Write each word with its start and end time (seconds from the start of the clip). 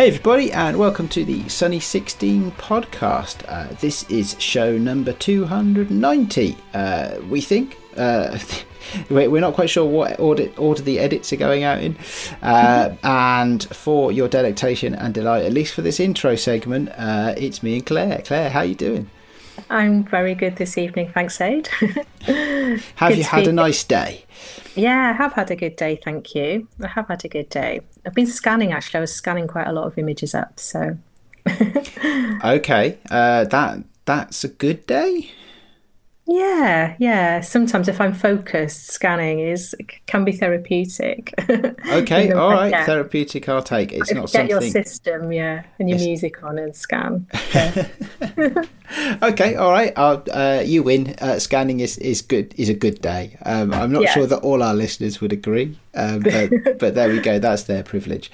Hey, 0.00 0.08
everybody, 0.08 0.50
and 0.50 0.78
welcome 0.78 1.08
to 1.08 1.26
the 1.26 1.46
Sunny 1.50 1.78
16 1.78 2.52
podcast. 2.52 3.44
Uh, 3.46 3.74
this 3.82 4.08
is 4.08 4.34
show 4.40 4.78
number 4.78 5.12
290, 5.12 6.56
uh, 6.72 7.18
we 7.28 7.42
think. 7.42 7.76
Uh, 7.98 8.38
we're 9.10 9.42
not 9.42 9.52
quite 9.52 9.68
sure 9.68 9.84
what 9.84 10.18
order, 10.18 10.50
order 10.56 10.80
the 10.80 10.98
edits 10.98 11.34
are 11.34 11.36
going 11.36 11.64
out 11.64 11.82
in. 11.82 11.98
Uh, 12.42 12.96
and 13.04 13.64
for 13.76 14.10
your 14.10 14.26
delectation 14.26 14.94
and 14.94 15.12
delight, 15.12 15.44
at 15.44 15.52
least 15.52 15.74
for 15.74 15.82
this 15.82 16.00
intro 16.00 16.34
segment, 16.34 16.88
uh, 16.96 17.34
it's 17.36 17.62
me 17.62 17.74
and 17.74 17.84
Claire. 17.84 18.22
Claire, 18.24 18.48
how 18.48 18.62
you 18.62 18.74
doing? 18.74 19.10
I'm 19.68 20.04
very 20.04 20.34
good 20.34 20.56
this 20.56 20.76
evening, 20.78 21.10
thanks, 21.12 21.40
Aid. 21.40 21.68
have 22.96 23.16
you 23.16 23.24
had 23.24 23.46
a 23.46 23.52
nice 23.52 23.84
day? 23.84 24.24
Yeah, 24.74 25.10
I 25.10 25.12
have 25.12 25.32
had 25.34 25.50
a 25.50 25.56
good 25.56 25.76
day, 25.76 26.00
thank 26.02 26.34
you. 26.34 26.68
I 26.82 26.88
have 26.88 27.08
had 27.08 27.24
a 27.24 27.28
good 27.28 27.48
day. 27.48 27.80
I've 28.06 28.14
been 28.14 28.26
scanning 28.26 28.72
actually. 28.72 28.98
I 28.98 29.00
was 29.00 29.14
scanning 29.14 29.46
quite 29.48 29.66
a 29.66 29.72
lot 29.72 29.84
of 29.84 29.98
images 29.98 30.34
up, 30.34 30.58
so. 30.58 30.96
okay, 32.44 32.98
uh, 33.10 33.44
that 33.44 33.84
that's 34.04 34.44
a 34.44 34.48
good 34.48 34.86
day. 34.86 35.30
Yeah, 36.26 36.94
yeah. 36.98 37.40
Sometimes 37.40 37.88
if 37.88 38.00
I'm 38.00 38.12
focused, 38.12 38.86
scanning 38.86 39.40
is 39.40 39.74
can 40.06 40.24
be 40.24 40.32
therapeutic. 40.32 41.34
Okay, 41.90 42.30
all 42.30 42.50
right, 42.50 42.70
yeah. 42.70 42.86
therapeutic. 42.86 43.48
I'll 43.48 43.62
take. 43.62 43.92
It's 43.92 44.12
not 44.12 44.22
get 44.22 44.30
something. 44.30 44.48
your 44.48 44.62
system, 44.62 45.32
yeah, 45.32 45.64
and 45.78 45.88
your 45.88 45.96
it's... 45.96 46.04
music 46.04 46.42
on 46.42 46.58
and 46.58 46.74
scan. 46.74 47.26
okay, 49.22 49.56
all 49.56 49.72
right. 49.72 49.92
Uh, 49.96 50.62
you 50.64 50.82
win. 50.82 51.14
Uh, 51.20 51.38
scanning 51.38 51.80
is, 51.80 51.98
is 51.98 52.22
good. 52.22 52.54
Is 52.56 52.68
a 52.68 52.74
good 52.74 53.00
day. 53.00 53.36
Um, 53.44 53.72
I'm 53.74 53.92
not 53.92 54.02
yeah. 54.02 54.12
sure 54.12 54.26
that 54.26 54.38
all 54.38 54.62
our 54.62 54.74
listeners 54.74 55.20
would 55.20 55.32
agree, 55.32 55.78
um, 55.94 56.20
but, 56.20 56.78
but 56.78 56.94
there 56.94 57.08
we 57.08 57.20
go. 57.20 57.38
That's 57.38 57.64
their 57.64 57.82
privilege. 57.82 58.30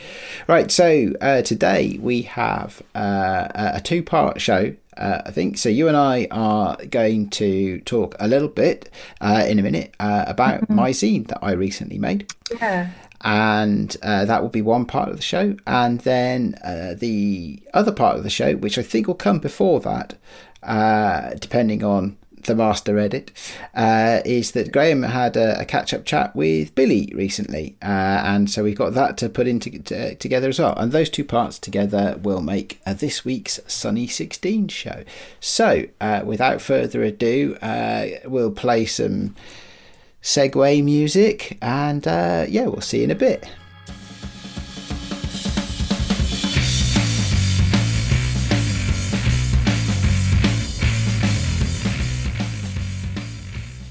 Right. 0.46 0.70
So 0.70 1.12
uh, 1.20 1.42
today 1.42 1.98
we 2.00 2.22
have 2.22 2.82
uh, 2.94 3.48
a 3.54 3.80
two 3.82 4.02
part 4.02 4.40
show 4.40 4.74
uh, 4.96 5.22
I 5.26 5.30
think. 5.30 5.58
So 5.58 5.68
you 5.68 5.88
and 5.88 5.96
I 5.96 6.28
are 6.30 6.76
going 6.90 7.30
to 7.30 7.80
talk 7.80 8.16
a 8.18 8.28
little 8.28 8.48
bit 8.48 8.90
uh, 9.20 9.44
in 9.48 9.58
a 9.58 9.62
minute 9.62 9.94
uh, 10.00 10.24
about 10.26 10.62
mm-hmm. 10.62 10.74
my 10.74 10.90
zine 10.90 11.26
that 11.28 11.38
I 11.42 11.52
recently 11.52 11.98
made. 11.98 12.32
Yeah. 12.60 12.90
And 13.22 13.96
uh, 14.02 14.24
that 14.26 14.42
will 14.42 14.50
be 14.50 14.62
one 14.62 14.84
part 14.84 15.08
of 15.08 15.16
the 15.16 15.22
show. 15.22 15.56
And 15.66 16.00
then 16.00 16.54
uh, 16.62 16.94
the 16.96 17.62
other 17.74 17.92
part 17.92 18.16
of 18.16 18.22
the 18.22 18.30
show, 18.30 18.54
which 18.56 18.78
I 18.78 18.82
think 18.82 19.06
will 19.06 19.14
come 19.14 19.38
before 19.38 19.80
that, 19.80 20.14
uh, 20.62 21.30
depending 21.34 21.82
on 21.82 22.16
the 22.46 22.54
master 22.54 22.98
edit, 22.98 23.30
uh, 23.74 24.20
is 24.24 24.52
that 24.52 24.72
Graham 24.72 25.02
had 25.02 25.36
a, 25.36 25.60
a 25.60 25.64
catch 25.64 25.92
up 25.92 26.04
chat 26.04 26.34
with 26.34 26.74
Billy 26.74 27.12
recently. 27.14 27.76
Uh, 27.82 27.86
and 28.24 28.50
so 28.50 28.64
we've 28.64 28.76
got 28.76 28.94
that 28.94 29.16
to 29.18 29.28
put 29.28 29.46
into 29.46 29.78
to, 29.78 30.14
together 30.16 30.48
as 30.48 30.58
well. 30.58 30.74
And 30.76 30.92
those 30.92 31.10
two 31.10 31.24
parts 31.24 31.58
together 31.58 32.18
will 32.22 32.40
make 32.40 32.80
uh, 32.86 32.94
this 32.94 33.24
week's 33.24 33.60
Sunny 33.66 34.06
16 34.06 34.68
show. 34.68 35.04
So 35.40 35.86
uh, 36.00 36.22
without 36.24 36.60
further 36.60 37.02
ado, 37.02 37.56
uh, 37.62 38.06
we'll 38.24 38.50
play 38.50 38.86
some 38.86 39.34
segue 40.22 40.82
music 40.82 41.56
and 41.62 42.06
uh, 42.06 42.46
yeah, 42.48 42.66
we'll 42.66 42.80
see 42.80 42.98
you 42.98 43.04
in 43.04 43.10
a 43.10 43.14
bit. 43.14 43.48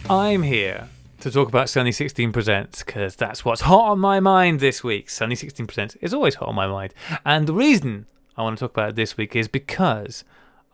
I'm 0.10 0.44
here 0.44 0.88
to 1.22 1.32
talk 1.32 1.48
about 1.48 1.68
Sunny 1.68 1.92
16 1.92 2.32
Presents 2.32 2.84
because 2.84 3.16
that's 3.16 3.44
what's 3.44 3.62
hot 3.62 3.90
on 3.90 4.00
my 4.00 4.20
mind 4.20 4.60
this 4.60 4.84
week. 4.84 5.10
Sunny 5.10 5.34
16 5.34 5.66
Presents 5.66 5.96
is 5.96 6.14
always 6.14 6.36
hot 6.36 6.50
on 6.50 6.56
my 6.56 6.68
mind. 6.68 6.94
And 7.26 7.48
the 7.48 7.54
reason 7.54 8.06
I 8.38 8.44
want 8.44 8.56
to 8.58 8.64
talk 8.64 8.72
about 8.72 8.90
it 8.90 8.96
this 8.96 9.18
week 9.18 9.36
is 9.36 9.48
because 9.48 10.24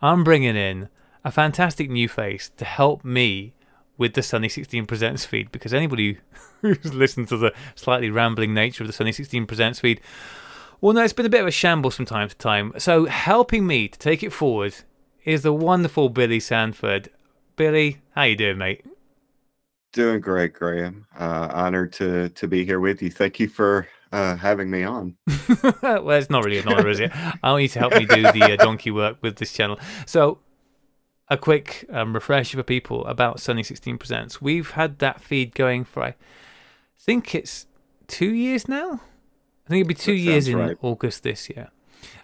I'm 0.02 0.22
bringing 0.22 0.54
in 0.54 0.90
a 1.24 1.30
fantastic 1.30 1.88
new 1.88 2.08
face 2.08 2.50
to 2.58 2.66
help 2.66 3.04
me 3.06 3.54
with 3.96 4.12
the 4.12 4.22
Sunny 4.22 4.50
16 4.50 4.84
Presents 4.84 5.24
feed 5.24 5.50
because 5.50 5.72
anybody 5.72 6.18
who's 6.60 6.92
listened 6.92 7.28
to 7.28 7.38
the 7.38 7.54
slightly 7.74 8.10
rambling 8.10 8.52
nature 8.52 8.82
of 8.82 8.88
the 8.88 8.92
Sunny 8.92 9.12
16 9.12 9.46
Presents 9.46 9.80
feed 9.80 10.00
well, 10.82 10.92
no, 10.94 11.04
it's 11.04 11.12
been 11.12 11.26
a 11.26 11.30
bit 11.30 11.42
of 11.42 11.46
a 11.46 11.52
shambles 11.52 11.94
from 11.94 12.06
time 12.06 12.28
to 12.28 12.34
time. 12.34 12.72
So, 12.76 13.04
helping 13.04 13.68
me 13.68 13.86
to 13.86 13.96
take 13.96 14.24
it 14.24 14.32
forward 14.32 14.74
is 15.24 15.42
the 15.42 15.52
wonderful 15.52 16.08
Billy 16.08 16.40
Sanford. 16.40 17.08
Billy, 17.54 17.98
how 18.16 18.24
you 18.24 18.34
doing, 18.34 18.58
mate? 18.58 18.84
Doing 19.92 20.20
great, 20.20 20.54
Graham. 20.54 21.06
Uh, 21.18 21.48
honored 21.52 21.92
to 21.94 22.30
to 22.30 22.48
be 22.48 22.64
here 22.64 22.80
with 22.80 23.02
you. 23.02 23.10
Thank 23.10 23.38
you 23.38 23.48
for 23.48 23.86
uh, 24.12 24.36
having 24.36 24.70
me 24.70 24.84
on. 24.84 25.16
well, 25.82 26.10
it's 26.10 26.30
not 26.30 26.44
really 26.44 26.58
an 26.58 26.68
honor, 26.68 26.88
is 26.88 27.00
it? 27.00 27.10
I 27.42 27.50
want 27.50 27.62
you 27.62 27.68
to 27.68 27.78
help 27.78 27.94
me 27.94 28.06
do 28.06 28.22
the 28.22 28.52
uh, 28.52 28.56
donkey 28.56 28.90
work 28.90 29.18
with 29.22 29.36
this 29.36 29.52
channel. 29.52 29.78
So, 30.06 30.38
a 31.28 31.36
quick 31.36 31.86
um, 31.90 32.14
refresher 32.14 32.56
for 32.58 32.62
people 32.62 33.06
about 33.06 33.40
Sunny 33.40 33.62
16 33.62 33.98
Presents. 33.98 34.40
We've 34.40 34.70
had 34.70 34.98
that 34.98 35.20
feed 35.20 35.54
going 35.54 35.84
for, 35.84 36.02
I 36.02 36.14
think 36.98 37.34
it's 37.34 37.66
two 38.06 38.32
years 38.34 38.68
now. 38.68 39.00
I 39.66 39.70
think 39.70 39.80
it'll 39.82 39.88
be 39.88 39.94
two 39.94 40.12
years 40.12 40.48
in 40.48 40.58
right. 40.58 40.76
August 40.82 41.22
this 41.22 41.48
year. 41.48 41.70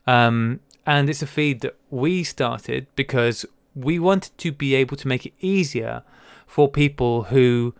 Um, 0.06 0.60
and 0.86 1.08
it's 1.08 1.22
a 1.22 1.26
feed 1.26 1.60
that 1.60 1.76
we 1.90 2.24
started 2.24 2.86
because 2.96 3.46
we 3.74 3.98
wanted 3.98 4.36
to 4.38 4.52
be 4.52 4.74
able 4.74 4.96
to 4.96 5.08
make 5.08 5.24
it 5.24 5.32
easier 5.40 6.02
for 6.48 6.68
people 6.68 7.24
who 7.24 7.74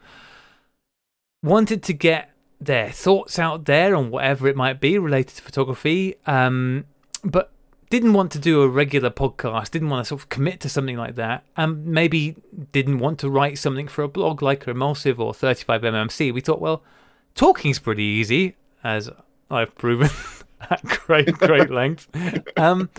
wanted 1.43 1.83
to 1.83 1.93
get 1.93 2.31
their 2.61 2.91
thoughts 2.91 3.39
out 3.39 3.65
there 3.65 3.97
on 3.97 4.11
whatever 4.11 4.47
it 4.47 4.57
might 4.57 4.81
be 4.81 4.99
related 4.99 5.37
to 5.37 5.43
photography, 5.43 6.15
um, 6.27 6.85
but 7.25 7.51
didn't 7.91 8.13
want 8.13 8.31
to 8.33 8.39
do 8.39 8.63
a 8.63 8.69
regular 8.69 9.11
podcast, 9.11 9.71
didn't 9.71 9.89
want 9.89 10.05
to 10.05 10.09
sort 10.09 10.21
of 10.21 10.29
commit 10.29 10.61
to 10.61 10.69
something 10.69 10.97
like 10.97 11.15
that, 11.15 11.45
and 11.57 11.87
maybe 11.87 12.37
didn't 12.73 12.99
want 12.99 13.19
to 13.21 13.31
write 13.31 13.59
something 13.59 13.89
for 13.89 14.03
a 14.03 14.09
blog 14.09 14.43
like 14.43 14.69
Emulsive 14.69 15.19
or 15.19 15.33
35mmc. 15.33 16.33
We 16.35 16.41
thought, 16.41 16.61
well, 16.61 16.83
talking's 17.35 17.79
pretty 17.79 18.03
easy, 18.03 18.57
as 18.85 19.09
I've 19.51 19.75
proven 19.77 20.11
at 20.71 20.85
great, 20.85 21.33
great 21.35 21.71
length. 21.71 22.09
Um, 22.57 22.91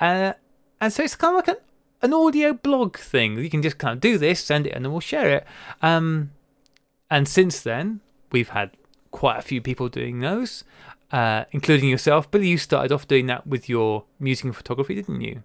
uh, 0.00 0.32
and 0.80 0.92
so 0.92 1.02
it's 1.02 1.16
kind 1.16 1.36
of 1.36 1.46
like 1.46 1.56
an 1.56 1.62
an 2.02 2.12
audio 2.12 2.52
blog 2.52 2.96
thing. 2.96 3.38
You 3.38 3.50
can 3.50 3.62
just 3.62 3.78
kind 3.78 3.94
of 3.94 4.00
do 4.00 4.18
this, 4.18 4.40
send 4.40 4.66
it, 4.66 4.70
and 4.70 4.84
then 4.84 4.92
we'll 4.92 5.00
share 5.00 5.28
it. 5.28 5.46
Um, 5.82 6.30
and 7.10 7.28
since 7.28 7.60
then, 7.60 8.00
we've 8.32 8.50
had 8.50 8.70
quite 9.10 9.38
a 9.38 9.42
few 9.42 9.60
people 9.60 9.88
doing 9.88 10.20
those, 10.20 10.64
uh, 11.12 11.44
including 11.52 11.88
yourself. 11.88 12.30
Billy, 12.30 12.48
you 12.48 12.58
started 12.58 12.92
off 12.92 13.08
doing 13.08 13.26
that 13.26 13.46
with 13.46 13.68
your 13.68 14.04
music 14.18 14.46
and 14.46 14.56
photography, 14.56 14.94
didn't 14.94 15.20
you? 15.20 15.42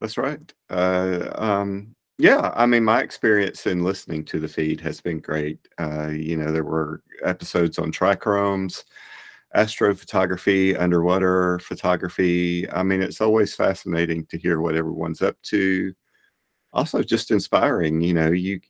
That's 0.00 0.18
right. 0.18 0.52
Uh, 0.68 1.30
um, 1.34 1.94
yeah, 2.18 2.52
I 2.54 2.66
mean, 2.66 2.84
my 2.84 3.00
experience 3.00 3.66
in 3.66 3.84
listening 3.84 4.24
to 4.26 4.40
the 4.40 4.48
feed 4.48 4.80
has 4.80 5.00
been 5.00 5.20
great. 5.20 5.68
Uh, 5.78 6.08
you 6.08 6.36
know, 6.36 6.50
there 6.52 6.64
were 6.64 7.02
episodes 7.24 7.78
on 7.78 7.92
trichromes 7.92 8.84
astrophotography, 9.56 10.78
underwater 10.80 11.58
photography. 11.60 12.70
I 12.70 12.82
mean, 12.82 13.02
it's 13.02 13.20
always 13.20 13.54
fascinating 13.54 14.26
to 14.26 14.38
hear 14.38 14.60
what 14.60 14.76
everyone's 14.76 15.22
up 15.22 15.36
to. 15.44 15.94
Also, 16.72 17.02
just 17.02 17.30
inspiring. 17.30 18.00
You 18.00 18.14
know, 18.14 18.30
you 18.30 18.60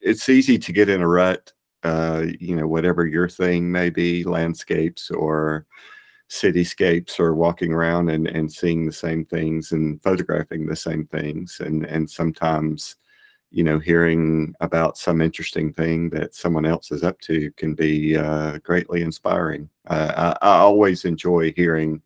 it's 0.00 0.28
easy 0.28 0.58
to 0.58 0.72
get 0.72 0.88
in 0.88 1.02
a 1.02 1.08
rut. 1.08 1.52
Uh, 1.84 2.26
you 2.40 2.56
know, 2.56 2.66
whatever 2.66 3.06
your 3.06 3.28
thing 3.28 3.70
may 3.70 3.90
be, 3.90 4.24
landscapes 4.24 5.10
or 5.10 5.66
cityscapes, 6.30 7.20
or 7.20 7.34
walking 7.34 7.72
around 7.72 8.10
and 8.10 8.28
and 8.28 8.52
seeing 8.52 8.86
the 8.86 8.92
same 8.92 9.24
things 9.24 9.72
and 9.72 10.02
photographing 10.02 10.66
the 10.66 10.76
same 10.76 11.06
things, 11.06 11.60
and 11.60 11.84
and 11.86 12.10
sometimes 12.10 12.96
you 13.50 13.64
know, 13.64 13.78
hearing 13.78 14.54
about 14.60 14.98
some 14.98 15.20
interesting 15.20 15.72
thing 15.72 16.10
that 16.10 16.34
someone 16.34 16.66
else 16.66 16.90
is 16.92 17.02
up 17.02 17.20
to 17.22 17.50
can 17.52 17.74
be 17.74 18.16
uh, 18.16 18.58
greatly 18.58 19.02
inspiring. 19.02 19.68
Uh, 19.86 20.34
I, 20.42 20.46
I, 20.46 20.58
always 20.58 21.04
enjoy 21.06 21.52
hearing 21.54 22.02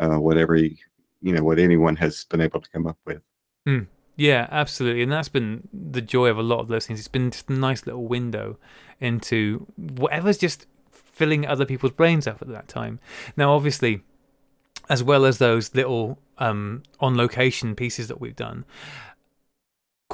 uh, 0.00 0.16
whatever 0.16 0.56
you 0.56 0.76
know 1.22 1.44
what 1.44 1.58
anyone 1.58 1.96
has 1.96 2.24
been 2.24 2.40
able 2.40 2.60
to 2.60 2.70
come 2.70 2.86
up 2.86 2.98
with. 3.04 3.22
Mm. 3.68 3.86
Yeah, 4.16 4.46
absolutely, 4.50 5.02
and 5.02 5.10
that's 5.10 5.28
been 5.28 5.68
the 5.72 6.00
joy 6.00 6.28
of 6.28 6.38
a 6.38 6.42
lot 6.42 6.60
of 6.60 6.68
those 6.68 6.86
things. 6.86 7.00
It's 7.00 7.08
been 7.08 7.30
just 7.30 7.50
a 7.50 7.52
nice 7.52 7.84
little 7.84 8.06
window 8.06 8.58
into 9.00 9.66
whatever's 9.76 10.38
just 10.38 10.66
filling 10.92 11.46
other 11.46 11.64
people's 11.64 11.92
brains 11.92 12.26
up 12.26 12.40
at 12.40 12.48
that 12.48 12.68
time. 12.68 13.00
Now, 13.36 13.54
obviously, 13.54 14.02
as 14.88 15.02
well 15.02 15.24
as 15.24 15.38
those 15.38 15.74
little 15.74 16.18
um, 16.38 16.84
on 17.00 17.16
location 17.16 17.74
pieces 17.74 18.06
that 18.06 18.20
we've 18.20 18.36
done, 18.36 18.64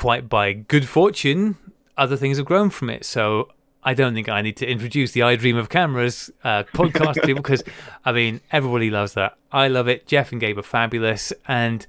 quite 0.01 0.31
by 0.31 0.55
good 0.55 0.89
fortune, 0.89 1.59
other 1.99 2.17
things 2.17 2.39
have 2.39 2.47
grown 2.47 2.71
from 2.71 2.89
it. 2.89 3.05
So 3.05 3.51
I 3.85 3.93
don't 3.93 4.15
think 4.15 4.31
I 4.31 4.41
need 4.41 4.57
to 4.57 4.67
introduce 4.67 5.13
the 5.13 5.23
I 5.23 5.37
Dream 5.37 5.59
of 5.59 5.69
Cameras 5.69 6.31
uh, 6.43 6.63
podcast 6.73 7.15
to 7.15 7.21
people 7.21 7.43
because, 7.43 7.63
I 8.03 8.13
mean, 8.13 8.41
everybody 8.51 8.91
loves 8.91 9.13
that. 9.13 9.37
I 9.53 9.69
love 9.69 9.89
it. 9.89 10.07
Jeff 10.07 10.33
and 10.33 10.41
Gabe 10.41 10.57
are 10.57 10.63
fabulous. 10.63 11.35
And 11.47 11.87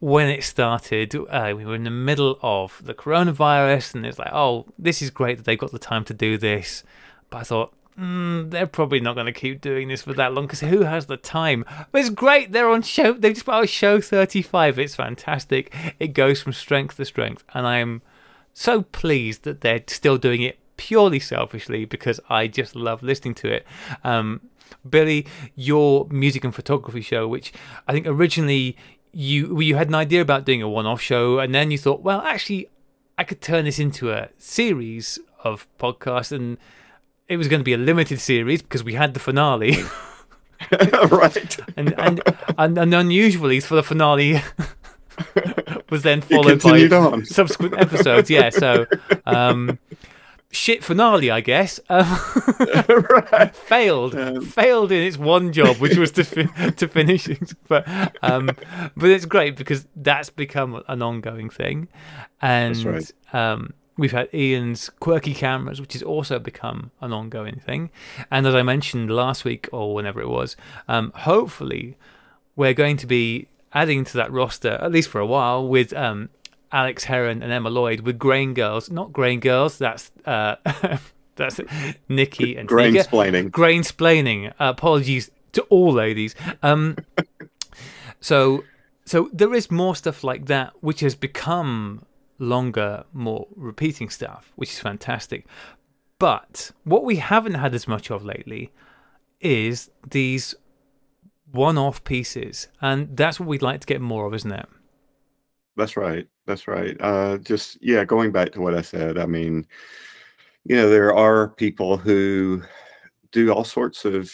when 0.00 0.30
it 0.30 0.42
started, 0.42 1.14
uh, 1.14 1.52
we 1.54 1.66
were 1.66 1.74
in 1.74 1.84
the 1.84 1.90
middle 1.90 2.38
of 2.40 2.80
the 2.82 2.94
coronavirus, 2.94 3.96
and 3.96 4.06
it's 4.06 4.18
like, 4.18 4.32
oh, 4.32 4.64
this 4.78 5.02
is 5.02 5.10
great 5.10 5.36
that 5.36 5.44
they've 5.44 5.58
got 5.58 5.70
the 5.70 5.78
time 5.78 6.04
to 6.06 6.14
do 6.14 6.38
this. 6.38 6.82
But 7.28 7.38
I 7.38 7.42
thought, 7.42 7.74
mm, 7.98 8.50
they're 8.50 8.66
probably 8.66 9.00
not 9.00 9.14
going 9.14 9.26
to 9.26 9.32
keep 9.32 9.60
doing 9.60 9.88
this 9.88 10.02
for 10.02 10.12
that 10.14 10.32
long 10.32 10.46
because 10.46 10.60
who 10.60 10.82
has 10.82 11.06
the 11.06 11.16
time? 11.16 11.64
But 11.92 12.00
it's 12.00 12.10
great. 12.10 12.52
They're 12.52 12.70
on 12.70 12.82
show. 12.82 13.12
They've 13.12 13.34
just 13.34 13.46
put 13.46 13.54
out 13.54 13.68
show 13.68 14.00
35. 14.00 14.78
It's 14.78 14.94
fantastic. 14.94 15.74
It 15.98 16.08
goes 16.08 16.42
from 16.42 16.52
strength 16.52 16.96
to 16.96 17.04
strength. 17.04 17.44
And 17.54 17.66
I'm 17.66 18.02
so 18.52 18.82
pleased 18.82 19.44
that 19.44 19.60
they're 19.60 19.82
still 19.86 20.18
doing 20.18 20.42
it 20.42 20.58
purely 20.76 21.20
selfishly 21.20 21.84
because 21.84 22.20
I 22.28 22.46
just 22.46 22.74
love 22.74 23.02
listening 23.02 23.34
to 23.36 23.52
it. 23.52 23.66
Um, 24.02 24.40
Billy, 24.88 25.26
your 25.54 26.06
music 26.10 26.44
and 26.44 26.54
photography 26.54 27.00
show, 27.00 27.28
which 27.28 27.52
I 27.86 27.92
think 27.92 28.06
originally 28.06 28.76
you 29.12 29.60
you 29.60 29.76
had 29.76 29.88
an 29.88 29.94
idea 29.94 30.20
about 30.20 30.44
doing 30.44 30.62
a 30.62 30.68
one-off 30.68 31.00
show, 31.00 31.38
and 31.38 31.54
then 31.54 31.70
you 31.70 31.78
thought, 31.78 32.02
well, 32.02 32.20
actually, 32.20 32.68
I 33.16 33.24
could 33.24 33.40
turn 33.40 33.64
this 33.64 33.78
into 33.78 34.10
a 34.10 34.30
series 34.38 35.18
of 35.42 35.66
podcasts, 35.78 36.32
and 36.32 36.58
it 37.28 37.36
was 37.36 37.48
going 37.48 37.60
to 37.60 37.64
be 37.64 37.72
a 37.72 37.78
limited 37.78 38.20
series 38.20 38.62
because 38.62 38.84
we 38.84 38.94
had 38.94 39.14
the 39.14 39.20
finale. 39.20 39.76
right. 41.10 41.58
and, 41.76 41.98
and 41.98 42.22
and 42.56 42.78
and 42.78 42.94
unusually 42.94 43.60
for 43.60 43.74
the 43.74 43.82
finale 43.82 44.40
was 45.90 46.02
then 46.02 46.20
followed 46.22 46.62
by 46.62 46.80
on. 46.96 47.24
subsequent 47.24 47.74
episodes. 47.74 48.30
Yeah, 48.30 48.48
so 48.50 48.86
um, 49.26 49.78
shit 50.50 50.82
finale, 50.82 51.30
I 51.30 51.40
guess. 51.40 51.80
Um, 51.90 52.06
right. 53.10 53.54
failed, 53.54 54.14
Um, 54.14 54.40
failed 54.42 54.90
in 54.92 55.02
its 55.02 55.18
one 55.18 55.52
job, 55.52 55.76
which 55.78 55.96
was 55.98 56.12
to 56.12 56.24
fi- 56.24 56.70
to 56.70 56.88
finish 56.88 57.28
it. 57.28 57.52
But 57.68 57.86
um, 58.22 58.46
but 58.96 59.10
it's 59.10 59.26
great 59.26 59.56
because 59.56 59.86
that's 59.96 60.30
become 60.30 60.82
an 60.88 61.02
ongoing 61.02 61.50
thing, 61.50 61.88
and 62.40 62.74
That's 62.76 63.12
um, 63.32 63.74
we've 63.96 64.12
had 64.12 64.28
Ian's 64.34 64.90
quirky 65.00 65.34
cameras, 65.34 65.80
which 65.80 65.92
has 65.92 66.02
also 66.02 66.38
become 66.38 66.90
an 67.00 67.12
ongoing 67.12 67.60
thing. 67.60 67.90
And 68.30 68.46
as 68.46 68.54
I 68.54 68.62
mentioned 68.62 69.10
last 69.10 69.44
week 69.44 69.68
or 69.72 69.94
whenever 69.94 70.20
it 70.20 70.28
was, 70.28 70.56
um, 70.88 71.12
hopefully 71.14 71.96
we're 72.56 72.74
going 72.74 72.96
to 72.98 73.06
be 73.06 73.48
adding 73.72 74.04
to 74.04 74.16
that 74.16 74.30
roster 74.30 74.78
at 74.80 74.92
least 74.92 75.08
for 75.08 75.20
a 75.20 75.26
while 75.26 75.66
with 75.66 75.92
um, 75.92 76.30
Alex 76.72 77.04
Heron 77.04 77.42
and 77.42 77.52
Emma 77.52 77.70
Lloyd 77.70 78.00
with 78.00 78.18
Grain 78.18 78.54
Girls, 78.54 78.90
not 78.90 79.12
Grain 79.12 79.40
Girls. 79.40 79.78
That's 79.78 80.10
uh, 80.26 80.56
that's 81.36 81.60
Nikki 82.08 82.56
and 82.56 82.68
Grain 82.68 82.94
splaining. 82.94 83.50
Grain 83.50 83.82
splaining. 83.82 84.48
Uh, 84.50 84.72
apologies 84.76 85.30
to 85.52 85.62
all 85.62 85.92
ladies. 85.92 86.34
Um, 86.62 86.96
so 88.20 88.64
so 89.04 89.30
there 89.32 89.54
is 89.54 89.70
more 89.70 89.94
stuff 89.94 90.24
like 90.24 90.46
that 90.46 90.72
which 90.80 91.00
has 91.00 91.14
become 91.14 92.04
longer, 92.38 93.04
more 93.12 93.46
repeating 93.56 94.10
stuff, 94.10 94.52
which 94.56 94.70
is 94.70 94.80
fantastic. 94.80 95.46
But 96.18 96.70
what 96.84 97.04
we 97.04 97.16
haven't 97.16 97.54
had 97.54 97.74
as 97.74 97.88
much 97.88 98.10
of 98.10 98.24
lately 98.24 98.72
is 99.40 99.90
these 100.10 100.54
one-off 101.50 102.02
pieces, 102.04 102.68
and 102.80 103.16
that's 103.16 103.38
what 103.38 103.48
we'd 103.48 103.62
like 103.62 103.80
to 103.80 103.86
get 103.86 104.00
more 104.00 104.26
of, 104.26 104.34
isn't 104.34 104.52
it? 104.52 104.66
That's 105.76 105.96
right. 105.96 106.26
That's 106.46 106.68
right. 106.68 106.96
Uh, 107.00 107.38
just 107.38 107.78
yeah, 107.80 108.04
going 108.04 108.32
back 108.32 108.52
to 108.52 108.60
what 108.60 108.74
I 108.74 108.82
said. 108.82 109.18
I 109.18 109.26
mean, 109.26 109.66
you 110.64 110.76
know, 110.76 110.88
there 110.88 111.14
are 111.14 111.48
people 111.48 111.96
who 111.96 112.62
do 113.32 113.52
all 113.52 113.64
sorts 113.64 114.04
of 114.04 114.32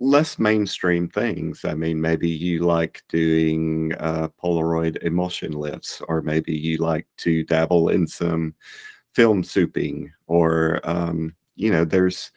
less 0.00 0.38
mainstream 0.38 1.08
things. 1.08 1.64
I 1.64 1.74
mean, 1.74 2.00
maybe 2.00 2.28
you 2.28 2.60
like 2.60 3.02
doing 3.08 3.92
uh, 3.98 4.28
Polaroid 4.42 5.02
emulsion 5.02 5.52
lifts, 5.52 6.00
or 6.08 6.22
maybe 6.22 6.52
you 6.54 6.78
like 6.78 7.06
to 7.18 7.44
dabble 7.44 7.88
in 7.88 8.06
some 8.06 8.54
film 9.14 9.42
souping, 9.42 10.10
or 10.26 10.80
um, 10.84 11.34
you 11.56 11.70
know, 11.70 11.84
there's 11.84 12.30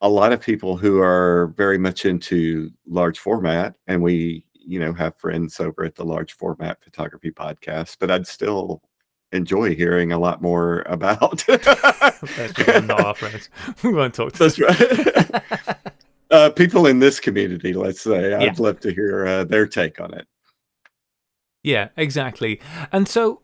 a 0.00 0.08
lot 0.08 0.32
of 0.32 0.40
people 0.40 0.76
who 0.76 1.00
are 1.00 1.52
very 1.56 1.78
much 1.78 2.04
into 2.04 2.70
large 2.86 3.18
format, 3.18 3.76
and 3.86 4.02
we, 4.02 4.44
you 4.52 4.80
know, 4.80 4.92
have 4.92 5.16
friends 5.16 5.60
over 5.60 5.84
at 5.84 5.94
the 5.94 6.04
large 6.04 6.32
format 6.34 6.82
photography 6.82 7.30
podcast. 7.30 7.96
But 8.00 8.10
I'd 8.10 8.26
still 8.26 8.82
enjoy 9.32 9.74
hearing 9.74 10.12
a 10.12 10.18
lot 10.18 10.42
more 10.42 10.80
about. 10.86 11.44
That's 11.46 12.54
because 12.54 12.84
not 12.84 13.00
our 13.00 13.14
friends. 13.14 13.48
We 13.82 13.92
won't 13.92 14.14
talk 14.14 14.32
to 14.34 14.38
That's 14.38 14.58
right. 14.58 15.92
uh, 16.30 16.50
people 16.50 16.86
in 16.86 16.98
this 16.98 17.20
community, 17.20 17.72
let's 17.72 18.00
say, 18.00 18.34
I'd 18.34 18.58
love 18.58 18.80
to 18.80 18.92
hear 18.92 19.26
uh, 19.26 19.44
their 19.44 19.66
take 19.66 20.00
on 20.00 20.14
it. 20.14 20.26
Yeah, 21.62 21.88
exactly. 21.96 22.60
And 22.92 23.08
so, 23.08 23.42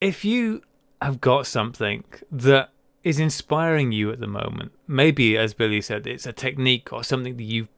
if 0.00 0.24
you 0.24 0.62
have 1.00 1.20
got 1.20 1.46
something 1.46 2.04
that 2.30 2.70
is 3.02 3.18
inspiring 3.18 3.92
you 3.92 4.10
at 4.10 4.20
the 4.20 4.26
moment, 4.26 4.72
maybe, 4.86 5.36
as 5.36 5.54
Billy 5.54 5.80
said, 5.80 6.06
it's 6.06 6.26
a 6.26 6.32
technique 6.32 6.92
or 6.92 7.02
something 7.04 7.36
that 7.36 7.44
you've 7.44 7.68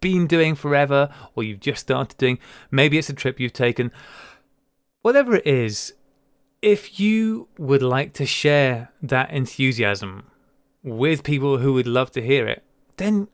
been 0.00 0.26
doing 0.26 0.54
forever 0.54 1.08
or 1.34 1.42
you've 1.42 1.60
just 1.60 1.82
started 1.82 2.16
doing, 2.18 2.38
maybe 2.70 2.98
it's 2.98 3.08
a 3.08 3.14
trip 3.14 3.38
you've 3.38 3.52
taken, 3.52 3.92
whatever 5.02 5.36
it 5.36 5.46
is, 5.46 5.94
if 6.62 6.98
you 6.98 7.48
would 7.58 7.82
like 7.82 8.12
to 8.14 8.26
share 8.26 8.90
that 9.02 9.30
enthusiasm 9.30 10.24
with 10.82 11.22
people 11.22 11.58
who 11.58 11.72
would 11.72 11.86
love 11.86 12.10
to 12.12 12.22
hear 12.22 12.46
it, 12.46 12.62
then 12.96 13.28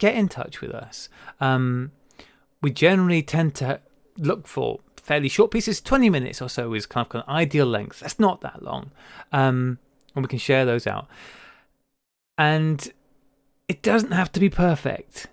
get 0.00 0.16
in 0.16 0.28
touch 0.28 0.60
with 0.60 0.72
us. 0.72 1.08
Um, 1.40 1.92
we 2.60 2.72
generally 2.72 3.22
tend 3.22 3.54
to 3.56 3.80
look 4.18 4.48
for 4.48 4.80
fairly 4.96 5.28
short 5.28 5.52
pieces. 5.52 5.80
20 5.80 6.10
minutes 6.10 6.42
or 6.42 6.48
so 6.48 6.74
is 6.74 6.86
kind 6.86 7.06
of 7.08 7.14
an 7.14 7.22
ideal 7.28 7.66
length. 7.66 8.00
That's 8.00 8.18
not 8.18 8.40
that 8.40 8.62
long. 8.62 8.90
Um, 9.32 9.78
and 10.14 10.24
we 10.24 10.28
can 10.28 10.38
share 10.38 10.64
those 10.64 10.86
out. 10.86 11.06
And 12.36 12.92
it 13.68 13.82
doesn't 13.82 14.12
have 14.12 14.32
to 14.32 14.40
be 14.40 14.50
perfect. 14.50 15.28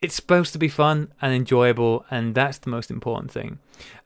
It's 0.00 0.14
supposed 0.14 0.52
to 0.52 0.58
be 0.58 0.68
fun 0.68 1.12
and 1.20 1.34
enjoyable, 1.34 2.04
and 2.10 2.34
that's 2.34 2.58
the 2.58 2.70
most 2.70 2.90
important 2.90 3.30
thing. 3.30 3.58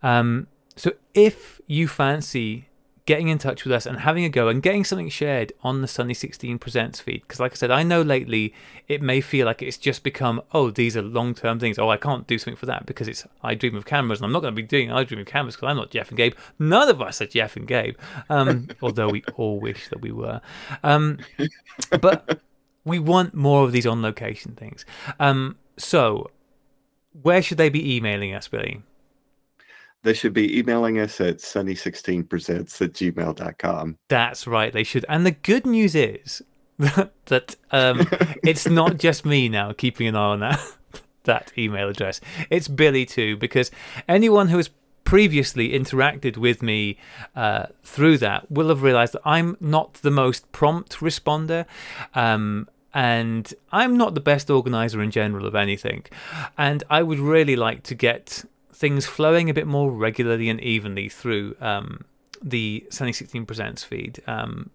Um, 0.02 0.46
so 0.76 0.92
if 1.12 1.60
you 1.66 1.88
fancy 1.88 2.67
getting 3.08 3.28
in 3.28 3.38
touch 3.38 3.64
with 3.64 3.72
us 3.72 3.86
and 3.86 4.00
having 4.00 4.22
a 4.22 4.28
go 4.28 4.48
and 4.48 4.62
getting 4.62 4.84
something 4.84 5.08
shared 5.08 5.50
on 5.62 5.80
the 5.80 5.88
Sunny 5.88 6.12
16 6.12 6.58
Presents 6.58 7.00
feed, 7.00 7.22
because 7.22 7.40
like 7.40 7.52
I 7.52 7.54
said, 7.54 7.70
I 7.70 7.82
know 7.82 8.02
lately 8.02 8.52
it 8.86 9.00
may 9.00 9.22
feel 9.22 9.46
like 9.46 9.62
it's 9.62 9.78
just 9.78 10.02
become, 10.02 10.42
oh, 10.52 10.70
these 10.70 10.94
are 10.94 11.00
long 11.00 11.34
term 11.34 11.58
things. 11.58 11.78
Oh, 11.78 11.88
I 11.88 11.96
can't 11.96 12.26
do 12.26 12.36
something 12.36 12.58
for 12.58 12.66
that 12.66 12.84
because 12.84 13.08
it's 13.08 13.26
I 13.42 13.54
Dream 13.54 13.76
of 13.76 13.86
Cameras, 13.86 14.20
and 14.20 14.26
I'm 14.26 14.32
not 14.32 14.42
going 14.42 14.54
to 14.54 14.62
be 14.62 14.68
doing 14.68 14.92
I 14.92 15.04
Dream 15.04 15.22
of 15.22 15.26
Cameras 15.26 15.56
because 15.56 15.70
I'm 15.70 15.78
not 15.78 15.90
Jeff 15.90 16.08
and 16.08 16.18
Gabe. 16.18 16.34
None 16.58 16.90
of 16.90 17.00
us 17.00 17.22
are 17.22 17.26
Jeff 17.26 17.56
and 17.56 17.66
Gabe, 17.66 17.96
um, 18.28 18.68
although 18.82 19.08
we 19.08 19.24
all 19.36 19.58
wish 19.58 19.88
that 19.88 20.02
we 20.02 20.12
were. 20.12 20.42
Um, 20.82 21.18
but 22.02 22.42
we 22.84 22.98
want 22.98 23.32
more 23.32 23.64
of 23.64 23.72
these 23.72 23.86
on 23.86 24.02
location 24.02 24.52
things. 24.52 24.84
Um, 25.18 25.56
so, 25.78 26.30
where 27.22 27.40
should 27.40 27.56
they 27.56 27.70
be 27.70 27.96
emailing 27.96 28.34
us, 28.34 28.48
Billy? 28.48 28.82
They 30.02 30.14
should 30.14 30.32
be 30.32 30.58
emailing 30.58 30.98
us 30.98 31.20
at 31.20 31.38
sunny16presents 31.38 32.80
at 32.80 32.92
gmail.com. 32.92 33.98
That's 34.08 34.46
right, 34.46 34.72
they 34.72 34.84
should. 34.84 35.04
And 35.08 35.26
the 35.26 35.32
good 35.32 35.66
news 35.66 35.94
is 35.94 36.42
that 36.78 37.56
um, 37.72 38.06
it's 38.44 38.68
not 38.68 38.96
just 38.98 39.24
me 39.24 39.48
now 39.48 39.72
keeping 39.72 40.06
an 40.06 40.16
eye 40.16 40.20
on 40.20 40.40
that 40.40 40.60
that 41.24 41.52
email 41.58 41.88
address. 41.88 42.20
It's 42.48 42.68
Billy 42.68 43.04
too, 43.04 43.36
because 43.36 43.70
anyone 44.08 44.48
who 44.48 44.56
has 44.56 44.70
previously 45.04 45.70
interacted 45.70 46.36
with 46.36 46.62
me 46.62 46.96
uh, 47.34 47.66
through 47.82 48.18
that 48.18 48.50
will 48.50 48.68
have 48.68 48.82
realized 48.82 49.14
that 49.14 49.22
I'm 49.24 49.56
not 49.58 49.94
the 49.94 50.10
most 50.10 50.50
prompt 50.52 50.98
responder. 50.98 51.66
Um, 52.14 52.68
and 52.94 53.52
I'm 53.70 53.96
not 53.96 54.14
the 54.14 54.20
best 54.20 54.48
organizer 54.50 55.02
in 55.02 55.10
general 55.10 55.46
of 55.46 55.54
anything. 55.54 56.04
And 56.56 56.82
I 56.88 57.02
would 57.02 57.18
really 57.18 57.56
like 57.56 57.82
to 57.84 57.94
get 57.94 58.44
things 58.78 59.06
flowing 59.06 59.50
a 59.50 59.54
bit 59.54 59.66
more 59.66 59.90
regularly 59.90 60.48
and 60.48 60.60
evenly 60.60 61.08
through 61.08 61.56
um, 61.60 62.04
the 62.40 62.86
Sunny 62.90 63.12
16 63.12 63.44
Presents 63.44 63.82
feed. 63.82 64.22
Um, 64.28 64.70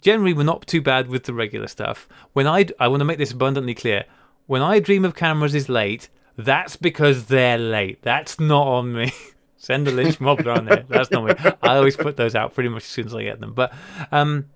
generally, 0.00 0.32
we're 0.32 0.42
not 0.42 0.66
too 0.66 0.82
bad 0.82 1.06
with 1.06 1.22
the 1.22 1.32
regular 1.32 1.68
stuff. 1.68 2.08
When 2.32 2.48
I, 2.48 2.66
I 2.80 2.88
want 2.88 3.00
to 3.00 3.04
make 3.04 3.18
this 3.18 3.30
abundantly 3.30 3.74
clear. 3.74 4.04
When 4.46 4.60
I 4.60 4.80
dream 4.80 5.04
of 5.04 5.14
cameras 5.14 5.54
is 5.54 5.68
late, 5.68 6.08
that's 6.36 6.74
because 6.74 7.26
they're 7.26 7.58
late. 7.58 8.02
That's 8.02 8.40
not 8.40 8.66
on 8.66 8.92
me. 8.92 9.12
Send 9.56 9.86
the 9.86 9.92
lynch 9.92 10.20
mob 10.20 10.44
around 10.44 10.66
there. 10.66 10.84
That's 10.88 11.10
not 11.12 11.24
me. 11.24 11.52
I 11.62 11.76
always 11.76 11.96
put 11.96 12.16
those 12.16 12.34
out 12.34 12.54
pretty 12.54 12.70
much 12.70 12.82
as 12.82 12.88
soon 12.88 13.06
as 13.06 13.14
I 13.14 13.22
get 13.22 13.38
them. 13.40 13.54
But 13.54 13.72
um, 14.10 14.46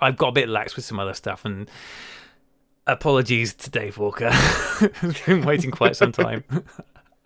I've 0.00 0.18
got 0.18 0.28
a 0.28 0.32
bit 0.32 0.48
lax 0.48 0.76
with 0.76 0.84
some 0.84 0.98
other 0.98 1.14
stuff, 1.14 1.44
and 1.44 1.70
apologies 2.86 3.54
to 3.54 3.70
Dave 3.70 3.98
Walker. 3.98 4.28
I've 4.32 5.22
been 5.26 5.44
waiting 5.44 5.70
quite 5.70 5.96
some 5.96 6.12
time. 6.12 6.44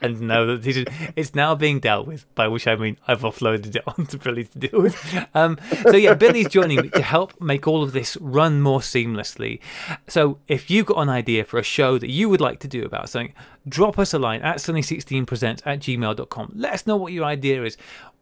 and 0.01 0.21
now 0.21 0.45
that 0.45 1.13
it's 1.17 1.35
now 1.35 1.55
being 1.55 1.81
dealt 1.81 2.07
with. 2.07 2.33
By 2.35 2.49
which 2.49 2.67
I 2.67 2.77
mean 2.77 2.99
I've 3.07 3.23
offloaded 3.23 3.75
it 3.77 3.83
onto 3.99 4.19
Billy 4.19 4.45
to 4.45 4.59
deal 4.59 4.83
with. 4.83 5.27
Um, 5.35 5.59
so 5.83 5.97
yeah, 5.97 6.15
Billy's 6.15 6.49
joining 6.49 6.83
me 6.83 6.91
to 6.91 7.03
help 7.03 7.41
make 7.41 7.67
all 7.67 7.83
of 7.83 7.93
this 7.93 8.17
run 8.19 8.61
more 8.61 8.81
seamlessly. 8.81 9.61
So 10.09 10.39
if 10.49 10.71
you've 10.71 10.87
got 10.87 10.99
an 10.99 11.09
idea 11.09 11.45
for 11.45 11.59
a 11.59 11.63
show 11.63 11.99
that 11.99 12.11
you 12.11 12.29
would 12.29 12.41
like 12.41 12.61
to 12.61 12.69
do 12.69 12.85
about 12.85 13.09
something, 13.09 13.35
drop 13.69 13.99
us 13.99 14.13
a 14.13 14.19
line 14.19 14.43
at 14.43 14.57
sunny16presents 14.57 15.63
at 15.65 15.81
gmail.com. 15.81 16.53
Let 16.55 16.73
us 16.73 16.87
know 16.87 16.97
what 16.97 17.13
your 17.13 17.25
idea 17.25 17.65
is. 17.65 17.77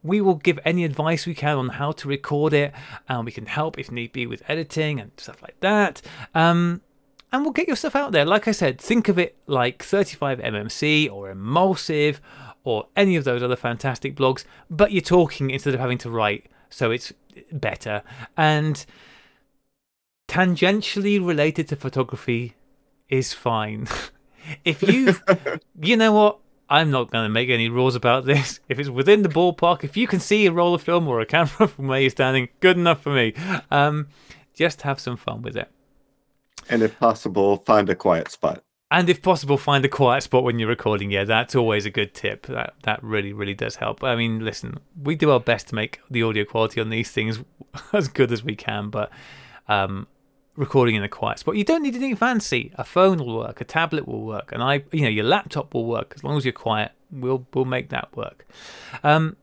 We 0.05 0.21
will 0.21 0.35
give 0.35 0.59
any 0.65 0.85
advice 0.85 1.27
we 1.27 1.35
can 1.35 1.57
on 1.57 1.69
how 1.69 1.93
to 1.93 2.09
record 2.09 2.53
it, 2.53 2.73
and 3.09 3.25
we 3.25 3.31
can 3.31 3.47
help 3.47 3.79
if 3.79 3.91
need 3.93 4.13
be 4.13 4.27
with 4.27 4.43
editing 4.49 4.99
and 4.99 5.13
stuff 5.17 5.41
like 5.43 5.59
that. 5.61 6.03
Um, 6.35 6.81
and 7.33 7.43
we'll 7.43 7.53
get 7.53 7.67
your 7.67 7.77
stuff 7.77 7.97
out 7.97 8.13
there. 8.13 8.25
Like 8.25 8.47
I 8.47 8.53
said, 8.53 8.81
think 8.81 9.09
of 9.09 9.19
it 9.19 9.37
like 9.47 9.83
35mmc 9.83 11.11
or 11.11 11.31
Emulsive 11.31 12.21
or 12.65 12.87
any 12.95 13.17
of 13.17 13.25
those 13.25 13.43
other 13.43 13.57
fantastic 13.57 14.15
blogs, 14.15 14.45
but 14.71 14.93
you're 14.93 15.01
talking 15.01 15.51
instead 15.51 15.75
of 15.75 15.81
having 15.81 15.99
to 15.99 16.11
write, 16.11 16.47
so 16.71 16.91
it's 16.91 17.13
better. 17.51 18.03
And 18.37 18.85
tangentially 20.29 21.25
related 21.25 21.69
to 21.69 21.77
photography 21.77 22.55
is 23.09 23.33
fine. 23.33 23.89
if 24.65 24.83
you 24.83 25.15
you 25.81 25.97
know 25.97 26.13
what? 26.13 26.39
I'm 26.71 26.91
not 26.91 27.11
going 27.11 27.25
to 27.25 27.29
make 27.29 27.51
any 27.51 27.69
rules 27.69 27.95
about 27.95 28.25
this. 28.25 28.61
If 28.67 28.79
it's 28.79 28.89
within 28.89 29.21
the 29.21 29.29
ballpark, 29.29 29.85
if 29.85 29.95
you 29.95 30.07
can 30.07 30.21
see 30.21 30.47
a 30.47 30.53
roll 30.53 30.75
of 30.75 30.81
film 30.81 31.07
or 31.07 31.21
a 31.21 31.27
camera 31.27 31.69
from 31.69 31.87
where 31.87 32.01
you're 32.01 32.09
standing, 32.09 32.49
good 32.61 32.79
enough 32.79 33.03
for 33.03 33.13
me. 33.13 33.35
Um, 33.71 34.09
just 34.55 34.81
have 34.83 34.99
some 34.99 35.19
fun 35.19 35.43
with 35.43 35.55
it. 35.55 35.71
And 36.69 36.83
if 36.83 36.99
possible, 36.99 37.59
find 37.59 37.89
a 37.89 37.95
quiet 37.95 38.31
spot. 38.31 38.63
And 38.93 39.09
if 39.09 39.23
possible, 39.23 39.57
find 39.57 39.85
a 39.87 39.89
quiet 39.89 40.23
spot 40.23 40.45
when 40.45 40.59
you're 40.59 40.69
recording. 40.69 41.11
Yeah, 41.11 41.25
that's 41.25 41.55
always 41.55 41.87
a 41.87 41.91
good 41.91 42.13
tip. 42.13 42.47
That 42.47 42.75
that 42.83 43.03
really, 43.03 43.33
really 43.33 43.55
does 43.55 43.77
help. 43.77 44.05
I 44.05 44.17
mean, 44.17 44.45
listen, 44.45 44.81
we 45.03 45.15
do 45.15 45.31
our 45.31 45.41
best 45.41 45.69
to 45.69 45.75
make 45.75 46.01
the 46.11 46.23
audio 46.23 46.45
quality 46.45 46.79
on 46.79 46.91
these 46.91 47.11
things 47.11 47.41
as 47.95 48.09
good 48.09 48.31
as 48.31 48.45
we 48.45 48.55
can, 48.55 48.91
but 48.91 49.11
um, 49.67 50.07
recording 50.57 50.95
in 50.95 51.03
a 51.03 51.09
quiet 51.09 51.39
spot. 51.39 51.57
You 51.57 51.65
don't 51.65 51.83
need 51.83 51.95
anything 51.95 52.17
fancy. 52.17 52.71
A 52.75 52.85
phone 52.85 53.19
will 53.19 53.39
work, 53.39 53.63
a 53.63 53.65
tablet 53.65 54.07
will 54.07 54.27
work, 54.27 54.53
and 54.53 54.63
I, 54.63 54.85
you 54.93 55.03
know, 55.03 55.09
your 55.09 55.25
laptop 55.25 55.73
will 55.73 55.87
work 55.87 56.13
as 56.15 56.23
long 56.23 56.37
as 56.37 56.45
you're 56.45 56.53
quiet. 56.53 56.93
We'll 57.11 57.47
we'll 57.55 57.65
make 57.65 57.89
that 57.89 58.15
work. 58.15 58.47
Um, 59.03 59.37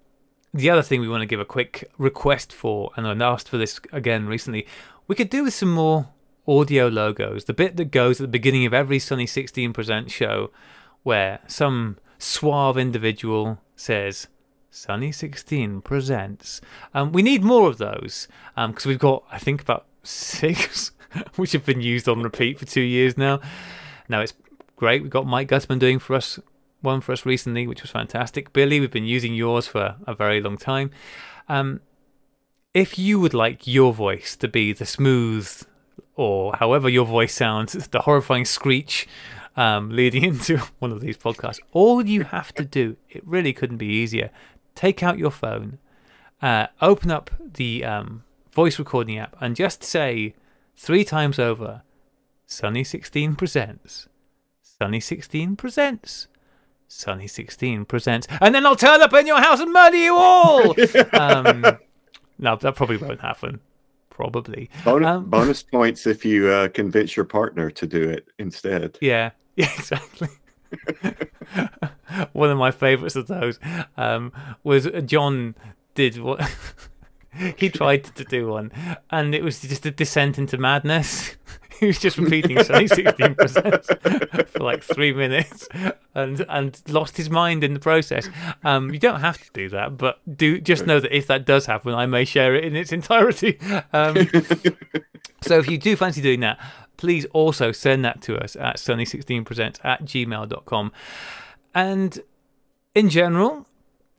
the 0.54 0.70
other 0.70 0.84
thing 0.84 1.02
we 1.02 1.10
want 1.10 1.22
to 1.22 1.28
give 1.28 1.40
a 1.40 1.46
quick 1.46 1.90
request 1.98 2.54
for, 2.54 2.92
and 2.96 3.08
I 3.08 3.28
asked 3.28 3.50
for 3.50 3.58
this 3.58 3.80
again 3.92 4.28
recently, 4.28 4.68
we 5.08 5.16
could 5.16 5.32
do 5.32 5.44
with 5.44 5.56
some 5.56 5.72
more 5.74 6.10
audio 6.50 6.88
logos. 6.88 7.46
The 7.46 7.54
bit 7.54 7.78
that 7.78 7.92
goes 7.92 8.20
at 8.20 8.24
the 8.24 8.28
beginning 8.28 8.66
of 8.66 8.74
every 8.74 9.00
Sunny 9.00 9.28
16 9.28 9.72
Present 9.74 10.10
show, 10.10 10.52
where 11.04 11.40
some 11.48 11.98
suave 12.18 12.78
individual 12.78 13.60
says. 13.76 14.28
Sunny 14.72 15.12
16 15.12 15.82
presents. 15.82 16.62
Um, 16.94 17.12
we 17.12 17.24
need 17.24 17.44
more 17.44 17.70
of 17.70 17.80
those 17.80 18.28
because 18.56 18.86
um, 18.86 18.90
we've 18.90 19.00
got, 19.00 19.24
I 19.32 19.40
think, 19.40 19.62
about 19.62 19.88
six 20.04 20.92
which 21.36 21.54
have 21.54 21.66
been 21.66 21.82
used 21.82 22.08
on 22.08 22.22
repeat 22.22 22.60
for 22.60 22.66
two 22.66 22.82
years 22.82 23.18
now. 23.18 23.40
Now 24.08 24.22
it's 24.22 24.34
great. 24.76 25.02
We've 25.02 25.12
got 25.12 25.26
Mike 25.26 25.48
Gutman 25.48 25.80
doing 25.80 26.00
for 26.00 26.16
us 26.16 26.40
one 26.82 27.02
for 27.02 27.12
us 27.12 27.26
recently, 27.26 27.68
which 27.68 27.82
was 27.82 27.92
fantastic. 27.92 28.54
Billy, 28.54 28.80
we've 28.80 28.92
been 28.92 29.06
using 29.06 29.34
yours 29.34 29.68
for 29.68 29.96
a 30.08 30.14
very 30.14 30.40
long 30.40 30.58
time. 30.58 30.92
Um, 31.48 31.82
if 32.74 32.98
you 32.98 33.20
would 33.20 33.34
like 33.34 33.68
your 33.68 33.92
voice 33.94 34.36
to 34.38 34.48
be 34.48 34.72
the 34.72 34.86
smooth, 34.86 35.64
or 36.20 36.54
however 36.58 36.90
your 36.90 37.06
voice 37.06 37.34
sounds, 37.34 37.72
the 37.88 38.02
horrifying 38.02 38.44
screech 38.44 39.08
um, 39.56 39.90
leading 39.90 40.24
into 40.32 40.58
one 40.80 40.92
of 40.92 41.00
these 41.00 41.18
podcasts, 41.18 41.62
all 41.72 42.06
you 42.06 42.26
have 42.26 42.54
to 42.56 42.66
do, 42.66 42.98
it 43.10 43.26
really 43.26 43.54
couldn't 43.54 43.78
be 43.78 43.86
easier. 43.86 44.30
Take 44.76 45.02
out 45.02 45.18
your 45.18 45.32
phone, 45.32 45.78
uh, 46.42 46.68
open 46.82 47.10
up 47.10 47.32
the 47.40 47.86
um, 47.86 48.24
voice 48.52 48.78
recording 48.78 49.18
app, 49.18 49.34
and 49.40 49.56
just 49.56 49.82
say 49.82 50.36
three 50.76 51.06
times 51.06 51.40
over 51.40 51.84
Sunny 52.46 52.84
16 52.84 53.36
presents. 53.36 54.10
Sunny 54.62 55.00
16 55.00 55.56
presents. 55.56 56.28
Sunny 56.90 57.28
16 57.28 57.86
presents. 57.86 58.28
And 58.42 58.54
then 58.54 58.66
I'll 58.66 58.76
turn 58.76 59.02
up 59.02 59.14
in 59.14 59.26
your 59.26 59.40
house 59.40 59.62
and 59.62 59.72
murder 59.72 59.96
you 59.96 60.16
all! 60.16 60.76
um, 61.14 61.66
no, 62.38 62.58
that 62.58 62.76
probably 62.76 62.98
won't 62.98 63.22
happen. 63.22 63.62
Probably. 64.20 64.70
Bonus, 64.84 65.08
Um, 65.08 65.30
bonus 65.30 65.64
points 65.64 66.06
if 66.06 66.26
you 66.26 66.50
uh, 66.50 66.68
convince 66.68 67.16
your 67.16 67.24
partner 67.24 67.72
to 67.72 67.88
do 67.88 68.10
it 68.10 68.28
instead. 68.38 68.98
Yeah, 69.00 69.32
yeah, 69.56 69.72
exactly. 69.78 70.28
One 72.34 72.50
of 72.50 72.58
my 72.58 72.72
favourites 72.72 73.16
of 73.16 73.28
those 73.28 73.60
um, 73.96 74.34
was 74.66 74.90
John 75.06 75.56
did 75.96 76.20
what 76.20 76.42
he 77.58 77.70
tried 77.70 78.04
to 78.16 78.26
do 78.26 78.50
one, 78.50 78.72
and 79.10 79.34
it 79.34 79.42
was 79.42 79.62
just 79.62 79.86
a 79.86 79.92
descent 79.92 80.38
into 80.38 80.58
madness. 80.58 81.38
he 81.80 81.88
was 81.88 82.00
just 82.00 82.18
repeating 82.18 82.62
Sunny 82.64 82.88
sixteen 82.88 83.36
percent 83.36 83.86
for 84.50 84.60
like 84.60 84.84
three 84.84 85.14
minutes, 85.14 85.68
and 86.14 86.46
and 86.50 86.82
lost 86.88 87.18
his 87.18 87.30
mind 87.30 87.64
in 87.64 87.74
the 87.74 87.80
process. 87.80 88.30
Um, 88.64 88.92
you 88.92 89.00
don't 89.00 89.22
have 89.22 89.38
to 89.38 89.50
do 89.54 89.70
that, 89.70 89.98
but 89.98 90.20
do 90.38 90.60
just 90.60 90.86
know 90.86 91.00
that 91.00 91.16
if 91.16 91.28
that 91.28 91.46
does 91.46 91.66
happen, 91.66 91.94
I 91.94 92.06
may 92.06 92.26
share 92.26 92.56
it 92.56 92.64
in 92.64 92.76
its 92.76 92.92
entirety. 92.92 93.58
Um, 93.92 94.16
so 95.42 95.58
if 95.58 95.70
you 95.70 95.78
do 95.78 95.96
fancy 95.96 96.22
doing 96.22 96.42
that, 96.42 96.60
please 96.98 97.26
also 97.32 97.72
send 97.72 98.04
that 98.06 98.22
to 98.24 98.38
us 98.38 98.56
at 98.56 98.76
sunny16% 98.76 99.78
at 99.84 100.04
gmail.com. 100.04 100.92
And 101.74 102.20
in 102.94 103.10
general, 103.10 103.66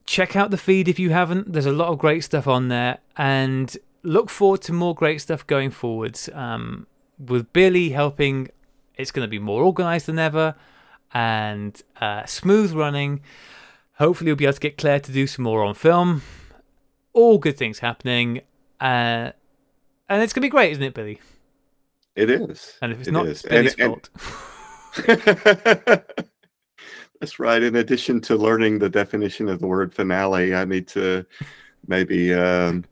check 0.07 0.35
out 0.35 0.51
the 0.51 0.57
feed 0.57 0.89
if 0.89 0.99
you 0.99 1.11
haven't. 1.11 1.53
There's 1.53 1.67
a 1.67 1.73
lot 1.73 1.89
of 1.89 1.99
great 1.99 2.25
stuff 2.25 2.47
on 2.47 2.69
there, 2.69 2.99
and 3.17 3.77
look 4.03 4.31
forward 4.31 4.63
to 4.63 4.73
more 4.73 4.95
great 4.95 5.21
stuff 5.21 5.47
going 5.47 5.71
forwards. 5.71 6.29
Um, 6.33 6.87
with 7.25 7.53
Billy 7.53 7.91
helping, 7.91 8.49
it's 8.97 9.11
going 9.11 9.27
to 9.27 9.31
be 9.31 9.39
more 9.39 9.63
organized 9.63 10.07
than 10.07 10.19
ever 10.19 10.55
and 11.13 11.81
uh, 12.01 12.25
smooth 12.27 12.73
running. 12.73 13.21
Hopefully, 13.95 14.31
we'll 14.31 14.37
be 14.37 14.45
able 14.47 14.55
to 14.55 14.61
get 14.61 14.79
Claire 14.79 15.01
to 15.01 15.13
do 15.13 15.27
some 15.27 15.43
more 15.45 15.63
on 15.63 15.75
film. 15.75 16.23
All 17.13 17.39
good 17.39 17.57
things 17.59 17.81
happening. 17.81 18.41
Uh, 18.81 19.33
and 20.09 20.23
it's 20.23 20.33
going 20.33 20.41
to 20.41 20.47
be 20.47 20.49
great, 20.49 20.73
isn't 20.73 20.83
it, 20.83 20.95
Billy? 20.95 21.21
It 22.17 22.31
is. 22.31 22.77
And 22.83 22.93
if 22.93 22.99
it's 23.01 23.09
It 23.09 23.13
not, 23.13 23.27
is. 23.27 23.45
it's 23.45 23.49
Billy's 23.49 23.75
And- 23.79 24.09
fault. 24.97 26.05
That's 27.21 27.39
right. 27.39 27.63
In 27.63 27.77
addition 27.77 28.21
to 28.23 28.37
learning 28.37 28.79
the 28.79 28.89
definition 28.89 29.49
of 29.49 29.61
the 29.61 29.67
word 29.67 29.93
finale, 29.95 30.55
I 30.55 30.65
need 30.65 30.89
to 30.89 31.27
maybe 31.87 32.33
um, 32.33 32.85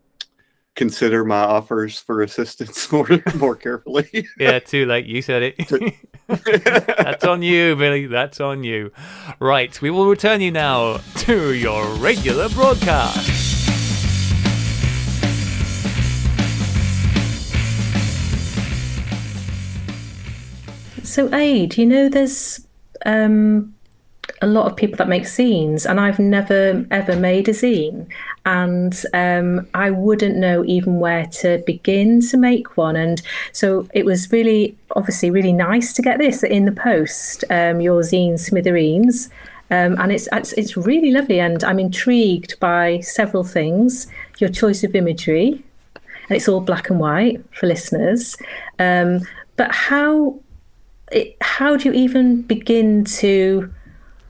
consider 0.78 1.24
my 1.24 1.40
offers 1.40 1.98
for 1.98 2.22
assistance 2.22 2.90
more 2.92 3.08
more 3.34 3.56
carefully. 3.56 4.28
yeah, 4.38 4.60
too 4.60 4.86
late. 4.86 5.06
You 5.06 5.20
said 5.20 5.42
it. 5.42 5.94
That's 6.96 7.24
on 7.24 7.42
you, 7.42 7.74
Billy. 7.74 8.06
That's 8.06 8.40
on 8.40 8.62
you. 8.62 8.92
Right, 9.40 9.80
we 9.82 9.90
will 9.90 10.06
return 10.06 10.40
you 10.40 10.52
now 10.52 10.98
to 11.26 11.52
your 11.52 11.84
regular 11.96 12.48
broadcast. 12.50 13.34
So, 21.02 21.34
Aid, 21.34 21.76
you 21.76 21.86
know, 21.86 22.08
there's 22.08 22.66
um, 23.04 23.74
a 24.40 24.46
lot 24.46 24.66
of 24.66 24.76
people 24.76 24.96
that 24.96 25.08
make 25.08 25.24
zines, 25.24 25.88
and 25.88 26.00
I've 26.00 26.18
never 26.18 26.86
ever 26.90 27.16
made 27.16 27.48
a 27.48 27.52
zine, 27.52 28.06
and 28.46 28.94
um, 29.14 29.66
I 29.74 29.90
wouldn't 29.90 30.36
know 30.36 30.64
even 30.64 31.00
where 31.00 31.26
to 31.40 31.62
begin 31.66 32.20
to 32.28 32.36
make 32.36 32.76
one. 32.76 32.96
And 32.96 33.20
so 33.52 33.88
it 33.92 34.04
was 34.04 34.30
really, 34.32 34.76
obviously, 34.96 35.30
really 35.30 35.52
nice 35.52 35.92
to 35.94 36.02
get 36.02 36.18
this 36.18 36.42
in 36.42 36.64
the 36.64 36.72
post, 36.72 37.44
um, 37.50 37.80
your 37.80 38.02
zine 38.02 38.38
Smithereens. 38.38 39.30
Um, 39.70 40.00
and 40.00 40.12
it's, 40.12 40.28
it's 40.32 40.52
it's 40.54 40.76
really 40.76 41.10
lovely, 41.10 41.40
and 41.40 41.62
I'm 41.62 41.78
intrigued 41.78 42.58
by 42.58 43.00
several 43.00 43.44
things. 43.44 44.06
Your 44.38 44.50
choice 44.50 44.82
of 44.84 44.94
imagery, 44.94 45.62
and 45.94 46.36
it's 46.36 46.48
all 46.48 46.60
black 46.60 46.90
and 46.90 47.00
white 47.00 47.44
for 47.52 47.66
listeners. 47.66 48.36
Um, 48.78 49.20
but 49.56 49.74
how 49.74 50.40
it, 51.12 51.36
how 51.40 51.76
do 51.76 51.88
you 51.88 51.94
even 51.94 52.42
begin 52.42 53.04
to 53.04 53.72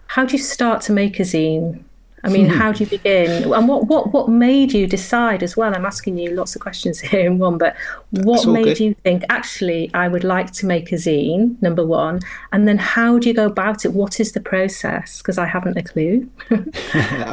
how 0.08 0.24
do 0.24 0.32
you 0.32 0.42
start 0.42 0.82
to 0.82 0.92
make 0.92 1.18
a 1.20 1.22
zine? 1.22 1.82
I 2.24 2.30
mean 2.30 2.48
hmm. 2.48 2.56
how 2.56 2.72
do 2.72 2.82
you 2.82 2.90
begin? 2.90 3.52
And 3.52 3.68
what 3.68 3.86
what 3.86 4.12
what 4.12 4.28
made 4.28 4.72
you 4.72 4.86
decide 4.86 5.42
as 5.42 5.56
well? 5.56 5.74
I'm 5.74 5.86
asking 5.86 6.18
you 6.18 6.34
lots 6.34 6.56
of 6.56 6.60
questions 6.60 6.98
here 7.10 7.26
in 7.26 7.38
one 7.38 7.58
but 7.58 7.76
what 8.10 8.46
made 8.46 8.64
good. 8.64 8.80
you 8.80 8.94
think 9.04 9.22
actually 9.28 9.90
i 9.94 10.08
would 10.08 10.24
like 10.24 10.50
to 10.54 10.66
make 10.66 10.90
a 10.90 10.96
zine 10.96 11.60
number 11.62 11.86
one? 11.86 12.20
And 12.52 12.66
then 12.66 12.78
how 12.78 13.18
do 13.18 13.28
you 13.28 13.34
go 13.34 13.46
about 13.46 13.84
it? 13.84 13.92
What 13.92 14.18
is 14.18 14.32
the 14.32 14.40
process? 14.40 15.18
Because 15.18 15.38
i 15.38 15.46
haven't 15.46 15.76
a 15.76 15.82
clue. 15.82 16.28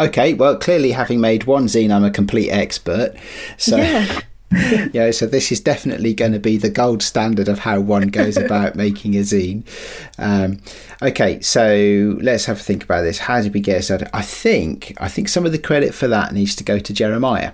Okay, 0.06 0.34
well, 0.34 0.58
clearly, 0.58 0.92
having 0.92 1.20
made 1.22 1.46
one 1.46 1.66
zine, 1.68 1.92
I'm 1.92 2.04
a 2.04 2.12
complete 2.12 2.50
expert. 2.50 3.16
So, 3.58 3.78
Yeah. 3.78 4.22
yeah, 4.94 5.12
so 5.12 5.26
this 5.26 5.52
is 5.52 5.60
definitely 5.60 6.14
going 6.14 6.32
to 6.32 6.40
be 6.40 6.58
the 6.58 6.70
gold 6.70 7.04
standard 7.04 7.50
of 7.50 7.60
how 7.60 7.80
one 7.80 8.08
goes 8.08 8.38
about 8.38 8.76
making 8.76 9.16
a 9.16 9.20
zine. 9.20 9.64
Um, 10.18 10.62
okay, 11.02 11.42
so 11.42 12.18
let's 12.22 12.46
have 12.46 12.60
a 12.60 12.64
think 12.64 12.84
about 12.84 13.02
this. 13.02 13.20
How 13.20 13.42
did 13.42 13.54
we 13.54 13.60
get 13.60 13.84
started? 13.84 14.10
I 14.14 14.22
think 14.22 14.94
I 14.98 15.10
think 15.10 15.28
some 15.28 15.46
of 15.46 15.52
the 15.52 15.60
credit 15.60 15.94
for 15.94 16.08
that 16.08 16.34
needs 16.34 16.56
to 16.56 16.64
go 16.64 16.80
to 16.80 16.94
Jeremiah 16.94 17.54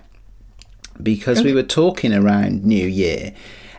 because 1.01 1.39
okay. 1.39 1.47
we 1.47 1.53
were 1.53 1.63
talking 1.63 2.13
around 2.13 2.63
New 2.63 2.87
Year, 2.87 3.33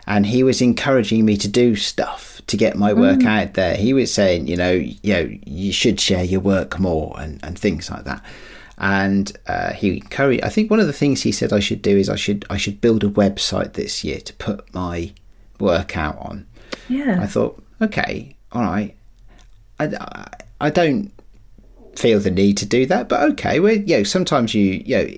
and 0.05 0.25
he 0.25 0.43
was 0.43 0.61
encouraging 0.61 1.23
me 1.23 1.37
to 1.37 1.47
do 1.47 1.75
stuff 1.75 2.41
to 2.47 2.57
get 2.57 2.75
my 2.75 2.91
work 2.91 3.19
mm. 3.19 3.27
out 3.27 3.53
there. 3.53 3.77
He 3.77 3.93
was 3.93 4.13
saying, 4.13 4.47
you 4.47 4.57
know, 4.57 4.71
you 4.71 5.13
know, 5.13 5.29
you 5.45 5.71
should 5.71 5.99
share 6.01 6.25
your 6.25 6.41
work 6.41 6.77
more 6.77 7.15
and, 7.19 7.39
and 7.43 7.57
things 7.57 7.89
like 7.89 8.03
that 8.03 8.23
and 8.83 9.31
uh, 9.47 9.71
he 9.71 9.95
encouraged. 9.95 10.43
I 10.43 10.49
think 10.49 10.69
one 10.69 10.81
of 10.81 10.87
the 10.87 10.93
things 10.93 11.21
he 11.21 11.31
said 11.31 11.53
I 11.53 11.61
should 11.61 11.81
do 11.81 11.97
is 11.97 12.09
I 12.09 12.17
should 12.17 12.45
I 12.49 12.57
should 12.57 12.81
build 12.81 13.05
a 13.05 13.07
website 13.07 13.73
this 13.73 14.03
year 14.03 14.19
to 14.19 14.33
put 14.33 14.73
my 14.73 15.13
work 15.57 15.95
out 15.95 16.17
on. 16.19 16.45
Yeah. 16.89 17.19
I 17.21 17.25
thought, 17.25 17.63
okay, 17.81 18.35
all 18.51 18.61
right. 18.61 18.93
I, 19.79 20.27
I 20.59 20.69
don't 20.69 21.13
feel 21.95 22.19
the 22.19 22.29
need 22.29 22.57
to 22.57 22.65
do 22.65 22.85
that, 22.87 23.07
but 23.07 23.21
okay. 23.31 23.61
Well, 23.61 23.73
you 23.73 23.97
know, 23.97 24.03
sometimes 24.03 24.53
you 24.53 24.83
you 24.85 24.97
know 24.97 25.09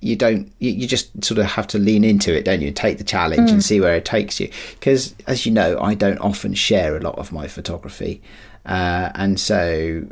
you 0.00 0.16
don't 0.16 0.52
you, 0.58 0.72
you 0.72 0.86
just 0.86 1.24
sort 1.24 1.38
of 1.38 1.46
have 1.46 1.66
to 1.68 1.78
lean 1.78 2.04
into 2.04 2.36
it, 2.36 2.44
don't 2.44 2.60
you? 2.60 2.72
Take 2.72 2.98
the 2.98 3.04
challenge 3.04 3.48
mm. 3.48 3.54
and 3.54 3.64
see 3.64 3.80
where 3.80 3.94
it 3.94 4.04
takes 4.04 4.38
you. 4.38 4.50
Because 4.72 5.14
as 5.26 5.46
you 5.46 5.52
know, 5.52 5.80
I 5.80 5.94
don't 5.94 6.18
often 6.18 6.52
share 6.52 6.94
a 6.94 7.00
lot 7.00 7.18
of 7.18 7.32
my 7.32 7.48
photography, 7.48 8.20
uh, 8.66 9.12
and 9.14 9.40
so 9.40 10.06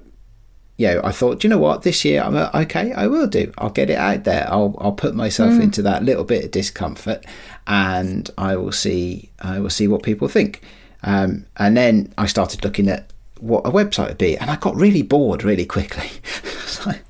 you 0.76 0.87
know, 0.87 1.00
I 1.05 1.12
thought, 1.12 1.45
you 1.45 1.50
know 1.50 1.59
what, 1.59 1.83
this 1.83 2.05
year 2.05 2.23
I'm 2.23 2.35
okay. 2.62 2.93
I 2.93 3.07
will 3.07 3.26
do. 3.26 3.52
I'll 3.59 3.71
get 3.71 3.91
it 3.91 3.99
out 3.99 4.25
there. 4.25 4.47
I'll 4.50 4.75
I'll 4.79 4.93
put 4.93 5.14
myself 5.14 5.52
mm. 5.52 5.62
into 5.62 5.83
that 5.83 6.02
little 6.02 6.25
bit 6.25 6.45
of 6.45 6.50
discomfort, 6.50 7.25
and 7.67 8.31
I 8.38 8.57
will 8.57 8.73
see 8.73 9.31
I 9.41 9.61
will 9.61 9.71
see 9.71 9.87
what 9.87 10.02
people 10.02 10.29
think. 10.29 10.62
Um, 11.02 11.47
and 11.57 11.76
then 11.76 12.12
I 12.17 12.26
started 12.26 12.64
looking 12.64 12.88
at 12.88 13.12
what 13.41 13.67
a 13.67 13.71
website 13.71 14.09
would 14.09 14.19
be, 14.19 14.37
and 14.37 14.50
I 14.50 14.57
got 14.57 14.75
really 14.76 15.02
bored 15.02 15.45
really 15.45 15.67
quickly. 15.67 16.11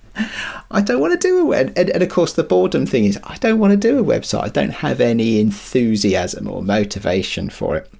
I 0.70 0.80
don't 0.80 1.00
want 1.00 1.18
to 1.18 1.28
do 1.28 1.38
a 1.38 1.44
web, 1.44 1.72
and, 1.76 1.90
and 1.90 2.02
of 2.02 2.08
course 2.08 2.32
the 2.32 2.42
boredom 2.42 2.86
thing 2.86 3.04
is 3.04 3.18
I 3.24 3.36
don't 3.36 3.58
want 3.58 3.72
to 3.72 3.76
do 3.76 3.98
a 3.98 4.04
website. 4.04 4.42
I 4.42 4.48
don't 4.48 4.70
have 4.70 5.00
any 5.00 5.38
enthusiasm 5.38 6.48
or 6.48 6.62
motivation 6.62 7.50
for 7.50 7.76
it. 7.76 7.90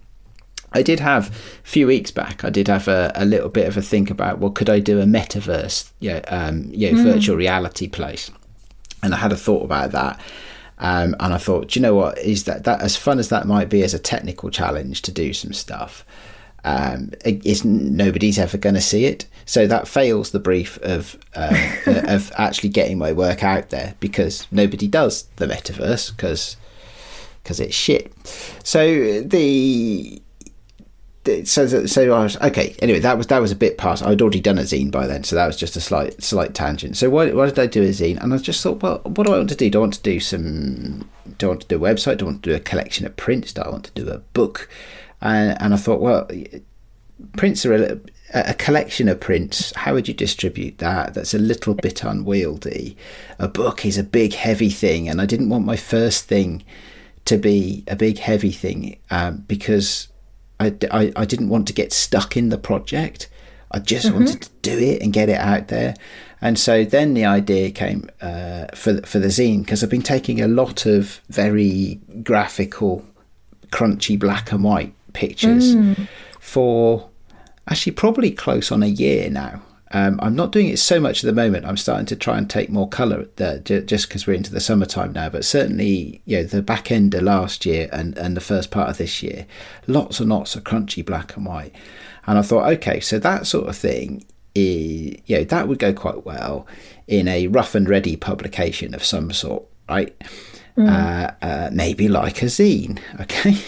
I 0.75 0.83
did 0.83 1.01
have 1.01 1.29
a 1.29 1.69
few 1.69 1.87
weeks 1.87 2.11
back. 2.11 2.45
I 2.45 2.51
did 2.51 2.69
have 2.69 2.89
a, 2.89 3.13
a 3.15 3.25
little 3.25 3.49
bit 3.49 3.69
of 3.69 3.77
a 3.77 3.83
think 3.83 4.11
about 4.11 4.39
well, 4.39 4.51
could 4.51 4.71
I 4.71 4.81
do 4.81 5.01
a 5.01 5.05
metaverse, 5.05 5.91
yeah, 6.01 6.19
um, 6.29 6.71
yeah, 6.73 6.91
mm. 6.91 7.03
virtual 7.03 7.37
reality 7.37 7.89
place? 7.89 8.31
And 9.03 9.15
I 9.15 9.19
had 9.19 9.33
a 9.33 9.37
thought 9.37 9.65
about 9.65 9.91
that, 9.93 10.21
um, 10.79 11.17
and 11.21 11.35
I 11.35 11.39
thought, 11.39 11.69
do 11.69 11.81
you 11.81 11.83
know 11.83 11.95
what? 11.95 12.19
Is 12.19 12.45
that 12.45 12.65
that 12.65 12.81
as 12.81 12.97
fun 12.97 13.19
as 13.19 13.29
that 13.29 13.47
might 13.47 13.69
be 13.69 13.83
as 13.83 13.95
a 13.95 13.99
technical 13.99 14.51
challenge 14.51 15.03
to 15.03 15.13
do 15.13 15.33
some 15.33 15.53
stuff? 15.53 16.05
Um, 16.65 17.11
is 17.25 17.65
nobody's 17.65 18.39
ever 18.39 18.57
going 18.57 18.77
to 18.77 18.81
see 18.81 19.05
it, 19.05 19.27
so 19.45 19.67
that 19.67 19.89
fails 19.89 20.31
the 20.31 20.39
brief 20.39 20.79
of 20.83 21.19
uh, 21.35 21.71
of 21.87 22.33
actually 22.37 22.69
getting 22.69 22.99
my 22.99 23.13
work 23.13 23.43
out 23.43 23.71
there 23.71 23.95
because 24.01 24.47
nobody 24.53 24.87
does 24.87 25.25
the 25.37 25.47
metaverse 25.47 26.15
because 26.15 26.57
because 27.43 27.61
it's 27.61 27.75
shit. 27.75 28.13
So 28.65 29.23
the 29.23 30.23
so 31.45 31.87
so 31.87 32.13
I 32.13 32.23
was 32.23 32.37
okay. 32.41 32.75
Anyway, 32.81 32.99
that 32.99 33.17
was 33.17 33.29
that 33.29 33.41
was 33.41 33.53
a 33.53 33.57
bit 33.57 33.79
past. 33.79 34.03
I'd 34.03 34.21
already 34.21 34.41
done 34.41 34.59
a 34.59 34.63
zine 34.63 34.91
by 34.91 35.07
then, 35.07 35.23
so 35.23 35.37
that 35.37 35.47
was 35.47 35.57
just 35.57 35.77
a 35.77 35.81
slight 35.81 36.23
slight 36.23 36.55
tangent. 36.55 36.97
So 36.97 37.11
why, 37.11 37.31
why 37.31 37.47
did 37.47 37.59
I 37.59 37.67
do 37.67 37.83
a 37.83 37.89
zine? 37.89 38.21
And 38.23 38.35
I 38.35 38.39
just 38.39 38.63
thought, 38.63 38.83
well, 38.83 39.01
what 39.05 39.27
do 39.27 39.33
I 39.33 39.37
want 39.37 39.51
to 39.51 39.55
do? 39.55 39.71
Do 39.71 39.79
I 39.79 39.81
want 39.83 39.95
to 39.95 40.03
do 40.03 40.19
some? 40.19 41.09
Do 41.39 41.47
I 41.47 41.49
want 41.51 41.63
to 41.63 41.69
do 41.69 41.77
a 41.77 41.89
website? 41.89 42.19
Do 42.19 42.25
I 42.25 42.31
want 42.31 42.43
to 42.43 42.51
do 42.51 42.57
a 42.57 42.61
collection 42.61 43.07
of 43.07 43.17
prints? 43.17 43.53
Do 43.53 43.63
I 43.63 43.69
want 43.69 43.85
to 43.85 44.03
do 44.03 44.11
a 44.11 44.19
book? 44.19 44.69
And 45.21 45.61
and 45.61 45.75
I 45.75 45.77
thought, 45.77 46.01
well, 46.01 46.29
prints 47.37 47.65
are 47.65 47.75
a, 47.75 48.01
a 48.35 48.55
collection 48.55 49.09
of 49.09 49.21
prints. 49.21 49.73
How 49.77 49.95
would 49.95 50.09
you 50.09 50.15
distribute 50.15 50.79
that? 50.79 51.15
That's 51.15 51.35
a 51.35 51.39
little 51.39 51.75
bit 51.75 52.03
unwieldy. 52.03 52.97
A 53.39 53.47
book 53.47 53.87
is 53.87 53.97
a 53.97 54.03
big 54.03 54.35
heavy 54.35 54.71
thing, 54.71 55.09
and 55.09 55.21
I 55.21 55.27
didn't 55.27 55.51
want 55.51 55.65
my 55.65 55.77
first 55.77 56.25
thing 56.25 56.65
to 57.27 57.39
be 57.39 57.85
a 57.87 57.95
big 57.95 58.19
heavy 58.19 58.51
thing 58.51 58.99
um, 59.11 59.45
because 59.47 60.09
I, 60.63 60.75
I, 60.91 61.13
I 61.17 61.25
didn't 61.25 61.49
want 61.49 61.67
to 61.69 61.73
get 61.73 61.93
stuck 61.93 62.37
in 62.37 62.49
the 62.49 62.59
project. 62.59 63.29
I 63.71 63.79
just 63.79 64.07
mm-hmm. 64.07 64.17
wanted 64.17 64.43
to 64.43 64.51
do 64.63 64.79
it 64.79 65.03
and 65.03 65.13
get 65.13 65.29
it 65.29 65.39
out 65.39 65.69
there. 65.69 65.95
And 66.41 66.59
so 66.59 66.85
then 66.85 67.15
the 67.15 67.25
idea 67.25 67.71
came 67.71 68.09
uh, 68.21 68.67
for 68.75 69.01
for 69.03 69.19
the 69.19 69.29
zine 69.29 69.61
because 69.61 69.83
I've 69.83 69.91
been 69.91 70.03
taking 70.03 70.41
a 70.41 70.49
lot 70.49 70.87
of 70.87 71.21
very 71.29 72.01
graphical, 72.23 73.05
crunchy 73.71 74.19
black 74.19 74.51
and 74.53 74.65
white 74.65 74.93
pictures 75.13 75.77
mm. 75.77 76.09
for 76.41 77.09
actually 77.69 77.93
probably 77.93 78.33
close 78.33 78.73
on 78.73 78.83
a 78.83 78.89
year 78.89 79.31
now. 79.31 79.63
Um, 79.95 80.19
I'm 80.23 80.35
not 80.35 80.53
doing 80.53 80.69
it 80.69 80.79
so 80.79 80.99
much 80.99 81.23
at 81.23 81.27
the 81.27 81.35
moment. 81.35 81.67
I'm 81.67 81.77
starting 81.77 82.07
to 82.07 82.17
try 82.17 82.39
and 82.39 82.49
take 82.49 82.71
more 82.71 82.89
colour 82.89 83.29
there, 83.37 83.59
just 83.59 84.09
because 84.09 84.27
we're 84.27 84.35
into 84.35 84.53
the 84.53 84.61
summertime 84.61 85.13
now. 85.13 85.29
But 85.29 85.45
certainly, 85.45 86.23
you 86.25 86.39
know, 86.39 86.45
the 86.45 86.63
back 86.63 86.91
end 86.91 87.15
of 87.15 87.23
last 87.23 87.67
year 87.67 87.89
and, 87.93 88.17
and 88.17 88.37
the 88.37 88.41
first 88.41 88.71
part 88.71 88.89
of 88.89 88.99
this 88.99 89.23
year, 89.23 89.47
lots 89.87 90.19
and 90.19 90.31
lots 90.31 90.57
of 90.57 90.65
crunchy 90.65 91.05
black 91.05 91.37
and 91.37 91.45
white. 91.45 91.75
And 92.27 92.39
I 92.39 92.43
thought, 92.43 92.73
okay, 92.75 93.01
so 93.01 93.19
that 93.19 93.47
sort 93.47 93.69
of 93.69 93.77
thing 93.77 94.25
is, 94.55 95.17
you 95.27 95.39
know, 95.39 95.45
that 95.45 95.69
would 95.69 95.79
go 95.79 95.93
quite 95.93 96.25
well 96.25 96.67
in 97.07 97.29
a 97.29 97.49
rough 97.49 97.75
and 97.75 97.89
ready 97.89 98.17
publication 98.17 98.95
of 98.95 99.05
some 99.05 99.31
sort, 99.33 99.65
right? 99.89 100.15
Mm. 100.77 100.89
Uh, 100.89 101.31
uh, 101.43 101.71
maybe 101.71 102.09
like 102.09 102.43
a 102.43 102.47
zine, 102.47 102.99
okay? 103.21 103.59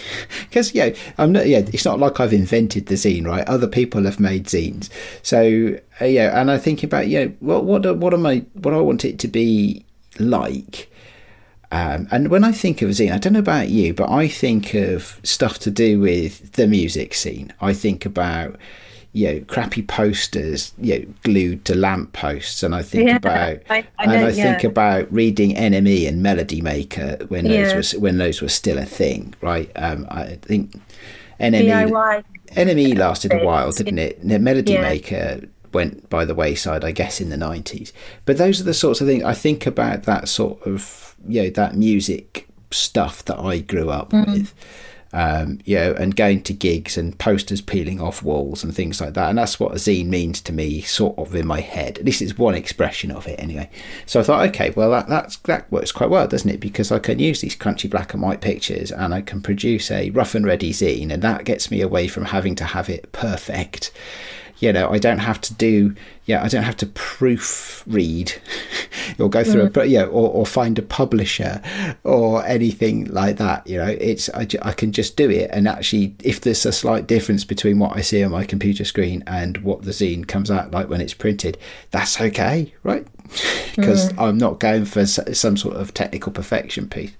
Because 0.49 0.73
yeah, 0.73 0.89
I'm 1.19 1.31
not. 1.33 1.47
Yeah, 1.47 1.59
it's 1.59 1.85
not 1.85 1.99
like 1.99 2.19
I've 2.19 2.33
invented 2.33 2.87
the 2.87 2.95
zine, 2.95 3.27
right? 3.27 3.47
Other 3.47 3.67
people 3.67 4.05
have 4.05 4.19
made 4.19 4.45
zines, 4.45 4.89
so 5.21 5.77
uh, 6.01 6.05
yeah. 6.05 6.39
And 6.39 6.49
I 6.49 6.57
think 6.57 6.81
about 6.81 7.07
yeah, 7.07 7.25
what 7.41 7.63
what 7.63 7.97
what 7.97 8.13
am 8.13 8.25
I? 8.25 8.43
What 8.53 8.73
I 8.73 8.79
want 8.79 9.05
it 9.05 9.19
to 9.19 9.27
be 9.27 9.85
like. 10.17 10.91
Um, 11.71 12.07
and 12.09 12.29
when 12.29 12.43
I 12.43 12.51
think 12.51 12.81
of 12.81 12.89
a 12.89 12.93
zine, 12.93 13.11
I 13.11 13.17
don't 13.17 13.33
know 13.33 13.39
about 13.39 13.69
you, 13.69 13.93
but 13.93 14.09
I 14.09 14.27
think 14.27 14.73
of 14.73 15.19
stuff 15.23 15.59
to 15.59 15.71
do 15.71 15.99
with 15.99 16.53
the 16.53 16.67
music 16.67 17.13
scene. 17.13 17.53
I 17.61 17.73
think 17.73 18.05
about 18.05 18.55
you 19.15 19.31
know 19.31 19.39
crappy 19.45 19.81
posters 19.81 20.73
you 20.77 20.99
know 20.99 21.05
glued 21.23 21.63
to 21.63 21.73
lamp 21.73 22.11
posts 22.11 22.61
and 22.63 22.75
i 22.75 22.81
think 22.81 23.07
yeah, 23.07 23.15
about 23.15 23.57
I, 23.69 23.87
I 23.97 24.05
know, 24.05 24.13
and 24.13 24.25
i 24.25 24.29
yeah. 24.29 24.43
think 24.43 24.65
about 24.65 25.11
reading 25.11 25.55
NME 25.55 26.05
and 26.05 26.21
melody 26.21 26.61
maker 26.61 27.17
when 27.29 27.45
yeah. 27.45 27.73
those 27.73 27.93
were 27.93 28.01
when 28.01 28.17
those 28.17 28.41
were 28.41 28.49
still 28.49 28.77
a 28.77 28.83
thing 28.83 29.33
right 29.39 29.71
um, 29.77 30.05
i 30.11 30.37
think 30.41 30.73
NME 31.39 31.89
DIY. 31.89 32.23
NME 32.51 32.97
lasted 32.97 33.31
a 33.31 33.45
while 33.45 33.71
didn't 33.71 33.99
it 33.99 34.21
melody 34.21 34.77
maker 34.77 35.47
went 35.71 36.09
by 36.09 36.25
the 36.25 36.35
wayside 36.35 36.83
i 36.83 36.91
guess 36.91 37.21
in 37.21 37.29
the 37.29 37.37
90s 37.37 37.93
but 38.25 38.37
those 38.37 38.59
are 38.59 38.65
the 38.65 38.73
sorts 38.73 38.99
of 38.99 39.07
things 39.07 39.23
i 39.23 39.33
think 39.33 39.65
about 39.65 40.03
that 40.03 40.27
sort 40.27 40.61
of 40.63 41.15
you 41.25 41.43
know 41.43 41.49
that 41.51 41.73
music 41.75 42.49
stuff 42.69 43.23
that 43.23 43.39
i 43.39 43.59
grew 43.59 43.89
up 43.89 44.09
mm. 44.09 44.25
with 44.27 44.53
um, 45.15 45.59
you 45.63 45.77
know, 45.77 45.93
and 45.93 46.13
going 46.13 46.43
to 46.43 46.53
gigs 46.53 46.97
and 46.97 47.17
posters 47.17 47.61
peeling 47.61 48.01
off 48.01 48.21
walls 48.21 48.65
and 48.65 48.75
things 48.75 48.99
like 48.99 49.13
that. 49.13 49.29
And 49.29 49.37
that's 49.37 49.61
what 49.61 49.71
a 49.71 49.75
zine 49.75 50.07
means 50.07 50.41
to 50.41 50.51
me, 50.51 50.81
sort 50.81 51.17
of 51.17 51.33
in 51.33 51.47
my 51.47 51.61
head. 51.61 51.97
At 51.97 52.05
least 52.05 52.21
it's 52.21 52.37
one 52.37 52.53
expression 52.53 53.11
of 53.11 53.25
it, 53.25 53.39
anyway. 53.39 53.69
So 54.05 54.19
I 54.19 54.23
thought, 54.23 54.47
okay, 54.49 54.71
well 54.71 54.91
that 54.91 55.37
that 55.43 55.71
works 55.71 55.93
quite 55.93 56.09
well, 56.09 56.27
doesn't 56.27 56.49
it? 56.49 56.59
Because 56.59 56.91
I 56.91 56.99
can 56.99 57.19
use 57.19 57.39
these 57.39 57.55
crunchy 57.55 57.89
black 57.89 58.13
and 58.13 58.21
white 58.21 58.41
pictures, 58.41 58.91
and 58.91 59.13
I 59.13 59.21
can 59.21 59.41
produce 59.41 59.89
a 59.89 60.09
rough 60.09 60.35
and 60.35 60.45
ready 60.45 60.73
zine, 60.73 61.13
and 61.13 61.21
that 61.21 61.45
gets 61.45 61.71
me 61.71 61.79
away 61.79 62.09
from 62.09 62.25
having 62.25 62.55
to 62.55 62.65
have 62.65 62.89
it 62.89 63.13
perfect 63.13 63.91
you 64.59 64.71
know 64.71 64.89
i 64.89 64.97
don't 64.97 65.19
have 65.19 65.39
to 65.41 65.53
do 65.53 65.93
yeah 66.25 66.43
i 66.43 66.47
don't 66.47 66.63
have 66.63 66.77
to 66.77 66.85
proofread. 66.85 68.37
Or 69.19 69.29
go 69.29 69.43
through 69.43 69.69
mm. 69.69 69.83
a 69.83 69.87
yeah 69.87 70.03
or, 70.05 70.31
or 70.31 70.45
find 70.47 70.79
a 70.79 70.81
publisher 70.81 71.61
or 72.03 72.43
anything 72.45 73.05
like 73.05 73.37
that 73.37 73.67
you 73.67 73.77
know. 73.77 73.87
It's 73.87 74.29
I, 74.29 74.47
I 74.63 74.71
can 74.71 74.91
just 74.91 75.15
do 75.15 75.29
it. 75.29 75.49
And 75.53 75.67
actually 75.67 76.15
if 76.23 76.41
there's 76.41 76.65
a 76.65 76.71
slight 76.71 77.05
difference 77.05 77.43
between 77.43 77.77
what 77.77 77.95
i 77.95 78.01
see 78.01 78.23
on 78.23 78.31
my 78.31 78.43
computer 78.43 78.83
screen 78.83 79.23
and 79.27 79.57
what 79.59 79.83
the 79.83 79.91
zine 79.91 80.27
comes 80.27 80.49
out 80.49 80.71
like 80.71 80.89
when 80.89 81.01
it's 81.01 81.13
printed 81.13 81.57
that's 81.91 82.19
okay 82.19 82.73
right? 82.83 83.05
Because 83.75 84.11
mm. 84.11 84.21
i'm 84.21 84.37
not 84.37 84.59
going 84.59 84.85
for 84.85 85.05
some 85.05 85.57
sort 85.57 85.75
of 85.75 85.93
technical 85.93 86.31
perfection 86.31 86.87
piece 86.87 87.11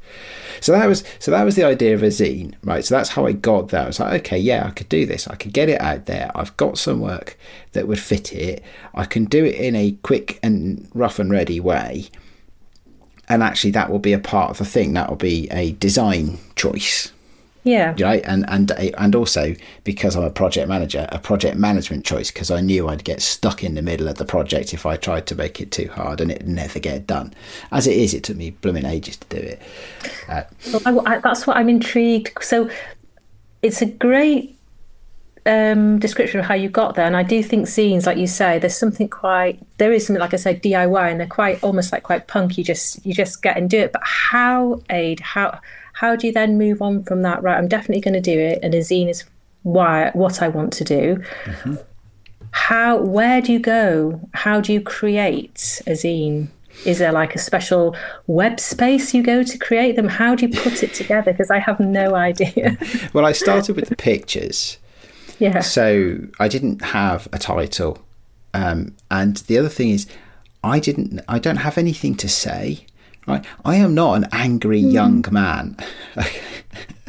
so 0.60 0.72
that 0.72 0.88
was 0.88 1.04
so 1.20 1.32
that 1.32 1.44
was 1.44 1.56
the 1.56 1.64
idea 1.64 1.94
of 1.94 2.04
a 2.04 2.08
zine, 2.08 2.54
right? 2.64 2.84
So 2.84 2.96
that's 2.96 3.10
how 3.10 3.26
I 3.26 3.32
got 3.32 3.70
there. 3.70 3.84
I 3.84 3.88
was 3.88 4.00
like, 4.00 4.22
okay, 4.22 4.38
yeah, 4.38 4.66
I 4.66 4.72
could 4.72 4.90
do 4.90 5.06
this. 5.06 5.28
I 5.28 5.36
could 5.36 5.54
get 5.54 5.70
it 5.70 5.82
out 5.82 6.06
there. 6.06 6.32
I've 6.36 6.56
got 6.58 6.78
some 6.78 7.00
work 7.00 7.38
that 7.74 7.88
would 7.88 8.00
fit 8.00 8.34
it. 8.34 8.64
I 8.94 9.06
can 9.06 9.26
do 9.26 9.44
it 9.44 9.56
in 9.56 9.76
a 9.76 9.92
quick 10.04 10.40
and 10.44 10.90
rough 10.94 11.20
and 11.20 11.32
ready 11.32 11.60
way. 11.60 12.10
And 13.28 13.42
actually, 13.42 13.72
that 13.72 13.90
will 13.90 14.00
be 14.00 14.14
a 14.14 14.20
part 14.20 14.52
of 14.52 14.58
the 14.60 14.66
thing. 14.66 14.94
That 14.94 15.10
will 15.10 15.18
be 15.18 15.48
a 15.50 15.72
design 15.74 16.38
choice. 16.56 17.12
Yeah. 17.66 17.96
right 18.00 18.24
and 18.26 18.46
and 18.48 18.72
and 18.72 19.16
also 19.16 19.56
because 19.84 20.16
i'm 20.16 20.24
a 20.24 20.30
project 20.30 20.70
manager 20.70 21.08
a 21.12 21.18
project 21.20 21.58
management 21.58 22.06
choice 22.06 22.30
because 22.32 22.52
i 22.52 22.62
knew 22.62 22.88
i'd 22.88 23.04
get 23.04 23.22
stuck 23.24 23.64
in 23.64 23.74
the 23.74 23.82
middle 23.82 24.08
of 24.08 24.18
the 24.18 24.24
project 24.24 24.74
if 24.74 24.86
i 24.86 24.96
tried 24.96 25.26
to 25.28 25.36
make 25.36 25.60
it 25.60 25.72
too 25.72 25.90
hard 25.90 26.22
and 26.22 26.30
it'd 26.32 26.48
never 26.48 26.80
get 26.80 27.08
done 27.08 27.34
as 27.72 27.88
it 27.88 27.98
is 27.98 28.14
it 28.14 28.24
took 28.24 28.38
me 28.38 28.52
blooming 28.52 28.86
ages 28.86 29.18
to 29.18 29.28
do 29.30 29.38
it 29.38 29.62
uh, 30.30 30.44
Well, 30.72 31.02
I, 31.08 31.16
I, 31.16 31.20
that's 31.20 31.46
what 31.48 31.58
I'm 31.58 31.70
intrigued. 31.70 32.44
So 32.44 32.70
it's 33.62 33.82
a 33.82 33.86
great 33.86 34.58
um, 35.46 36.00
description 36.00 36.40
of 36.40 36.46
how 36.46 36.56
you 36.56 36.70
got 36.70 36.96
there, 36.96 37.06
and 37.06 37.16
I 37.16 37.24
do 37.24 37.44
think 37.44 37.68
zines, 37.68 38.06
like 38.06 38.18
you 38.18 38.28
say, 38.28 38.60
there's 38.60 38.78
something 38.78 39.08
quite. 39.08 39.60
There 39.78 39.94
is 39.94 40.06
something 40.06 40.20
like 40.20 40.34
I 40.34 40.38
said, 40.38 40.64
DIY, 40.64 41.12
and 41.12 41.20
they're 41.20 41.28
quite 41.28 41.64
almost 41.64 41.92
like 41.92 42.04
quite 42.04 42.28
punk. 42.28 42.58
You 42.58 42.64
just 42.64 43.06
you 43.06 43.14
just 43.14 43.42
get 43.42 43.58
and 43.58 43.70
do 43.70 43.80
it. 43.80 43.92
But 43.92 44.02
how, 44.04 44.82
Aid? 44.90 45.20
How 45.20 45.60
how 45.96 46.16
do 46.16 46.28
you 46.28 46.34
then 46.34 46.58
move 46.58 46.82
on 46.82 47.04
from 47.04 47.22
that? 47.24 47.42
Right, 47.44 47.58
I'm 47.58 47.68
definitely 47.68 48.02
going 48.02 48.22
to 48.22 48.22
do 48.22 48.40
it, 48.40 48.60
and 48.64 48.74
a 48.74 48.80
zine 48.80 49.10
is 49.10 49.24
why 49.64 50.12
what 50.14 50.42
I 50.42 50.48
want 50.48 50.74
to 50.74 50.84
do. 50.84 51.24
How? 52.52 52.98
Where 52.98 53.42
do 53.42 53.52
you 53.52 53.60
go? 53.60 54.22
How 54.34 54.62
do 54.62 54.72
you 54.72 54.82
create 54.82 55.82
a 55.88 55.92
zine? 55.92 56.48
Is 56.86 57.00
there 57.00 57.12
like 57.12 57.36
a 57.36 57.40
special 57.40 57.96
web 58.28 58.60
space 58.60 59.14
you 59.14 59.24
go 59.24 59.44
to 59.44 59.58
create 59.58 59.96
them? 59.96 60.10
How 60.10 60.36
do 60.36 60.46
you 60.46 60.62
put 60.62 60.84
it 60.84 60.94
together? 60.94 61.32
Because 61.32 61.50
I 61.50 61.60
have 61.60 61.80
no 61.80 62.16
idea. 62.16 62.78
well 63.14 63.26
i 63.26 63.32
started 63.32 63.78
with 63.78 63.88
the 63.88 63.96
pictures 63.96 64.78
yeah. 65.40 65.60
so 65.60 66.18
I 66.40 66.48
didn't 66.48 66.84
have 66.84 67.28
a 67.34 67.40
title, 67.40 68.00
um, 68.54 68.96
and 69.12 69.38
the 69.38 69.58
other 69.58 69.70
thing 69.70 69.90
is, 69.90 70.08
I 70.64 70.80
didn't. 70.80 71.22
I 71.28 71.40
don't 71.40 71.58
have 71.58 71.78
anything 71.78 72.16
to 72.16 72.30
say. 72.30 72.86
Right, 73.28 73.44
I 73.64 73.76
am 73.76 73.96
not 73.96 74.18
an 74.18 74.28
angry 74.32 74.82
hmm. 74.82 74.90
young 74.90 75.26
man. 75.32 75.78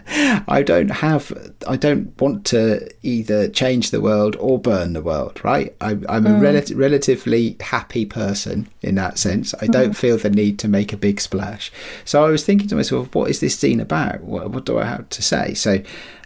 I 0.08 0.62
don't 0.62 0.90
have. 0.90 1.32
I 1.66 1.76
don't 1.76 2.18
want 2.20 2.46
to 2.46 2.88
either 3.02 3.48
change 3.48 3.90
the 3.90 4.00
world 4.00 4.36
or 4.36 4.58
burn 4.58 4.92
the 4.92 5.02
world. 5.02 5.40
Right, 5.44 5.74
I, 5.80 5.98
I'm 6.08 6.26
a 6.26 6.34
hmm. 6.34 6.40
rel- 6.40 6.62
relatively 6.74 7.56
happy 7.60 8.06
person 8.06 8.68
in 8.82 8.94
that 8.94 9.18
sense. 9.18 9.54
I 9.60 9.66
don't 9.66 9.88
hmm. 9.88 9.92
feel 9.92 10.16
the 10.16 10.30
need 10.30 10.58
to 10.60 10.68
make 10.68 10.92
a 10.92 10.96
big 10.96 11.20
splash. 11.20 11.72
So 12.04 12.24
I 12.24 12.30
was 12.30 12.44
thinking 12.44 12.68
to 12.68 12.76
myself, 12.76 13.14
what 13.14 13.30
is 13.30 13.40
this 13.40 13.56
zine 13.56 13.80
about? 13.80 14.22
What, 14.22 14.50
what 14.50 14.64
do 14.64 14.78
I 14.78 14.84
have 14.84 15.08
to 15.10 15.22
say? 15.22 15.54
So. 15.54 15.82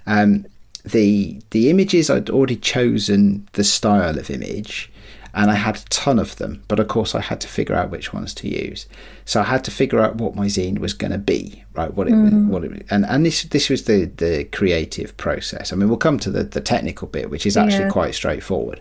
Um, 0.07 0.47
the 0.83 1.43
the 1.51 1.69
images 1.69 2.09
I'd 2.09 2.31
already 2.31 2.57
chosen 2.57 3.47
the 3.53 3.65
style 3.65 4.19
of 4.19 4.31
image 4.31 4.91
and 5.35 5.51
I 5.51 5.55
had 5.55 5.77
a 5.77 5.85
ton 5.91 6.19
of 6.19 6.37
them 6.37 6.63
but 6.69 6.81
of 6.81 6.89
course 6.89 7.15
I 7.15 7.21
had 7.21 7.41
to 7.43 7.49
figure 7.49 7.75
out 7.75 7.91
which 7.91 8.13
ones 8.13 8.35
to 8.35 8.49
use. 8.49 8.87
So 9.25 9.41
I 9.41 9.45
had 9.45 9.65
to 9.65 9.71
figure 9.71 10.01
out 10.01 10.17
what 10.17 10.35
my 10.35 10.47
zine 10.47 10.79
was 10.79 10.93
going 10.93 11.13
to 11.13 11.19
be 11.19 11.65
right? 11.75 11.93
What 11.95 12.09
it 12.09 12.15
mm-hmm. 12.15 12.49
what 12.49 12.65
it 12.65 12.87
and 12.91 13.05
and 13.07 13.25
this 13.25 13.45
this 13.45 13.69
was 13.69 13.85
the 13.85 14.07
the 14.07 14.45
creative 14.45 15.17
process. 15.17 15.73
I 15.73 15.77
mean 15.77 15.89
we'll 15.89 15.99
come 15.99 16.19
to 16.21 16.31
the 16.31 16.45
the 16.45 16.61
technical 16.61 17.09
bit 17.09 17.31
which 17.31 17.47
is 17.47 17.57
actually 17.57 17.85
Yeah. 17.85 17.91
quite 17.91 18.15
straightforward. 18.15 18.81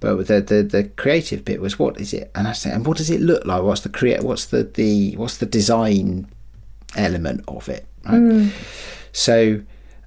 But 0.00 0.26
the, 0.26 0.40
the 0.40 0.62
the 0.62 0.84
creative 0.84 1.44
bit 1.44 1.60
was 1.60 1.78
what 1.78 2.00
is 2.00 2.12
it? 2.12 2.30
And 2.34 2.48
I 2.48 2.52
said 2.52 2.74
and 2.74 2.86
what 2.86 2.96
does 2.96 3.10
it 3.10 3.20
look 3.20 3.44
like? 3.44 3.62
What's 3.62 3.82
the 3.82 3.88
create 3.88 4.22
what's 4.22 4.46
the 4.46 4.62
the 4.64 5.16
what's 5.16 5.38
the 5.38 5.46
design 5.46 6.28
element 6.96 7.44
of 7.46 7.68
it 7.68 7.86
right? 8.04 8.14
Mm. 8.14 8.50
So 9.12 9.60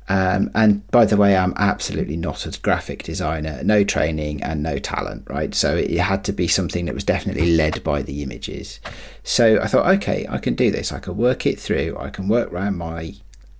um, 0.10 0.52
and 0.54 0.86
by 0.92 1.06
the 1.06 1.16
way, 1.16 1.36
I'm 1.38 1.54
absolutely 1.56 2.18
not 2.18 2.46
a 2.46 2.60
graphic 2.60 3.04
designer, 3.04 3.62
no 3.64 3.84
training 3.84 4.44
and 4.44 4.62
no 4.62 4.78
talent, 4.78 5.24
right? 5.30 5.56
So 5.56 5.78
it 5.78 5.98
had 5.98 6.26
to 6.26 6.34
be 6.34 6.48
something 6.48 6.86
that 6.86 6.96
was 6.96 7.06
definitely 7.06 7.56
led 7.56 7.84
by 7.84 8.02
the 8.02 8.22
images. 8.22 8.80
So 9.24 9.60
I 9.62 9.68
thought, 9.68 9.88
okay, 9.96 10.26
I 10.30 10.40
can 10.40 10.56
do 10.56 10.72
this. 10.72 10.92
I 10.92 11.00
can 11.00 11.16
work 11.16 11.46
it 11.46 11.60
through. 11.60 11.96
I 11.98 12.10
can 12.10 12.28
work 12.28 12.52
around 12.52 12.78
my 12.78 13.16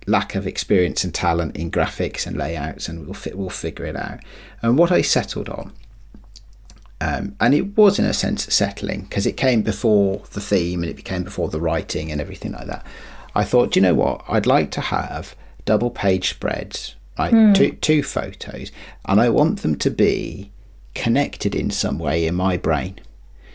lack 0.06 0.34
of 0.34 0.46
experience 0.46 1.02
and 1.02 1.14
talent 1.14 1.56
in 1.56 1.70
graphics 1.70 2.26
and 2.26 2.36
layouts, 2.36 2.88
and 2.88 3.06
we'll 3.06 3.16
we'll 3.34 3.48
figure 3.48 3.86
it 3.86 3.96
out. 3.96 4.20
And 4.60 4.76
what 4.76 4.92
I 4.92 5.00
settled 5.00 5.48
on, 5.48 5.72
um, 7.00 7.36
and 7.40 7.54
it 7.54 7.74
was 7.74 7.98
in 7.98 8.04
a 8.04 8.12
sense 8.12 8.52
settling 8.54 9.02
because 9.02 9.24
it 9.24 9.38
came 9.38 9.62
before 9.62 10.22
the 10.32 10.42
theme 10.42 10.82
and 10.82 10.90
it 10.90 10.96
became 10.96 11.22
before 11.22 11.48
the 11.48 11.60
writing 11.60 12.12
and 12.12 12.20
everything 12.20 12.52
like 12.52 12.66
that. 12.66 12.84
I 13.34 13.44
thought, 13.44 13.72
do 13.72 13.80
you 13.80 13.82
know 13.82 13.94
what? 13.94 14.22
I'd 14.28 14.46
like 14.46 14.70
to 14.72 14.82
have 14.82 15.34
double 15.64 15.90
page 15.90 16.30
spreads, 16.30 16.94
right? 17.18 17.32
Hmm. 17.32 17.52
Two 17.52 17.72
two 17.72 18.02
photos, 18.02 18.72
and 19.06 19.20
I 19.20 19.28
want 19.28 19.62
them 19.62 19.76
to 19.76 19.90
be 19.90 20.50
connected 20.94 21.54
in 21.54 21.70
some 21.70 21.98
way 21.98 22.26
in 22.26 22.34
my 22.34 22.56
brain. 22.56 22.98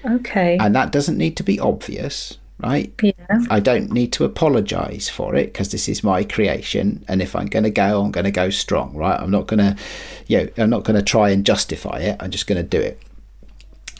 Okay. 0.05 0.57
And 0.59 0.75
that 0.75 0.91
doesn't 0.91 1.17
need 1.17 1.35
to 1.37 1.43
be 1.43 1.59
obvious, 1.59 2.37
right? 2.59 2.93
yeah. 3.01 3.13
I 3.49 3.59
don't 3.59 3.91
need 3.91 4.13
to 4.13 4.25
apologize 4.25 5.09
for 5.09 5.35
it 5.35 5.47
because 5.47 5.71
this 5.71 5.89
is 5.89 6.03
my 6.03 6.23
creation. 6.23 7.03
And 7.07 7.21
if 7.21 7.35
I'm 7.35 7.47
going 7.47 7.63
to 7.63 7.69
go, 7.69 8.01
I'm 8.01 8.11
going 8.11 8.25
to 8.25 8.31
go 8.31 8.49
strong, 8.49 8.95
right? 8.95 9.19
I'm 9.19 9.31
not 9.31 9.47
going 9.47 9.59
to, 9.59 9.75
you 10.27 10.37
know, 10.37 10.49
I'm 10.57 10.69
not 10.69 10.83
going 10.83 10.95
to 10.95 11.03
try 11.03 11.29
and 11.29 11.45
justify 11.45 11.99
it. 11.99 12.17
I'm 12.19 12.31
just 12.31 12.47
going 12.47 12.61
to 12.61 12.67
do 12.67 12.79
it. 12.79 13.01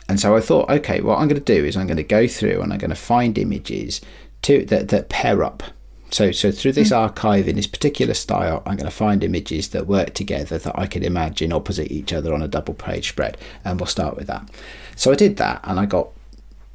And 0.07 0.19
so 0.19 0.35
I 0.35 0.41
thought, 0.41 0.69
okay, 0.69 1.01
what 1.01 1.19
I'm 1.19 1.27
going 1.27 1.41
to 1.41 1.55
do 1.55 1.65
is 1.65 1.77
I'm 1.77 1.85
going 1.85 1.97
to 1.97 2.03
go 2.03 2.27
through 2.27 2.61
and 2.61 2.73
I'm 2.73 2.79
going 2.79 2.89
to 2.89 2.95
find 2.95 3.37
images 3.37 4.01
to 4.43 4.65
that, 4.65 4.87
that 4.89 5.09
pair 5.09 5.43
up. 5.43 5.63
So, 6.11 6.31
so 6.31 6.51
through 6.51 6.73
this 6.73 6.91
mm. 6.91 6.97
archive 6.97 7.47
in 7.47 7.55
this 7.55 7.67
particular 7.67 8.13
style, 8.13 8.63
I'm 8.65 8.75
going 8.75 8.89
to 8.89 8.95
find 8.95 9.23
images 9.23 9.69
that 9.69 9.87
work 9.87 10.13
together 10.13 10.57
that 10.57 10.77
I 10.77 10.87
can 10.87 11.03
imagine 11.03 11.53
opposite 11.53 11.91
each 11.91 12.13
other 12.13 12.33
on 12.33 12.41
a 12.41 12.47
double 12.47 12.73
page 12.73 13.09
spread, 13.09 13.37
and 13.63 13.79
we'll 13.79 13.87
start 13.87 14.15
with 14.15 14.27
that. 14.27 14.49
So 14.95 15.11
I 15.11 15.15
did 15.15 15.37
that, 15.37 15.61
and 15.63 15.79
I 15.79 15.85
got 15.85 16.09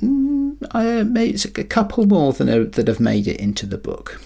mm, 0.00 0.56
I 0.70 1.00
uh, 1.00 1.04
made 1.04 1.44
a 1.44 1.64
couple 1.64 2.06
more 2.06 2.32
than 2.32 2.48
are, 2.48 2.64
that 2.64 2.88
have 2.88 3.00
made 3.00 3.26
it 3.26 3.40
into 3.40 3.66
the 3.66 3.78
book, 3.78 4.20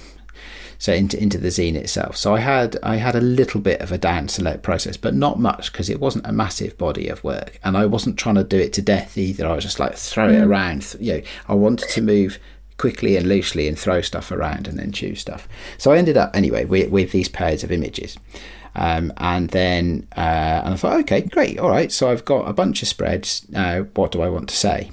so 0.79 0.93
into 0.93 1.21
into 1.21 1.39
the 1.39 1.49
zine 1.49 1.75
itself. 1.75 2.17
So 2.17 2.35
I 2.35 2.41
had 2.41 2.77
I 2.83 2.97
had 2.97 3.15
a 3.15 3.21
little 3.21 3.61
bit 3.63 3.81
of 3.81 3.91
a 3.91 3.99
down 3.99 4.29
select 4.29 4.63
process, 4.63 4.99
but 4.99 5.15
not 5.15 5.41
much 5.41 5.73
because 5.73 5.89
it 5.89 6.01
wasn't 6.01 6.27
a 6.27 6.33
massive 6.33 6.77
body 6.77 7.09
of 7.09 7.25
work, 7.25 7.59
and 7.65 7.79
I 7.79 7.87
wasn't 7.87 8.19
trying 8.19 8.35
to 8.35 8.45
do 8.45 8.59
it 8.59 8.75
to 8.75 8.83
death 8.83 9.17
either. 9.17 9.47
I 9.47 9.55
was 9.55 9.65
just 9.65 9.81
like 9.81 9.97
throw 9.97 10.29
it 10.29 10.33
mm. 10.33 10.47
around. 10.47 10.97
You 11.01 11.15
know, 11.15 11.23
I 11.49 11.55
wanted 11.55 11.89
to 11.89 12.03
move 12.03 12.39
quickly 12.79 13.17
and 13.17 13.29
loosely 13.29 13.69
and 13.69 13.79
throw 13.79 14.01
stuff 14.01 14.31
around 14.31 14.67
and 14.67 14.79
then 14.79 14.93
choose 14.93 15.21
stuff. 15.21 15.47
So 15.77 15.93
I 15.93 15.99
ended 15.99 16.17
up 16.17 16.35
anyway 16.35 16.65
with, 16.65 16.91
with 16.91 17.13
these 17.13 17.29
pairs 17.29 17.63
of 17.63 17.71
images. 17.71 18.17
Um, 18.75 19.13
and 19.17 19.51
then 19.51 20.07
uh, 20.17 20.63
and 20.65 20.75
I 20.75 20.77
thought, 20.77 21.01
okay, 21.01 21.23
great, 21.23 21.59
all 21.59 21.71
right. 21.71 21.91
So 21.91 22.11
I've 22.11 22.25
got 22.25 22.49
a 22.49 22.53
bunch 22.53 22.83
of 22.83 22.89
spreads. 22.89 23.45
Now, 23.49 23.83
what 23.95 24.13
do 24.13 24.23
I 24.23 24.29
want 24.29 24.49
to 24.51 24.57
say? 24.57 24.91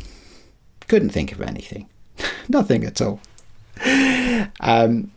Couldn't 0.88 1.10
think 1.10 1.32
of 1.32 1.41
anything, 1.41 1.88
nothing 2.50 2.84
at 2.84 3.02
all. 3.02 3.19
Um, 4.60 5.12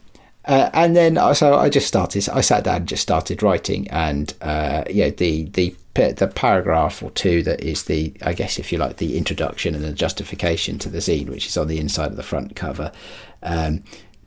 uh, 0.45 0.71
and 0.73 0.97
then 0.97 1.19
uh, 1.19 1.35
so 1.35 1.55
I 1.55 1.69
just 1.69 1.87
started. 1.87 2.29
I 2.31 2.41
sat 2.41 2.65
down 2.65 2.77
and 2.77 2.89
just 2.89 3.03
started 3.03 3.43
writing, 3.43 3.89
and 3.91 4.33
uh, 4.41 4.85
yeah, 4.91 5.11
the 5.11 5.45
the 5.45 5.75
pa- 5.99 6.13
the 6.15 6.29
paragraph 6.29 7.03
or 7.03 7.11
two 7.11 7.43
that 7.43 7.61
is 7.61 7.85
the 7.85 8.15
I 8.23 8.33
guess 8.33 8.59
if 8.59 8.73
you 8.73 8.79
like 8.79 8.97
the 8.97 9.17
introduction 9.17 9.75
and 9.75 9.85
the 9.85 9.93
justification 9.93 10.79
to 10.81 10.89
the 10.89 10.99
zine, 10.99 11.29
which 11.29 11.47
is 11.47 11.57
on 11.57 11.69
the 11.69 11.79
inside 11.79 12.11
of 12.11 12.17
the 12.17 12.23
front 12.23 12.55
cover. 12.57 12.93
Um, 13.43 13.85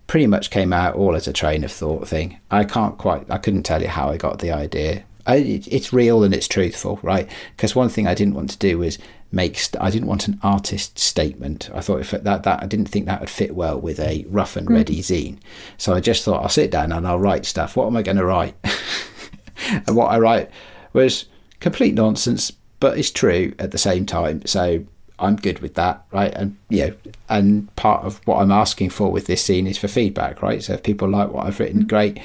pretty 0.07 0.27
much 0.27 0.49
came 0.49 0.73
out 0.73 0.95
all 0.95 1.15
as 1.15 1.25
a 1.25 1.31
train 1.31 1.63
of 1.63 1.71
thought 1.71 2.05
thing. 2.05 2.38
I 2.51 2.65
can't 2.65 2.97
quite, 2.97 3.31
I 3.31 3.38
couldn't 3.38 3.63
tell 3.63 3.81
you 3.81 3.88
how 3.88 4.10
I 4.10 4.17
got 4.17 4.39
the 4.39 4.51
idea. 4.51 5.05
I, 5.25 5.38
it's 5.38 5.93
real 5.93 6.25
and 6.25 6.34
it's 6.34 6.49
truthful, 6.49 6.99
right? 7.01 7.29
Because 7.55 7.77
one 7.77 7.88
thing 7.88 8.07
I 8.07 8.13
didn't 8.13 8.34
want 8.34 8.49
to 8.49 8.57
do 8.57 8.79
was 8.79 8.97
make, 9.31 9.57
st- 9.57 9.81
I 9.81 9.89
didn't 9.89 10.10
want 10.10 10.27
an 10.27 10.38
artist 10.43 10.99
statement. 10.99 11.69
I 11.73 11.79
thought 11.79 12.01
if 12.01 12.13
it, 12.13 12.25
that, 12.25 12.43
that, 12.43 12.62
I 12.62 12.65
didn't 12.65 12.88
think 12.88 13.05
that 13.05 13.21
would 13.21 13.29
fit 13.29 13.55
well 13.55 13.79
with 13.79 14.01
a 14.01 14.25
rough 14.27 14.57
and 14.57 14.69
ready 14.69 14.99
zine. 14.99 15.38
So 15.77 15.93
I 15.93 16.01
just 16.01 16.25
thought 16.25 16.43
I'll 16.43 16.49
sit 16.49 16.71
down 16.71 16.91
and 16.91 17.07
I'll 17.07 17.17
write 17.17 17.45
stuff. 17.45 17.77
What 17.77 17.88
am 17.88 17.95
I 17.95 18.01
going 18.01 18.17
to 18.17 18.25
write? 18.25 18.55
and 19.69 19.95
what 19.95 20.12
I 20.12 20.19
write 20.19 20.49
was 20.91 21.25
complete 21.62 21.93
nonsense, 21.93 22.52
but 22.82 22.97
it's 22.97 23.12
true 23.12 23.54
at 23.58 23.71
the 23.71 23.78
same 23.78 24.06
time. 24.06 24.45
So 24.45 24.84
I'm 25.19 25.38
good 25.38 25.60
with 25.60 25.76
that, 25.76 26.04
right? 26.12 26.34
And 26.34 26.58
you 26.69 26.88
know, 26.88 26.93
and 27.30 27.74
part 27.78 28.04
of 28.04 28.19
what 28.28 28.41
I'm 28.41 28.52
asking 28.52 28.89
for 28.89 29.12
with 29.12 29.28
this 29.28 29.47
zine 29.47 29.69
is 29.69 29.78
for 29.78 29.88
feedback, 29.88 30.41
right? 30.41 30.62
So 30.62 30.74
if 30.74 30.84
people 30.84 31.08
like 31.08 31.30
what 31.30 31.45
I've 31.45 31.60
written, 31.60 31.88
great. 31.88 32.19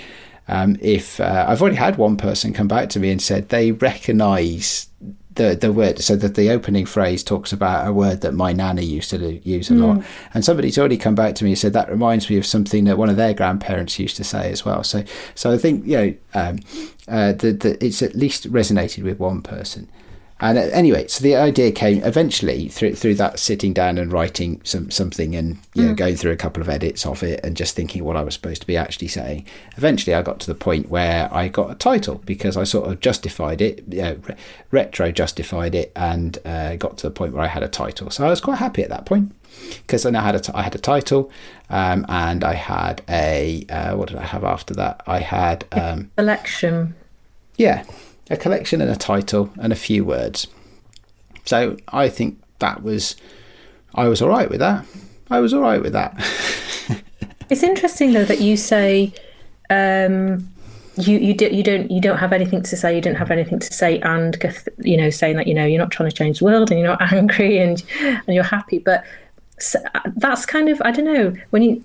Um, 0.49 0.77
if 0.81 1.21
uh, 1.21 1.45
I've 1.49 1.61
already 1.61 1.77
had 1.77 1.97
one 1.97 2.17
person 2.17 2.53
come 2.53 2.69
back 2.69 2.89
to 2.91 3.01
me 3.01 3.11
and 3.11 3.21
said 3.21 3.49
they 3.49 3.73
recognise 3.73 4.89
the 5.37 5.55
the 5.55 5.73
word, 5.73 6.01
so 6.01 6.17
that 6.17 6.35
the 6.35 6.51
opening 6.51 6.87
phrase 6.87 7.23
talks 7.23 7.53
about 7.53 7.87
a 7.87 7.93
word 7.93 8.21
that 8.23 8.35
my 8.35 8.53
nanny 8.53 8.85
used 8.85 9.11
to 9.11 9.41
use 9.49 9.71
a 9.71 9.75
lot, 9.75 10.05
and 10.35 10.45
somebody's 10.45 10.79
already 10.79 10.97
come 10.97 11.15
back 11.15 11.35
to 11.37 11.45
me 11.45 11.51
and 11.51 11.59
said 11.59 11.73
that 11.73 11.91
reminds 11.91 12.29
me 12.29 12.37
of 12.37 12.45
something 12.45 12.85
that 12.85 12.99
one 12.99 13.09
of 13.09 13.17
their 13.17 13.35
grandparents 13.35 13.99
used 13.99 14.17
to 14.17 14.25
say 14.25 14.51
as 14.51 14.65
well. 14.65 14.83
So 14.83 15.05
so 15.35 15.53
I 15.53 15.59
think 15.59 15.87
you 15.87 15.97
know 15.97 16.15
um, 16.35 16.59
uh, 17.09 17.33
the, 17.33 17.53
the, 17.53 17.85
it's 17.85 18.03
at 18.03 18.15
least 18.15 18.51
resonated 18.51 19.05
with 19.05 19.19
one 19.19 19.43
person. 19.43 19.89
And 20.39 20.59
uh, 20.59 20.63
anyway, 20.73 21.07
so 21.09 21.23
the 21.23 21.35
idea 21.35 21.73
came 21.73 22.03
eventually 22.05 22.69
through 22.69 22.95
through 22.97 23.15
that 23.15 23.39
sitting 23.39 23.73
down 23.73 23.97
and 23.97 24.13
writing 24.13 24.61
some 24.65 24.91
something 24.91 25.35
and 25.35 25.57
you 25.73 25.85
know 25.87 25.95
going 25.95 26.17
through 26.17 26.33
a 26.33 26.37
couple 26.37 26.63
of 26.63 26.69
edits 26.69 27.07
of 27.07 27.23
it 27.23 27.41
and 27.43 27.57
just 27.57 27.75
thinking 27.75 28.05
what 28.05 28.17
I 28.17 28.23
was 28.23 28.35
supposed 28.35 28.61
to 28.61 28.67
be 28.67 28.77
actually 28.77 29.09
saying. 29.09 29.47
Eventually, 29.79 30.15
I 30.15 30.21
got 30.21 30.39
to 30.41 30.47
the 30.47 30.55
point 30.55 30.91
where 30.91 31.33
I 31.33 31.49
got 31.49 31.71
a 31.71 31.75
title 31.75 32.21
because 32.27 32.57
I 32.59 32.65
sort 32.65 32.91
of 32.91 33.01
justified 33.01 33.63
it, 33.63 33.83
you 33.91 34.03
know, 34.03 34.19
re- 34.29 34.37
retro 34.71 35.11
justified 35.11 35.75
it, 35.75 35.91
and 35.97 36.39
uh, 36.45 36.77
got 36.77 36.99
to 36.99 37.07
the 37.07 37.11
point 37.15 37.33
where 37.33 37.43
I 37.43 37.49
had 37.49 37.63
a 37.63 37.69
title. 37.69 38.11
So 38.11 38.27
I 38.27 38.29
was 38.29 38.43
quite 38.43 38.59
happy 38.59 38.83
at 38.83 38.91
that 38.91 39.07
point. 39.07 39.33
because 39.79 40.03
then 40.03 40.15
I 40.17 40.21
had 40.21 40.35
a 40.35 40.41
t- 40.41 40.53
I 40.55 40.63
had 40.63 40.75
a 40.75 40.79
title, 40.79 41.31
um, 41.71 42.05
and 42.11 42.45
I 42.45 42.53
had 42.53 43.01
a 43.09 43.65
uh, 43.71 43.97
what 43.97 44.09
did 44.09 44.19
I 44.19 44.25
have 44.27 44.45
after 44.45 44.75
that? 44.75 45.03
I 45.07 45.21
had 45.21 45.65
um, 45.73 46.11
Election. 46.19 46.95
yeah, 47.57 47.85
a 48.31 48.37
collection 48.37 48.81
and 48.81 48.91
a 48.91 48.97
title 48.97 49.53
and 49.59 49.73
a 49.73 49.77
few 49.77 50.05
words. 50.05 50.47
So 51.45 51.77
I 51.89 52.09
think 52.09 52.43
that 52.59 52.83
was 52.83 53.17
I 53.95 54.09
was 54.09 54.21
all 54.21 54.29
right 54.29 54.51
with 54.51 54.61
that. 54.61 54.85
I 55.31 55.41
was 55.41 55.55
all 55.55 55.61
right 55.61 55.83
with 55.83 55.93
that. 55.93 56.15
It's 57.49 57.63
interesting 57.63 58.13
though 58.13 58.25
that 58.25 58.41
you 58.41 58.57
say 58.57 59.13
um, 59.71 60.49
you 60.97 61.19
you 61.19 61.35
do, 61.35 61.47
you 61.47 61.63
don't 61.63 61.91
you 61.91 62.01
don't 62.01 62.19
have 62.19 62.33
anything 62.33 62.63
to 62.63 62.77
say. 62.77 62.95
You 62.95 63.01
don't 63.01 63.15
have 63.15 63.31
anything 63.31 63.59
to 63.59 63.73
say, 63.73 64.01
and 64.01 64.37
you 64.79 64.97
know 64.97 65.11
saying 65.11 65.37
that 65.37 65.47
you 65.47 65.55
know 65.55 65.65
you're 65.65 65.79
not 65.79 65.91
trying 65.91 66.09
to 66.09 66.17
change 66.17 66.39
the 66.39 66.45
world 66.45 66.71
and 66.71 66.81
you're 66.81 66.89
not 66.89 67.01
angry 67.13 67.59
and 67.59 67.83
and 68.01 68.35
you're 68.35 68.45
happy. 68.45 68.79
But 68.79 69.05
s 69.59 69.77
that's 70.17 70.45
kind 70.47 70.69
of 70.69 70.81
I 70.85 70.91
don't 70.91 71.05
know 71.05 71.35
when 71.51 71.63
you 71.63 71.85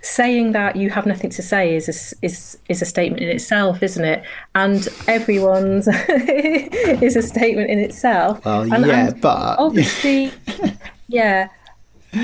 saying 0.00 0.52
that 0.52 0.76
you 0.76 0.90
have 0.90 1.06
nothing 1.06 1.28
to 1.30 1.42
say 1.42 1.74
is 1.74 1.88
a, 1.88 2.24
is 2.26 2.58
is 2.68 2.82
a 2.82 2.84
statement 2.84 3.22
in 3.22 3.28
itself, 3.28 3.82
isn't 3.82 4.04
it? 4.04 4.22
And 4.54 4.88
everyone's 5.06 5.88
is 6.08 7.16
a 7.16 7.22
statement 7.22 7.70
in 7.70 7.78
itself. 7.78 8.44
Well, 8.44 8.62
And- 8.72 8.86
yeah, 8.86 9.08
and 9.08 9.20
but 9.20 9.58
obviously, 9.58 10.32
yeah. 11.08 11.48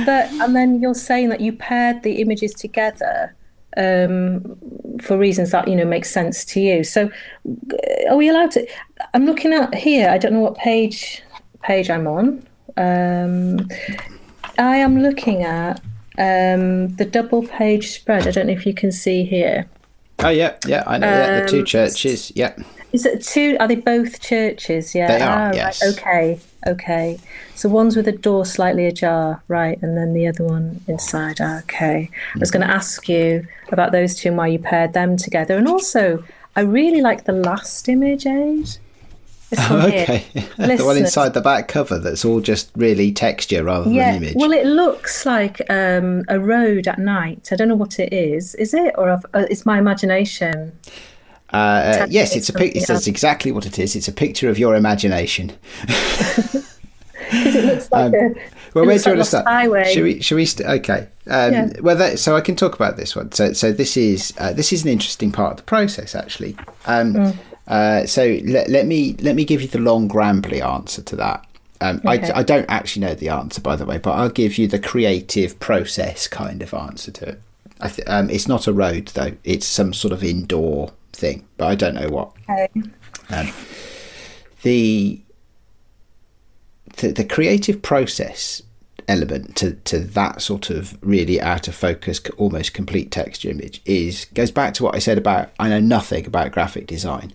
But 0.06 0.30
and 0.40 0.54
then 0.56 0.80
you're 0.80 0.94
saying 0.94 1.28
that 1.28 1.40
you 1.40 1.52
paired 1.52 2.02
the 2.04 2.20
images 2.22 2.54
together 2.54 3.34
um, 3.76 4.56
for 5.02 5.18
reasons 5.18 5.50
that 5.50 5.68
you 5.68 5.76
know 5.76 5.84
make 5.84 6.04
sense 6.06 6.44
to 6.46 6.60
you. 6.60 6.84
So, 6.84 7.10
uh, 7.46 8.10
are 8.10 8.16
we 8.16 8.28
allowed 8.28 8.52
to? 8.52 8.66
I'm 9.12 9.26
looking 9.26 9.52
at 9.52 9.74
here. 9.74 10.08
I 10.08 10.16
don't 10.16 10.32
know 10.32 10.40
what 10.40 10.56
page 10.56 11.22
page 11.62 11.90
I'm 11.90 12.06
on. 12.06 12.46
Um, 12.76 13.68
I 14.58 14.76
am 14.76 15.02
looking 15.02 15.42
at 15.42 15.80
um, 16.18 16.88
the 16.96 17.04
double 17.04 17.42
page 17.46 17.90
spread. 17.90 18.26
I 18.26 18.30
don't 18.30 18.46
know 18.46 18.52
if 18.52 18.66
you 18.66 18.74
can 18.74 18.92
see 18.92 19.24
here. 19.24 19.66
oh 20.20 20.28
yeah, 20.28 20.56
yeah, 20.66 20.82
I 20.86 20.98
know 20.98 21.08
yeah, 21.10 21.40
the 21.40 21.48
two 21.48 21.58
Um, 21.60 21.64
churches. 21.64 22.32
Yeah, 22.34 22.54
Is 22.92 23.04
it 23.04 23.22
two? 23.22 23.56
Are 23.60 23.66
they 23.68 23.76
both 23.76 24.20
churches? 24.20 24.94
Yeah. 24.94 25.08
They 25.08 25.20
are, 25.20 25.52
Ah, 25.52 25.64
right. 25.64 25.82
Okay. 25.92 26.38
Okay. 26.66 27.18
So 27.54 27.68
one's 27.68 27.94
with 27.96 28.08
a 28.08 28.12
door 28.12 28.46
slightly 28.46 28.86
ajar, 28.86 29.42
right, 29.48 29.78
and 29.82 29.96
then 29.98 30.14
the 30.14 30.26
other 30.26 30.44
one 30.44 30.80
inside. 30.86 31.38
Ah, 31.40 31.58
Okay. 31.58 32.08
I 32.34 32.38
was 32.38 32.50
going 32.50 32.66
to 32.66 32.72
ask 32.72 33.08
you 33.08 33.46
about 33.72 33.92
those 33.92 34.14
two 34.14 34.28
and 34.28 34.38
why 34.38 34.46
you 34.46 34.58
paired 34.58 34.92
them 34.92 35.16
together, 35.16 35.56
and 35.58 35.68
also 35.68 36.22
I 36.56 36.60
really 36.60 37.00
like 37.02 37.24
the 37.24 37.32
last 37.32 37.88
image, 37.88 38.24
Aid. 38.26 38.78
This 39.56 39.70
one 39.70 39.90
here. 39.92 40.02
okay. 40.02 40.24
the 40.76 40.84
one 40.84 40.96
inside 40.96 41.34
the 41.34 41.40
back 41.40 41.68
cover 41.68 41.98
that's 41.98 42.24
all 42.24 42.40
just 42.40 42.70
really 42.76 43.12
texture 43.12 43.64
rather 43.64 43.90
Yeah. 43.90 44.12
than 44.12 44.22
image. 44.22 44.34
Well, 44.36 44.52
it 44.52 44.66
looks 44.66 45.24
like 45.26 45.60
um, 45.70 46.24
a 46.28 46.38
road 46.40 46.88
at 46.88 46.98
night. 46.98 47.48
I 47.52 47.56
don't 47.56 47.68
know 47.68 47.74
what 47.74 47.98
it 47.98 48.12
is. 48.12 48.54
Is 48.56 48.74
it, 48.74 48.94
or 48.98 49.10
I've- 49.10 49.24
uh, 49.34 49.46
it's 49.50 49.64
my 49.66 49.78
imagination? 49.78 50.72
uh, 51.52 51.56
uh, 51.56 52.06
yes, 52.10 52.34
it's 52.34 52.48
a 52.48 52.52
pic. 52.52 52.74
It's 52.74 52.88
that's 52.88 53.06
exactly 53.06 53.52
what 53.52 53.64
it 53.66 53.78
is. 53.78 53.94
It's 53.94 54.08
a 54.08 54.12
picture 54.12 54.48
of 54.48 54.58
your 54.58 54.74
imagination. 54.74 55.52
Because 57.30 57.54
it 57.56 57.64
looks 57.64 57.90
like 57.90 58.12
a. 58.12 58.26
Um, 58.26 58.34
Well, 58.74 58.84
it 58.84 58.86
where 58.88 58.98
do 58.98 59.02
you 59.10 59.16
want 59.16 59.18
like 59.18 59.18
to 59.18 59.24
start? 59.24 59.46
Highway. 59.46 59.92
Should 59.94 60.02
we? 60.02 60.20
Should 60.20 60.34
we? 60.34 60.44
St- 60.46 60.68
okay. 60.68 61.08
Um, 61.26 61.52
Yeah. 61.52 61.70
Well, 61.80 61.96
that, 61.96 62.18
so 62.18 62.36
I 62.36 62.40
can 62.40 62.54
talk 62.54 62.74
about 62.74 62.96
this 62.96 63.16
one. 63.16 63.32
So, 63.32 63.52
so 63.52 63.72
this 63.72 63.96
is 63.96 64.32
uh, 64.38 64.52
this 64.52 64.72
is 64.72 64.82
an 64.84 64.90
interesting 64.90 65.32
part 65.32 65.52
of 65.52 65.56
the 65.58 65.62
process, 65.62 66.14
actually. 66.14 66.56
Um, 66.86 67.14
Mm. 67.14 67.36
Uh, 67.66 68.06
so 68.06 68.38
let, 68.44 68.68
let 68.68 68.86
me 68.86 69.14
let 69.20 69.34
me 69.36 69.44
give 69.44 69.62
you 69.62 69.68
the 69.68 69.78
long, 69.78 70.08
rambly 70.08 70.60
answer 70.64 71.02
to 71.02 71.16
that. 71.16 71.46
Um, 71.80 72.00
Okay. 72.04 72.30
I, 72.32 72.38
I 72.38 72.42
don't 72.42 72.66
actually 72.68 73.06
know 73.06 73.14
the 73.14 73.28
answer, 73.30 73.60
by 73.60 73.76
the 73.76 73.84
way, 73.84 73.98
but 73.98 74.12
I'll 74.12 74.28
give 74.30 74.58
you 74.58 74.66
the 74.68 74.78
creative 74.78 75.58
process 75.60 76.28
kind 76.28 76.62
of 76.62 76.72
answer 76.72 77.10
to 77.10 77.28
it. 77.30 77.42
I 77.80 77.88
th- 77.88 78.06
um, 78.08 78.30
it's 78.30 78.46
not 78.48 78.66
a 78.66 78.72
road 78.72 79.08
though; 79.14 79.32
it's 79.44 79.66
some 79.66 79.92
sort 79.92 80.12
of 80.12 80.22
indoor 80.22 80.92
thing, 81.12 81.46
but 81.56 81.66
I 81.66 81.74
don't 81.74 81.94
know 81.94 82.08
what 82.08 82.32
Okay. 82.48 82.68
the 84.62 85.20
the, 86.98 87.10
the 87.10 87.24
creative 87.24 87.82
process 87.82 88.62
element 89.08 89.56
to, 89.56 89.72
to 89.72 89.98
that 89.98 90.42
sort 90.42 90.70
of 90.70 90.98
really 91.02 91.40
out 91.40 91.68
of 91.68 91.74
focus 91.74 92.20
almost 92.36 92.74
complete 92.74 93.10
texture 93.10 93.50
image 93.50 93.80
is 93.84 94.26
goes 94.34 94.50
back 94.50 94.74
to 94.74 94.82
what 94.82 94.94
I 94.94 94.98
said 94.98 95.18
about 95.18 95.50
I 95.58 95.68
know 95.68 95.80
nothing 95.80 96.26
about 96.26 96.52
graphic 96.52 96.86
design 96.86 97.32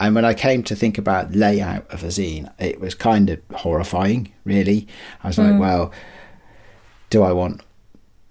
and 0.00 0.14
when 0.14 0.24
I 0.24 0.34
came 0.34 0.62
to 0.64 0.74
think 0.74 0.98
about 0.98 1.32
layout 1.34 1.88
of 1.90 2.02
a 2.02 2.08
zine 2.08 2.52
it 2.58 2.80
was 2.80 2.94
kind 2.94 3.30
of 3.30 3.40
horrifying 3.54 4.32
really 4.44 4.88
I 5.22 5.28
was 5.28 5.38
like 5.38 5.58
well 5.58 5.92
do 7.10 7.22
I 7.22 7.32
want 7.32 7.62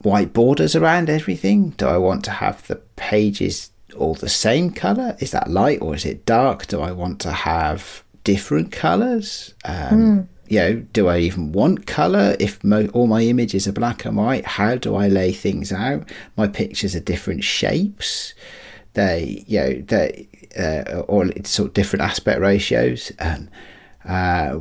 white 0.03 0.33
borders 0.33 0.75
around 0.75 1.09
everything? 1.09 1.69
Do 1.71 1.87
I 1.87 1.97
want 1.97 2.23
to 2.25 2.31
have 2.31 2.67
the 2.67 2.75
pages 2.95 3.71
all 3.97 4.13
the 4.13 4.29
same 4.29 4.71
color? 4.71 5.15
Is 5.19 5.31
that 5.31 5.49
light 5.49 5.81
or 5.81 5.95
is 5.95 6.05
it 6.05 6.25
dark? 6.25 6.67
Do 6.67 6.81
I 6.81 6.91
want 6.91 7.19
to 7.21 7.31
have 7.31 8.03
different 8.23 8.71
colors? 8.71 9.53
Um, 9.65 10.29
You 10.47 10.59
know, 10.59 10.73
do 10.93 11.07
I 11.07 11.19
even 11.19 11.51
want 11.51 11.87
color? 11.87 12.35
If 12.39 12.63
mo- 12.63 12.89
all 12.93 13.07
my 13.07 13.21
images 13.21 13.67
are 13.67 13.71
black 13.71 14.05
and 14.05 14.17
white, 14.17 14.45
how 14.45 14.75
do 14.75 14.95
I 14.95 15.07
lay 15.07 15.31
things 15.31 15.71
out? 15.71 16.09
My 16.35 16.47
pictures 16.47 16.95
are 16.95 16.99
different 16.99 17.43
shapes. 17.43 18.33
They, 18.93 19.43
you 19.47 19.59
know, 19.59 19.73
they 19.81 20.27
uh, 20.59 20.99
or 21.07 21.27
sort 21.43 21.69
of 21.69 21.73
different 21.73 22.03
aspect 22.03 22.39
ratios. 22.39 23.11
Um, 23.19 23.49
uh, 24.05 24.59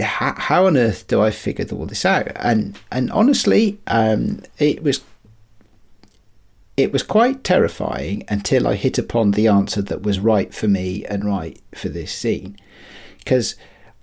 how, 0.00 0.34
how 0.36 0.66
on 0.66 0.76
earth 0.76 1.06
do 1.08 1.20
I 1.20 1.30
figure 1.30 1.66
all 1.72 1.86
this 1.86 2.04
out? 2.04 2.28
And 2.36 2.78
and 2.92 3.10
honestly, 3.10 3.80
um, 3.88 4.42
it 4.58 4.82
was 4.82 5.02
it 6.76 6.92
was 6.92 7.02
quite 7.02 7.44
terrifying 7.44 8.24
until 8.28 8.66
I 8.66 8.74
hit 8.74 8.98
upon 8.98 9.32
the 9.32 9.48
answer 9.48 9.82
that 9.82 10.02
was 10.02 10.18
right 10.18 10.52
for 10.52 10.68
me 10.68 11.04
and 11.06 11.24
right 11.24 11.60
for 11.74 11.88
this 11.88 12.12
zine, 12.14 12.56
because 13.18 13.56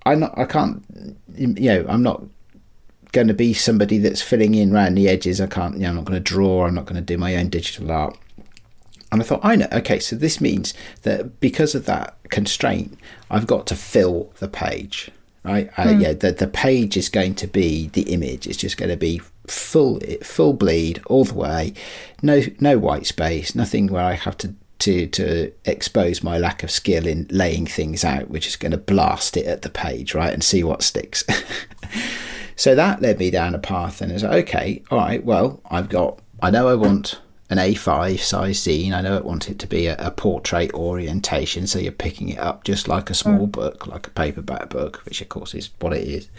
I 0.06 0.16
not 0.16 0.38
I 0.38 0.46
can't 0.46 0.84
you 1.36 1.48
know 1.48 1.86
I'm 1.88 2.04
not 2.04 2.24
going 3.12 3.28
to 3.28 3.34
be 3.34 3.54
somebody 3.54 3.98
that's 3.98 4.22
filling 4.22 4.56
in 4.56 4.74
around 4.74 4.96
the 4.96 5.10
edges. 5.10 5.42
I 5.42 5.48
can't 5.48 5.76
you 5.76 5.82
know 5.82 5.90
I'm 5.90 5.96
not 5.96 6.06
going 6.06 6.22
to 6.22 6.34
draw. 6.34 6.66
I'm 6.66 6.76
not 6.76 6.86
going 6.86 6.96
to 6.96 7.02
do 7.02 7.18
my 7.18 7.36
own 7.36 7.50
digital 7.50 7.92
art. 7.92 8.18
And 9.12 9.22
I 9.22 9.26
thought, 9.26 9.42
I 9.44 9.58
know, 9.58 9.68
okay, 9.74 10.00
so 10.00 10.16
this 10.16 10.40
means 10.40 10.74
that 11.02 11.42
because 11.42 11.76
of 11.76 11.86
that 11.86 12.16
constraint, 12.30 12.98
I've 13.30 13.46
got 13.46 13.68
to 13.68 13.76
fill 13.76 14.32
the 14.40 14.48
page, 14.48 15.12
right? 15.44 15.70
Uh, 15.78 15.98
yeah, 16.00 16.14
the, 16.14 16.32
the 16.32 16.48
page 16.48 16.96
is 16.96 17.10
going 17.10 17.36
to 17.36 17.48
be 17.48 17.90
the 17.90 18.04
image. 18.04 18.48
It's 18.48 18.58
just 18.58 18.78
going 18.78 18.90
to 18.90 18.96
be 18.96 19.22
full, 19.48 20.00
full 20.24 20.54
bleed 20.54 21.02
all 21.08 21.26
the 21.26 21.34
way. 21.34 21.74
No, 22.22 22.42
no 22.62 22.80
white 22.80 23.06
space, 23.06 23.54
nothing 23.54 23.88
where 23.88 24.04
I 24.06 24.14
have 24.14 24.38
to, 24.38 24.54
to, 24.82 25.08
to 25.08 25.52
expose 25.66 26.22
my 26.22 26.38
lack 26.38 26.64
of 26.64 26.72
skill 26.72 27.08
in 27.08 27.28
laying 27.32 27.66
things 27.66 28.04
out, 28.04 28.30
which 28.30 28.48
is 28.48 28.56
going 28.56 28.72
to 28.72 28.78
blast 28.78 29.38
it 29.38 29.46
at 29.46 29.62
the 29.62 29.70
page, 29.70 30.14
right? 30.14 30.34
And 30.34 30.44
see 30.44 30.64
what 30.64 30.84
sticks. 30.84 31.24
So 32.62 32.76
that 32.76 33.02
led 33.02 33.18
me 33.18 33.32
down 33.32 33.56
a 33.56 33.60
path, 33.60 34.02
and 34.02 34.12
it's 34.12 34.22
like, 34.22 34.48
okay, 34.48 34.84
all 34.92 35.00
right, 35.00 35.26
well, 35.26 35.62
I've 35.72 35.90
got, 35.90 36.20
I 36.44 36.52
know 36.52 36.68
I 36.68 36.76
want 36.76 37.20
an 37.50 37.58
A5 37.58 38.20
size 38.20 38.60
zine. 38.60 38.94
I 38.94 39.02
know 39.02 39.18
I 39.18 39.22
want 39.22 39.50
it 39.50 39.58
to 39.58 39.68
be 39.68 39.88
a, 39.88 39.96
a 39.98 40.12
portrait 40.12 40.72
orientation, 40.76 41.66
so 41.66 41.80
you're 41.80 41.92
picking 41.92 42.30
it 42.30 42.38
up 42.38 42.64
just 42.64 42.88
like 42.88 43.10
a 43.10 43.16
small 43.16 43.48
book, 43.48 43.88
like 43.88 44.06
a 44.06 44.12
paperback 44.12 44.70
book, 44.70 45.02
which 45.06 45.22
of 45.22 45.30
course 45.30 45.56
is 45.56 45.72
what 45.80 45.94
it 45.94 46.08
is. 46.08 46.30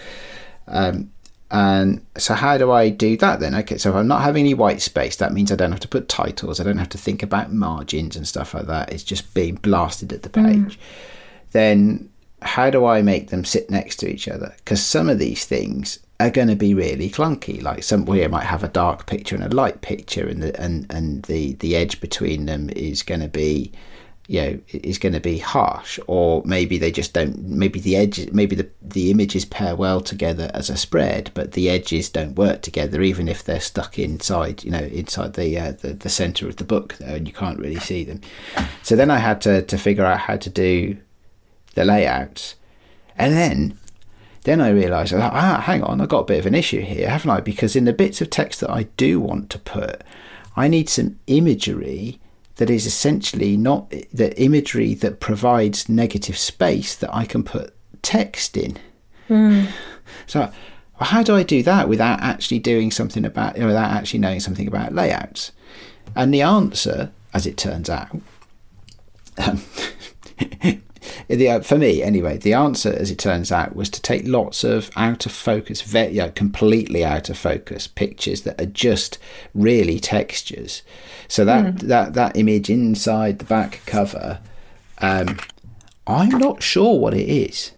Um, 0.69 1.11
and 1.53 2.05
so, 2.17 2.33
how 2.33 2.57
do 2.57 2.73
I 2.73 2.88
do 2.88 3.15
that 3.19 3.41
then? 3.41 3.55
Okay, 3.55 3.77
so 3.77 3.91
if 3.91 3.97
I'm 3.97 4.09
not 4.09 4.23
having 4.23 4.41
any 4.41 4.55
white 4.55 4.81
space, 4.81 5.17
that 5.17 5.35
means 5.35 5.53
I 5.53 5.57
don't 5.57 5.71
have 5.71 5.81
to 5.81 5.88
put 5.88 6.09
titles, 6.09 6.59
I 6.59 6.65
don't 6.65 6.79
have 6.79 6.88
to 6.88 6.99
think 6.99 7.23
about 7.23 7.53
margins 7.53 8.17
and 8.17 8.27
stuff 8.27 8.55
like 8.55 8.67
that. 8.67 8.91
It's 8.91 9.05
just 9.05 9.35
being 9.35 9.57
blasted 9.57 10.15
at 10.15 10.23
the 10.23 10.31
mm. 10.31 10.47
page. 10.47 10.79
Then, 11.51 12.09
how 12.41 12.71
do 12.71 12.87
I 12.87 13.03
make 13.03 13.29
them 13.29 13.45
sit 13.45 13.71
next 13.71 13.97
to 13.97 14.09
each 14.09 14.29
other? 14.29 14.55
Because 14.57 14.83
some 14.83 15.11
of 15.11 15.19
these 15.19 15.45
things 15.45 15.99
are 16.21 16.31
going 16.31 16.49
to 16.49 16.57
be 16.57 16.73
really 16.73 17.11
clunky. 17.11 17.61
Like 17.61 17.83
somewhere 17.83 18.31
might 18.31 18.45
have 18.45 18.65
a 18.65 18.69
dark 18.69 19.05
picture 19.05 19.35
and 19.35 19.45
a 19.45 19.55
light 19.55 19.83
picture, 19.83 20.27
and 20.27 20.43
the 20.43 20.59
and 20.59 20.87
and 20.91 21.23
the 21.25 21.53
the 21.57 21.77
edge 21.77 22.01
between 22.01 22.47
them 22.47 22.71
is 22.71 23.03
going 23.03 23.21
to 23.21 23.29
be, 23.29 23.73
you 24.29 24.41
know, 24.41 24.61
is 24.69 24.99
going 24.99 25.13
to 25.13 25.21
be 25.21 25.39
harsh. 25.39 25.99
Or 26.07 26.43
maybe 26.45 26.79
they 26.79 26.91
just 26.91 27.13
don't. 27.13 27.39
Maybe 27.39 27.81
the 27.81 27.97
edge, 27.97 28.31
maybe 28.33 28.57
the 28.57 28.69
the 28.81 29.11
images 29.11 29.45
pair 29.45 29.75
well 29.75 30.01
together 30.01 30.51
as 30.55 30.71
a 30.71 30.77
spread, 30.77 31.31
but 31.35 31.53
the 31.53 31.69
edges 31.69 32.09
don't 32.09 32.37
work 32.37 32.63
together, 32.63 33.03
even 33.03 33.29
if 33.29 33.45
they're 33.45 33.61
stuck 33.61 33.99
inside, 33.99 34.65
you 34.65 34.71
know, 34.71 34.85
inside 34.85 35.35
the 35.35 35.59
uh, 35.59 35.73
the, 35.73 35.95
the 35.95 36.09
center 36.09 36.49
of 36.49 36.57
the 36.57 36.65
book, 36.65 36.95
there, 36.99 37.17
and 37.17 37.27
you 37.27 37.35
can't 37.35 37.59
really 37.59 37.81
see 37.81 38.05
them. 38.05 38.21
So 38.83 38.97
then 38.97 39.11
I 39.11 39.19
had 39.19 39.41
to 39.43 39.63
to 39.63 39.79
figure 39.79 40.05
out 40.05 40.21
how 40.21 40.37
to 40.37 40.51
do 40.51 40.97
the 41.75 41.85
layouts, 41.85 42.55
and 43.17 43.35
then 43.35 43.79
then 44.45 44.61
I 44.61 44.71
realised, 44.71 45.15
ah, 45.15 45.63
hang 45.65 45.83
on, 45.85 46.01
I've 46.01 46.09
got 46.09 46.21
a 46.21 46.25
bit 46.25 46.41
of 46.41 46.47
an 46.47 46.55
issue 46.55 46.81
here, 46.81 47.09
haven't 47.09 47.31
I? 47.31 47.41
Because 47.41 47.77
in 47.77 47.85
the 47.85 47.93
bits 47.93 48.21
of 48.21 48.29
text 48.29 48.61
that 48.61 48.71
I 48.71 48.85
do 48.97 49.21
want 49.21 49.51
to 49.51 49.59
put, 49.59 50.03
I 50.57 50.67
need 50.67 50.89
some 50.89 51.21
imagery 51.29 52.19
that 52.62 52.70
is 52.70 52.87
essentially 52.87 53.57
not 53.57 53.90
the 54.12 54.40
imagery 54.40 54.94
that 54.94 55.18
provides 55.18 55.88
negative 55.88 56.38
space 56.38 56.94
that 56.94 57.12
I 57.12 57.25
can 57.25 57.42
put 57.42 57.75
text 58.03 58.57
in. 58.57 58.79
So, 60.29 60.48
how 61.01 61.25
do 61.25 61.35
I 61.35 61.42
do 61.42 61.64
that 61.64 61.88
without 61.88 62.20
actually 62.20 62.61
doing 62.61 62.92
something 62.92 63.25
about, 63.25 63.59
without 63.59 63.90
actually 63.90 64.20
knowing 64.20 64.38
something 64.38 64.68
about 64.68 64.94
layouts? 64.94 65.51
And 66.14 66.33
the 66.33 66.42
answer, 66.42 67.11
as 67.35 67.46
it 67.48 67.57
turns 67.57 67.90
out, 67.90 68.16
um, 69.38 69.61
the, 71.29 71.49
uh, 71.49 71.61
for 71.61 71.79
me 71.79 72.03
anyway, 72.03 72.38
the 72.38 72.53
answer, 72.53 72.93
as 72.93 73.11
it 73.11 73.19
turns 73.19 73.51
out, 73.51 73.75
was 73.77 73.91
to 73.91 74.03
take 74.03 74.27
lots 74.27 74.65
of 74.65 74.91
out 74.97 75.27
of 75.27 75.33
focus, 75.33 75.93
you 75.93 76.12
know, 76.15 76.31
completely 76.31 77.05
out 77.05 77.31
of 77.31 77.38
focus 77.38 77.87
pictures 77.87 78.43
that 78.43 78.61
are 78.61 78.67
just 78.67 79.19
really 79.55 79.99
textures. 79.99 80.83
So 81.29 81.45
that 81.45 81.81
Hmm. 81.81 81.87
that 81.88 82.15
that 82.15 82.37
image 82.37 82.71
inside 82.71 83.38
the 83.38 83.45
back 83.45 83.81
cover, 83.87 84.41
um, 84.99 85.38
I'm 86.07 86.31
not 86.31 86.62
sure 86.62 86.99
what 86.99 87.15
it 87.15 87.29
is. 87.29 87.73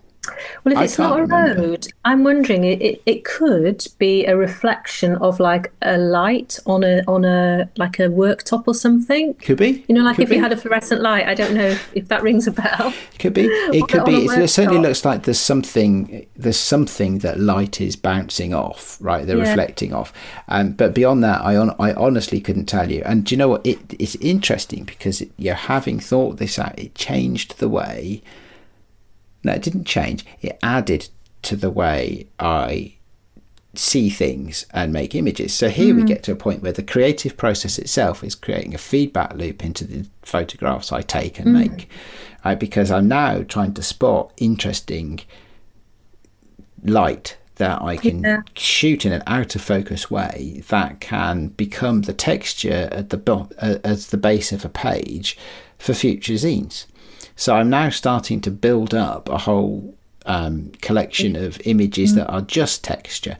Well, 0.65 0.75
if 0.77 0.81
it's 0.83 0.99
not 0.99 1.19
a 1.19 1.23
remember. 1.23 1.63
road, 1.63 1.87
I'm 2.05 2.25
wondering 2.25 2.65
it, 2.65 3.03
it, 3.07 3.25
could 3.25 3.87
be 3.99 4.25
a 4.27 4.37
reflection 4.37 5.17
of 5.17 5.41
like 5.41 5.73
a 5.83 5.97
light 5.99 6.59
on 6.67 6.85
a 6.85 7.03
on 7.09 7.25
a 7.25 7.69
like 7.77 7.99
a 7.99 8.09
worktop 8.09 8.65
or 8.67 8.75
something. 8.75 9.35
Could 9.35 9.59
be. 9.59 9.85
You 9.89 9.95
know, 9.95 10.03
like 10.03 10.17
Could 10.17 10.25
if 10.25 10.31
you 10.31 10.41
had 10.41 10.53
a 10.53 10.57
fluorescent 10.57 11.01
light. 11.01 11.27
I 11.27 11.35
don't 11.35 11.55
know 11.55 11.67
if, 11.67 11.91
if 11.95 12.09
that 12.09 12.23
rings 12.23 12.47
a 12.47 12.53
bell. 12.53 12.93
Could 13.19 13.35
be. 13.35 13.45
It 13.75 13.83
Or 13.83 13.87
could 13.87 14.05
be. 14.05 14.27
It, 14.27 14.49
certainly 14.49 14.79
looks 14.81 15.05
like 15.05 15.25
there's 15.25 15.41
something. 15.41 16.27
There's 16.37 16.59
something 16.59 17.19
that 17.21 17.41
light 17.41 17.81
is 17.81 17.97
bouncing 17.97 18.53
off, 18.55 18.99
right? 19.01 19.27
They're 19.27 19.39
Yeah. 19.39 19.49
reflecting 19.49 19.93
off. 19.93 20.13
Um, 20.49 20.73
but 20.73 20.95
beyond 20.95 21.25
that, 21.25 21.41
I 21.43 21.57
on, 21.57 21.75
I 21.79 21.93
honestly 21.95 22.41
couldn't 22.41 22.67
tell 22.67 22.91
you. 22.91 23.03
And 23.05 23.25
do 23.25 23.35
you 23.35 23.39
know 23.39 23.49
what? 23.49 23.67
It, 23.67 23.79
it's 23.99 24.17
interesting 24.17 24.85
because 24.85 25.21
it, 25.23 25.31
you're 25.37 25.55
having 25.55 25.99
thought 26.01 26.37
this 26.39 26.59
out. 26.59 26.79
It 26.79 26.95
changed 26.95 27.59
the 27.59 27.69
way. 27.69 28.23
No, 29.45 29.53
it 29.53 29.63
didn't 29.63 29.85
change. 29.85 30.25
It 30.43 30.59
added 30.63 31.09
to 31.43 31.55
the 31.57 31.71
way 31.71 32.27
I 32.41 32.95
see 33.75 34.09
things 34.09 34.65
and 34.73 34.93
make 34.93 35.15
images. 35.15 35.53
So 35.53 35.69
here 35.69 35.95
we 35.95 36.05
get 36.05 36.23
to 36.25 36.33
a 36.33 36.37
point 36.37 36.63
where 36.63 36.73
the 36.73 36.83
creative 36.83 37.37
process 37.37 37.79
itself 37.79 38.23
is 38.25 38.35
creating 38.35 38.75
a 38.75 38.79
feedback 38.79 39.35
loop 39.35 39.65
into 39.65 39.85
the 39.85 40.07
photographs 40.23 40.93
I 40.93 41.03
take 41.03 41.39
and 41.41 41.53
make. 41.53 41.89
Right, 42.45 42.59
because 42.59 42.91
I'm 42.91 43.09
now 43.09 43.43
trying 43.43 43.75
to 43.75 43.83
spot 43.83 44.33
interesting 44.37 45.21
light 46.85 47.37
that 47.57 47.81
I 47.83 47.97
can 47.97 48.23
Yeah. 48.23 48.43
shoot 48.57 49.07
in 49.07 49.13
an 49.13 49.23
out 49.27 49.55
of 49.55 49.63
focus 49.63 50.11
way 50.11 50.63
that 50.69 51.01
can 51.01 51.49
become 51.49 52.03
the 52.03 52.13
texture 52.13 52.89
at 52.93 53.11
the 53.11 53.17
bo- 53.17 53.49
uh, 53.59 53.77
as 53.85 54.09
the 54.09 54.17
base 54.17 54.53
of 54.53 54.65
a 54.65 54.69
page 54.69 55.37
for 55.79 55.95
future 55.95 56.35
zines. 56.35 56.87
So 57.37 57.55
I'm 57.55 57.71
now 57.71 57.91
starting 57.91 58.41
to 58.43 58.51
build 58.51 58.95
up 58.95 59.29
a 59.29 59.39
whole 59.39 59.95
um, 60.27 60.73
collection 60.81 61.37
of 61.37 61.61
images 61.65 62.15
that 62.15 62.29
are 62.29 62.41
just 62.41 62.83
texture, 62.85 63.37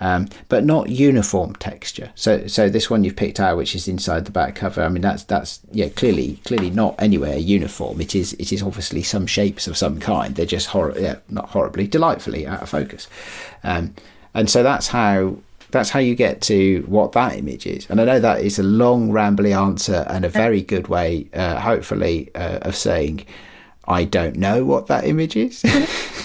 um, 0.00 0.28
but 0.48 0.64
not 0.64 0.90
uniform 0.90 1.54
texture. 1.54 2.10
So, 2.14 2.46
so 2.46 2.68
this 2.68 2.90
one 2.90 3.04
you've 3.04 3.16
picked 3.16 3.40
out, 3.40 3.56
which 3.56 3.74
is 3.74 3.88
inside 3.88 4.24
the 4.24 4.30
back 4.30 4.54
cover. 4.56 4.82
I 4.82 4.88
mean, 4.88 5.02
that's 5.02 5.22
that's 5.24 5.60
yeah, 5.72 5.88
clearly 5.88 6.40
clearly 6.44 6.70
not 6.70 6.94
anywhere 6.98 7.36
uniform. 7.36 8.00
It 8.00 8.14
is 8.14 8.34
it 8.34 8.52
is 8.52 8.62
obviously 8.62 9.02
some 9.02 9.26
shapes 9.26 9.66
of 9.66 9.76
some 9.76 9.98
kind. 9.98 10.34
They're 10.34 10.46
just 10.46 10.68
hor- 10.68 10.94
yeah, 10.98 11.16
not 11.28 11.50
horribly, 11.50 11.86
delightfully 11.86 12.46
out 12.46 12.62
of 12.62 12.68
focus, 12.68 13.08
um, 13.62 13.94
and 14.34 14.50
so 14.50 14.62
that's 14.62 14.88
how 14.88 15.36
that's 15.70 15.90
how 15.90 16.00
you 16.00 16.14
get 16.14 16.40
to 16.42 16.84
what 16.86 17.12
that 17.12 17.36
image 17.36 17.66
is. 17.66 17.86
And 17.90 18.00
I 18.00 18.04
know 18.04 18.20
that 18.20 18.40
is 18.40 18.58
a 18.58 18.62
long, 18.62 19.10
rambly 19.10 19.56
answer 19.56 20.06
and 20.08 20.24
a 20.24 20.28
very 20.28 20.62
good 20.62 20.88
way, 20.88 21.28
uh, 21.34 21.60
hopefully, 21.60 22.30
uh, 22.34 22.58
of 22.62 22.76
saying. 22.76 23.24
I 23.88 24.02
don't 24.02 24.34
know 24.34 24.64
what 24.64 24.88
that 24.88 25.04
image 25.04 25.36
is. 25.36 25.62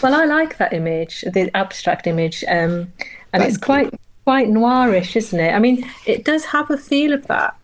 Well, 0.01 0.15
I 0.19 0.25
like 0.25 0.58
that 0.58 0.73
image, 0.73 1.21
the 1.21 1.56
abstract 1.56 2.08
image, 2.08 2.43
um, 2.47 2.91
and 3.34 3.43
it's 3.43 3.58
Thank 3.58 3.63
quite 3.63 3.93
quite 4.23 4.47
noirish, 4.47 5.15
isn't 5.15 5.39
it? 5.39 5.54
I 5.54 5.60
mean, 5.60 5.89
it 6.06 6.25
does 6.25 6.45
have 6.45 6.69
a 6.71 6.77
feel 6.77 7.13
of 7.13 7.27
that. 7.27 7.56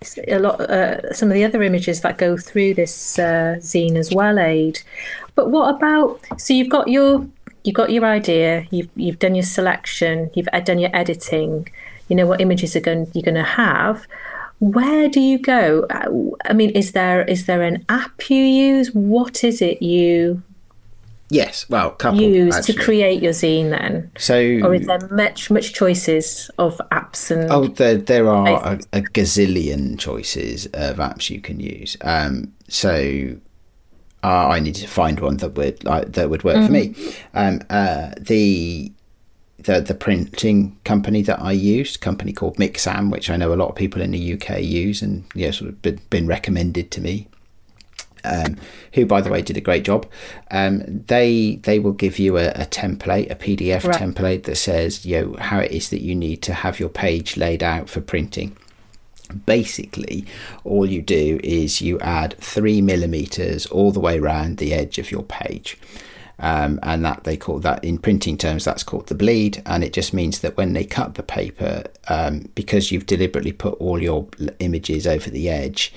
It's 0.00 0.18
a 0.28 0.38
lot. 0.38 0.60
Uh, 0.60 1.12
some 1.12 1.30
of 1.30 1.34
the 1.34 1.44
other 1.44 1.62
images 1.62 2.02
that 2.02 2.18
go 2.18 2.36
through 2.36 2.74
this 2.74 3.18
uh, 3.18 3.56
zine 3.58 3.96
as 3.96 4.12
well, 4.12 4.38
Aid. 4.38 4.80
But 5.34 5.50
what 5.50 5.74
about? 5.74 6.20
So 6.36 6.54
you've 6.54 6.68
got 6.68 6.88
your 6.88 7.26
you've 7.64 7.74
got 7.74 7.90
your 7.90 8.04
idea. 8.04 8.66
You've 8.70 8.88
you've 8.94 9.18
done 9.18 9.34
your 9.34 9.44
selection. 9.44 10.30
You've 10.34 10.48
ed- 10.52 10.64
done 10.64 10.78
your 10.78 10.94
editing. 10.94 11.68
You 12.08 12.16
know 12.16 12.26
what 12.26 12.40
images 12.40 12.74
are 12.76 12.80
going 12.80 13.10
you're 13.14 13.22
going 13.22 13.34
to 13.34 13.42
have. 13.42 14.06
Where 14.60 15.08
do 15.08 15.20
you 15.20 15.38
go? 15.38 15.86
Uh, 15.88 16.50
I 16.50 16.52
mean, 16.52 16.70
is 16.70 16.92
there 16.92 17.22
is 17.24 17.46
there 17.46 17.62
an 17.62 17.84
app 17.88 18.28
you 18.28 18.42
use? 18.42 18.92
What 18.92 19.44
is 19.44 19.62
it 19.62 19.82
you 19.82 20.42
yes, 21.30 21.68
well, 21.68 21.90
couple 21.92 22.20
use 22.20 22.56
actually. 22.56 22.74
to 22.74 22.82
create 22.82 23.22
your 23.22 23.32
zine 23.32 23.70
then? 23.70 24.10
So, 24.18 24.34
Or 24.36 24.74
is 24.74 24.86
there 24.86 24.98
much 25.10 25.50
much 25.50 25.74
choices 25.74 26.50
of 26.58 26.80
apps 26.90 27.30
and 27.30 27.50
oh, 27.50 27.66
there 27.68 27.96
there 27.96 28.28
are 28.28 28.48
a, 28.48 28.80
a 28.92 29.00
gazillion 29.02 29.98
choices 29.98 30.66
of 30.66 30.96
apps 30.96 31.30
you 31.30 31.40
can 31.40 31.60
use. 31.60 31.96
Um, 32.02 32.52
so. 32.68 33.36
Uh, 34.24 34.48
I 34.48 34.60
need 34.60 34.74
to 34.76 34.88
find 34.88 35.20
one 35.20 35.36
that 35.38 35.50
would 35.54 35.84
like 35.84 36.12
that 36.12 36.28
would 36.28 36.42
work 36.44 36.64
for 36.66 36.72
me. 36.72 36.94
Um, 37.34 37.60
uh, 37.70 38.10
the 38.18 38.90
the 39.58 39.80
the 39.80 39.94
printing 39.94 40.76
company 40.84 41.22
that 41.22 41.40
I 41.40 41.52
used, 41.52 41.96
a 41.96 41.98
company 42.00 42.32
called 42.32 42.56
Mixam, 42.56 43.10
which 43.12 43.30
I 43.30 43.36
know 43.36 43.52
a 43.52 43.56
lot 43.56 43.68
of 43.68 43.76
people 43.76 44.02
in 44.02 44.10
the 44.10 44.32
UK 44.34 44.60
use, 44.60 45.02
and 45.02 45.24
yeah, 45.34 45.50
sort 45.52 45.68
of 45.70 45.82
been, 45.82 46.00
been 46.10 46.26
recommended 46.26 46.90
to 46.92 47.00
me. 47.00 47.28
Um, 48.24 48.56
who, 48.94 49.06
by 49.06 49.20
the 49.20 49.30
way, 49.30 49.40
did 49.42 49.56
a 49.56 49.60
great 49.60 49.84
job. 49.84 50.04
Um, 50.50 50.82
they 51.06 51.60
they 51.62 51.78
will 51.78 51.92
give 51.92 52.18
you 52.18 52.36
a, 52.38 52.48
a 52.50 52.66
template, 52.66 53.30
a 53.30 53.36
PDF 53.36 53.84
Right. 53.84 54.00
template 54.00 54.42
that 54.44 54.56
says 54.56 55.06
you 55.06 55.20
know 55.20 55.36
how 55.38 55.60
it 55.60 55.70
is 55.70 55.90
that 55.90 56.02
you 56.02 56.16
need 56.16 56.42
to 56.42 56.52
have 56.52 56.80
your 56.80 56.88
page 56.88 57.36
laid 57.36 57.62
out 57.62 57.88
for 57.88 58.00
printing. 58.00 58.56
Basically, 59.46 60.24
all 60.64 60.86
you 60.86 61.02
do 61.02 61.40
is 61.42 61.80
you 61.80 61.98
add 62.00 62.36
three 62.38 62.80
millimeters 62.80 63.66
all 63.66 63.92
the 63.92 64.00
way 64.00 64.18
around 64.18 64.58
the 64.58 64.72
edge 64.72 64.98
of 64.98 65.10
your 65.10 65.22
page. 65.22 65.78
Um, 66.40 66.78
and 66.84 67.04
that 67.04 67.24
they 67.24 67.36
call 67.36 67.58
that 67.60 67.82
in 67.82 67.98
printing 67.98 68.38
terms 68.38 68.64
that's 68.64 68.84
called 68.84 69.08
the 69.08 69.16
bleed. 69.16 69.60
And 69.66 69.82
it 69.82 69.92
just 69.92 70.14
means 70.14 70.38
that 70.40 70.56
when 70.56 70.72
they 70.72 70.84
cut 70.84 71.16
the 71.16 71.24
paper 71.24 71.82
um, 72.06 72.48
because 72.54 72.92
you've 72.92 73.06
deliberately 73.06 73.50
put 73.50 73.74
all 73.80 74.00
your 74.00 74.28
images 74.60 75.04
over 75.04 75.30
the 75.30 75.48
edge 75.48 75.92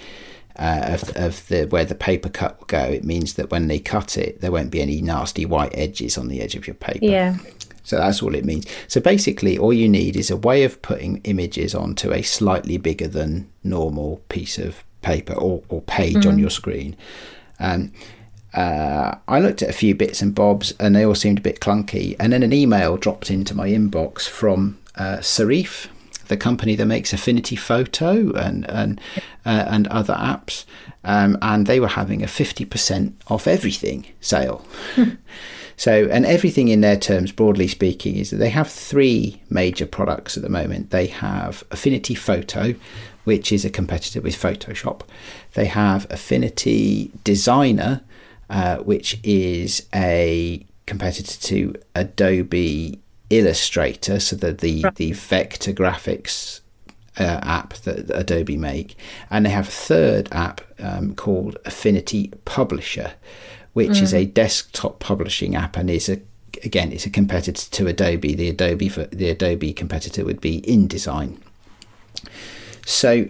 uh, 0.57 0.81
of, 0.87 1.15
of 1.15 1.47
the 1.47 1.65
where 1.65 1.85
the 1.85 1.95
paper 1.95 2.29
cut 2.29 2.59
will 2.59 2.67
go 2.67 2.83
it 2.83 3.03
means 3.03 3.35
that 3.35 3.49
when 3.51 3.67
they 3.67 3.79
cut 3.79 4.17
it 4.17 4.41
there 4.41 4.51
won't 4.51 4.69
be 4.69 4.81
any 4.81 5.01
nasty 5.01 5.45
white 5.45 5.71
edges 5.73 6.17
on 6.17 6.27
the 6.27 6.41
edge 6.41 6.55
of 6.55 6.67
your 6.67 6.73
paper. 6.73 7.05
Yeah, 7.05 7.37
so 7.83 7.97
that's 7.97 8.21
all 8.21 8.35
it 8.35 8.45
means. 8.45 8.65
So 8.87 9.01
basically, 9.01 9.57
all 9.57 9.73
you 9.73 9.89
need 9.89 10.15
is 10.15 10.29
a 10.29 10.37
way 10.37 10.63
of 10.63 10.81
putting 10.81 11.21
images 11.23 11.73
onto 11.73 12.11
a 12.11 12.21
slightly 12.21 12.77
bigger 12.77 13.07
than 13.07 13.51
normal 13.63 14.21
piece 14.29 14.57
of 14.57 14.83
paper 15.01 15.33
or, 15.33 15.63
or 15.69 15.81
page 15.81 16.25
on 16.25 16.37
your 16.37 16.49
screen. 16.49 16.95
Um, 17.59 17.91
uh, 18.53 19.15
I 19.27 19.39
looked 19.39 19.61
at 19.61 19.69
a 19.69 19.73
few 19.73 19.95
bits 19.95 20.21
and 20.21 20.35
bobs 20.35 20.73
and 20.79 20.95
they 20.95 21.05
all 21.05 21.15
seemed 21.15 21.39
a 21.39 21.41
bit 21.41 21.59
clunky. 21.59 22.15
And 22.19 22.33
then 22.33 22.43
an 22.43 22.53
email 22.53 22.97
dropped 22.97 23.31
into 23.31 23.55
my 23.55 23.69
inbox 23.69 24.27
from 24.27 24.77
uh, 24.95 25.17
Serif, 25.17 25.87
the 26.31 26.37
company 26.37 26.75
that 26.77 26.85
makes 26.85 27.11
Affinity 27.13 27.57
Photo 27.57 28.31
and 28.31 28.67
and 28.69 28.99
uh, 29.45 29.65
and 29.67 29.85
other 29.87 30.15
apps, 30.15 30.65
um, 31.03 31.37
and 31.41 31.67
they 31.67 31.79
were 31.79 31.89
having 31.89 32.23
a 32.23 32.27
fifty 32.27 32.65
percent 32.65 33.21
off 33.27 33.45
everything 33.45 34.07
sale. 34.21 34.65
So, 35.77 36.07
and 36.11 36.27
everything 36.27 36.67
in 36.67 36.81
their 36.81 36.97
terms, 36.97 37.31
broadly 37.31 37.67
speaking, 37.67 38.15
is 38.15 38.29
that 38.29 38.37
they 38.37 38.51
have 38.51 38.69
three 38.69 39.41
major 39.49 39.87
products 39.87 40.37
at 40.37 40.43
the 40.43 40.49
moment. 40.49 40.91
They 40.91 41.07
have 41.07 41.63
Affinity 41.71 42.13
Photo, 42.13 42.75
which 43.23 43.51
is 43.51 43.65
a 43.65 43.69
competitor 43.71 44.21
with 44.21 44.35
Photoshop. 44.35 45.01
They 45.55 45.65
have 45.65 46.05
Affinity 46.11 47.09
Designer, 47.23 48.01
uh, 48.47 48.77
which 48.77 49.19
is 49.23 49.87
a 49.95 50.63
competitor 50.85 51.39
to 51.47 51.73
Adobe 51.95 53.00
Illustrator, 53.31 54.19
so 54.19 54.35
the 54.35 54.51
the, 54.51 54.85
the 54.95 55.13
vector 55.13 55.73
graphics 55.73 56.61
uh, 57.19 57.39
app 57.41 57.73
that 57.85 58.09
Adobe 58.13 58.57
make, 58.57 58.95
and 59.29 59.45
they 59.45 59.49
have 59.49 59.67
a 59.67 59.71
third 59.71 60.27
app 60.31 60.61
um, 60.79 61.15
called 61.15 61.57
Affinity 61.65 62.31
Publisher, 62.45 63.13
which 63.73 64.01
is 64.01 64.13
a 64.13 64.25
desktop 64.25 64.99
publishing 64.99 65.55
app 65.55 65.77
and 65.77 65.89
is 65.89 66.09
a 66.09 66.19
again 66.63 66.91
it's 66.91 67.05
a 67.05 67.09
competitor 67.09 67.69
to 67.71 67.87
Adobe. 67.87 68.35
The 68.35 68.49
Adobe 68.49 68.89
the 68.89 69.29
Adobe 69.29 69.73
competitor 69.73 70.25
would 70.25 70.41
be 70.41 70.61
InDesign. 70.61 71.37
So 72.85 73.29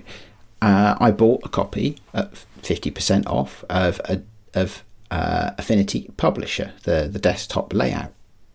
uh, 0.61 0.95
I 0.99 1.11
bought 1.11 1.41
a 1.43 1.49
copy 1.49 1.97
at 2.13 2.35
fifty 2.63 2.91
percent 2.91 3.27
off 3.27 3.63
of 3.69 4.01
a, 4.05 4.21
of 4.53 4.83
uh, 5.11 5.51
Affinity 5.57 6.09
Publisher, 6.17 6.73
the 6.83 7.07
the 7.11 7.19
desktop 7.19 7.73
layout 7.73 8.11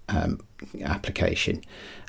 um, 0.09 0.41
application. 0.83 1.63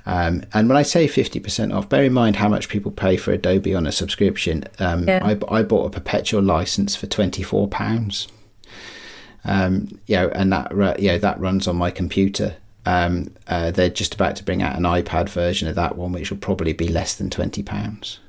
Um, 0.05 0.43
and 0.53 0.69
when 0.69 0.77
I 0.77 0.83
say 0.83 1.07
50% 1.07 1.75
off, 1.75 1.89
bear 1.89 2.03
in 2.05 2.13
mind 2.13 2.37
how 2.37 2.47
much 2.47 2.69
people 2.69 2.91
pay 2.91 3.17
for 3.17 3.33
Adobe 3.33 3.75
on 3.75 3.85
a 3.85 3.91
subscription. 3.91 4.63
Um, 4.79 5.07
Yeah. 5.07 5.19
I, 5.21 5.59
I 5.59 5.63
bought 5.63 5.85
a 5.87 5.89
perpetual 5.89 6.41
license 6.41 6.95
for 6.95 7.07
£24. 7.07 8.27
Um, 9.43 9.99
you 10.07 10.15
know, 10.15 10.29
and 10.29 10.51
that 10.53 10.71
you 11.01 11.09
know, 11.09 11.17
that 11.17 11.39
runs 11.39 11.67
on 11.67 11.75
my 11.75 11.91
computer 11.91 12.55
Um, 12.85 13.31
uh, 13.49 13.71
they're 13.71 13.89
just 13.89 14.13
about 14.13 14.37
to 14.37 14.43
bring 14.45 14.61
out 14.61 14.77
an 14.77 14.83
iPad 14.83 15.27
version 15.29 15.67
of 15.67 15.75
that 15.75 15.97
one, 15.97 16.13
which 16.13 16.31
will 16.31 16.37
probably 16.37 16.71
be 16.73 16.87
less 16.87 17.15
than 17.15 17.29
twenty 17.29 17.61
pounds. 17.61 18.19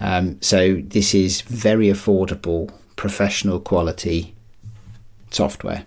Um, 0.00 0.40
so 0.40 0.80
this 0.82 1.14
is 1.14 1.42
very 1.42 1.88
affordable, 1.88 2.72
professional 2.96 3.60
quality 3.60 4.34
software. 5.30 5.84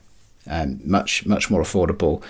Um, 0.48 0.80
much 0.86 1.26
much 1.26 1.50
more 1.50 1.62
affordable 1.64 2.22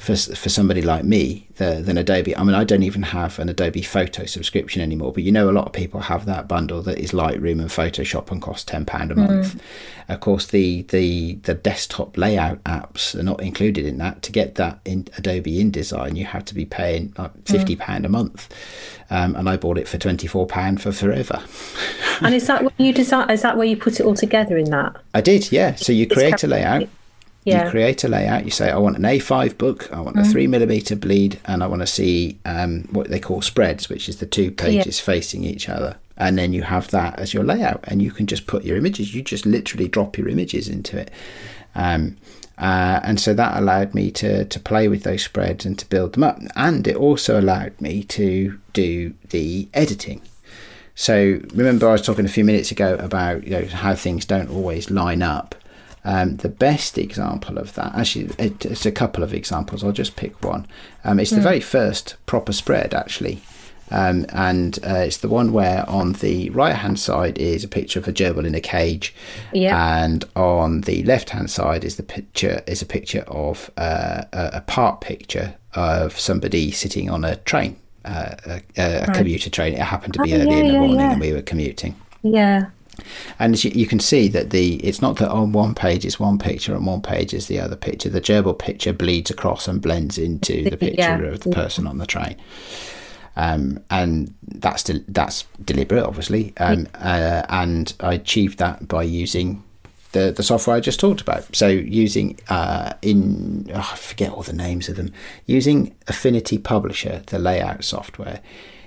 for 0.00 0.16
for 0.16 0.48
somebody 0.48 0.80
like 0.80 1.04
me 1.04 1.46
the, 1.56 1.82
than 1.84 1.98
Adobe. 1.98 2.34
I 2.34 2.42
mean, 2.42 2.54
I 2.54 2.64
don't 2.64 2.82
even 2.82 3.02
have 3.02 3.38
an 3.38 3.50
Adobe 3.50 3.82
Photo 3.82 4.24
subscription 4.24 4.80
anymore, 4.80 5.12
but 5.12 5.24
you 5.24 5.30
know, 5.30 5.50
a 5.50 5.52
lot 5.52 5.66
of 5.66 5.74
people 5.74 6.00
have 6.00 6.24
that 6.24 6.48
bundle 6.48 6.80
that 6.82 6.98
is 6.98 7.12
Lightroom 7.12 7.60
and 7.60 7.68
Photoshop 7.68 8.30
and 8.30 8.40
costs 8.40 8.64
ten 8.64 8.86
pound 8.86 9.12
a 9.12 9.14
month. 9.14 9.56
Mm. 9.56 9.60
Of 10.08 10.20
course, 10.20 10.46
the 10.46 10.82
the 10.84 11.34
the 11.42 11.52
desktop 11.52 12.16
layout 12.16 12.64
apps 12.64 13.14
are 13.14 13.22
not 13.22 13.42
included 13.42 13.84
in 13.84 13.98
that. 13.98 14.22
To 14.22 14.32
get 14.32 14.54
that 14.54 14.80
in 14.86 15.06
Adobe 15.18 15.62
InDesign, 15.62 16.16
you 16.16 16.24
have 16.24 16.46
to 16.46 16.54
be 16.54 16.64
paying 16.64 17.12
like 17.18 17.32
fifty 17.46 17.76
mm. 17.76 17.80
pound 17.80 18.04
mm. 18.04 18.06
a 18.06 18.10
month, 18.10 18.48
um, 19.10 19.36
and 19.36 19.50
I 19.50 19.58
bought 19.58 19.76
it 19.76 19.86
for 19.86 19.98
twenty 19.98 20.26
four 20.26 20.46
pound 20.46 20.80
for 20.80 20.92
forever. 20.92 21.42
and 22.22 22.34
is 22.34 22.46
that 22.46 22.64
when 22.64 22.72
you 22.78 22.94
design? 22.94 23.28
Is 23.30 23.42
that 23.42 23.58
where 23.58 23.66
you 23.66 23.76
put 23.76 24.00
it 24.00 24.06
all 24.06 24.14
together 24.14 24.56
in 24.56 24.70
that? 24.70 24.96
I 25.12 25.20
did, 25.20 25.52
yeah. 25.52 25.74
So 25.74 25.92
you 25.92 26.06
create 26.06 26.42
a 26.42 26.46
layout 26.46 26.88
yeah. 27.44 27.64
You 27.64 27.70
create 27.70 28.04
a 28.04 28.08
layout. 28.08 28.44
You 28.44 28.50
say, 28.50 28.70
I 28.70 28.76
want 28.76 28.96
an 28.96 29.02
A5 29.02 29.56
book. 29.56 29.90
I 29.92 30.00
want 30.00 30.16
mm. 30.16 30.20
a 30.20 30.24
three 30.24 30.46
millimeter 30.46 30.94
bleed, 30.94 31.40
and 31.46 31.62
I 31.62 31.66
want 31.66 31.80
to 31.80 31.86
see 31.86 32.38
um, 32.44 32.82
what 32.90 33.08
they 33.08 33.18
call 33.18 33.40
spreads, 33.40 33.88
which 33.88 34.08
is 34.08 34.18
the 34.18 34.26
two 34.26 34.50
pages 34.50 35.00
yeah. 35.00 35.04
facing 35.04 35.44
each 35.44 35.68
other. 35.68 35.96
And 36.18 36.38
then 36.38 36.52
you 36.52 36.62
have 36.62 36.88
that 36.90 37.18
as 37.18 37.32
your 37.32 37.44
layout, 37.44 37.80
and 37.84 38.02
you 38.02 38.10
can 38.10 38.26
just 38.26 38.46
put 38.46 38.64
your 38.64 38.76
images. 38.76 39.14
You 39.14 39.22
just 39.22 39.46
literally 39.46 39.88
drop 39.88 40.18
your 40.18 40.28
images 40.28 40.68
into 40.68 40.98
it. 40.98 41.10
Um, 41.74 42.18
uh, 42.58 43.00
and 43.02 43.18
so 43.18 43.32
that 43.32 43.56
allowed 43.56 43.94
me 43.94 44.10
to 44.10 44.44
to 44.44 44.60
play 44.60 44.86
with 44.86 45.02
those 45.02 45.22
spreads 45.22 45.64
and 45.64 45.78
to 45.78 45.88
build 45.88 46.12
them 46.12 46.24
up. 46.24 46.38
And 46.56 46.86
it 46.86 46.96
also 46.96 47.40
allowed 47.40 47.80
me 47.80 48.04
to 48.04 48.58
do 48.74 49.14
the 49.30 49.66
editing. 49.72 50.20
So 50.94 51.40
remember, 51.54 51.88
I 51.88 51.92
was 51.92 52.02
talking 52.02 52.26
a 52.26 52.28
few 52.28 52.44
minutes 52.44 52.70
ago 52.70 52.96
about 52.96 53.44
you 53.44 53.50
know 53.50 53.64
how 53.64 53.94
things 53.94 54.26
don't 54.26 54.50
always 54.50 54.90
line 54.90 55.22
up. 55.22 55.54
Um, 56.04 56.36
the 56.36 56.48
best 56.48 56.96
example 56.96 57.58
of 57.58 57.74
that, 57.74 57.94
actually, 57.94 58.30
it, 58.38 58.64
it's 58.64 58.86
a 58.86 58.92
couple 58.92 59.22
of 59.22 59.34
examples. 59.34 59.84
I'll 59.84 59.92
just 59.92 60.16
pick 60.16 60.42
one. 60.42 60.66
Um, 61.04 61.20
it's 61.20 61.30
mm. 61.30 61.36
the 61.36 61.40
hmm. 61.40 61.48
very 61.48 61.60
first 61.60 62.16
proper 62.26 62.52
spread, 62.52 62.94
actually. 62.94 63.42
Um, 63.90 64.24
and 64.30 64.78
uh, 64.86 64.94
it's 64.94 65.18
the 65.18 65.28
one 65.28 65.52
where 65.52 65.88
on 65.88 66.12
the 66.14 66.50
right 66.50 66.76
hand 66.76 66.98
side 66.98 67.38
is 67.38 67.64
a 67.64 67.68
picture 67.68 67.98
of 67.98 68.06
a 68.06 68.12
gerbil 68.12 68.46
in 68.46 68.54
a 68.54 68.60
cage, 68.60 69.14
and 69.52 70.24
on 70.36 70.82
the 70.82 71.02
left 71.02 71.30
hand 71.30 71.50
side 71.50 71.84
is 71.84 71.96
the 71.96 72.02
picture 72.02 72.62
is 72.66 72.82
a 72.82 72.86
picture 72.86 73.24
of 73.26 73.70
uh, 73.76 74.22
a, 74.32 74.50
a 74.54 74.60
part 74.60 75.00
picture 75.00 75.56
of 75.74 76.18
somebody 76.18 76.70
sitting 76.70 77.10
on 77.10 77.24
a 77.24 77.36
train, 77.36 77.76
uh, 78.04 78.36
a, 78.46 78.62
a 78.76 79.00
right. 79.00 79.14
commuter 79.14 79.50
train. 79.50 79.74
It 79.74 79.80
happened 79.80 80.14
to 80.14 80.22
be 80.22 80.34
oh, 80.34 80.38
early 80.38 80.50
yeah, 80.50 80.56
in 80.58 80.66
the 80.68 80.72
morning, 80.74 80.96
yeah. 80.96 81.12
and 81.12 81.20
we 81.20 81.32
were 81.32 81.42
commuting. 81.42 81.96
Yeah. 82.22 82.70
And 83.38 83.62
you, 83.62 83.70
you 83.74 83.86
can 83.86 84.00
see 84.00 84.28
that 84.28 84.50
the 84.50 84.76
it's 84.76 85.02
not 85.02 85.16
that 85.16 85.30
on 85.30 85.52
one 85.52 85.74
page 85.74 86.04
is 86.04 86.20
one 86.20 86.38
picture 86.38 86.74
and 86.74 86.86
one 86.86 87.02
page 87.02 87.34
is 87.34 87.46
the 87.46 87.60
other 87.60 87.76
picture. 87.76 88.08
The 88.08 88.20
gerbil 88.20 88.58
picture 88.58 88.92
bleeds 88.92 89.30
across 89.30 89.68
and 89.68 89.80
blends 89.80 90.18
into 90.18 90.68
the 90.68 90.76
picture 90.76 91.00
yeah. 91.00 91.18
of 91.18 91.40
the 91.40 91.50
person 91.50 91.86
on 91.86 91.98
the 91.98 92.06
train. 92.06 92.36
Um, 93.36 93.82
and 93.90 94.34
that's 94.42 94.82
de- 94.82 95.04
that's 95.08 95.44
deliberate, 95.64 96.04
obviously. 96.04 96.52
Um, 96.58 96.88
uh, 96.94 97.42
and 97.48 97.94
I 98.00 98.14
achieved 98.14 98.58
that 98.58 98.88
by 98.88 99.02
using 99.02 99.62
the 100.12 100.32
the 100.32 100.42
software 100.42 100.76
I 100.76 100.80
just 100.80 101.00
talked 101.00 101.20
about. 101.20 101.54
So 101.54 101.68
using 101.68 102.38
uh, 102.48 102.94
in 103.02 103.70
oh, 103.72 103.90
I 103.92 103.96
forget 103.96 104.32
all 104.32 104.42
the 104.42 104.52
names 104.52 104.88
of 104.88 104.96
them. 104.96 105.12
Using 105.46 105.94
Affinity 106.08 106.58
Publisher, 106.58 107.22
the 107.26 107.38
layout 107.38 107.84
software, 107.84 108.40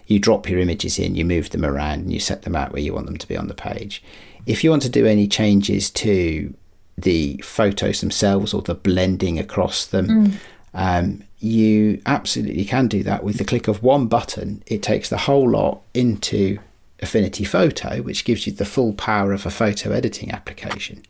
you 0.08 0.20
drop 0.20 0.50
your 0.50 0.60
images 0.60 1.00
in, 1.00 1.16
you 1.16 1.26
move 1.26 1.50
them 1.52 1.66
around, 1.66 2.00
and 2.02 2.14
you 2.14 2.20
set 2.20 2.44
them 2.44 2.56
out 2.56 2.72
where 2.72 2.82
you 2.82 2.94
want 2.94 3.06
them 3.06 3.18
to 3.18 3.28
be 3.28 3.38
on 3.38 3.48
the 3.48 3.54
page. 3.54 4.04
If 4.46 4.64
you 4.64 4.70
want 4.70 4.82
to 4.84 4.90
do 4.90 5.06
any 5.06 5.28
changes 5.28 5.90
to 5.92 6.54
the 6.98 7.38
photos 7.38 8.02
themselves 8.02 8.54
or 8.54 8.62
the 8.62 8.76
blending 8.76 9.40
across 9.40 9.86
them, 9.86 10.08
mm. 10.08 10.34
um, 10.74 11.24
you 11.40 12.02
absolutely 12.06 12.66
can 12.66 12.88
do 12.88 13.04
that 13.04 13.24
with 13.24 13.38
the 13.38 13.46
click 13.46 13.68
of 13.68 13.84
one 13.84 14.08
button. 14.08 14.64
It 14.68 14.84
takes 14.84 15.10
the 15.10 15.18
whole 15.18 15.50
lot 15.50 15.82
into 15.94 16.60
Affinity 17.04 17.44
Photo, 17.44 18.02
which 18.02 18.26
gives 18.26 18.48
you 18.48 18.54
the 18.54 18.66
full 18.66 18.94
power 18.94 19.34
of 19.34 19.46
a 19.46 19.52
photo 19.52 19.92
editing 19.92 20.32
application. 20.32 21.04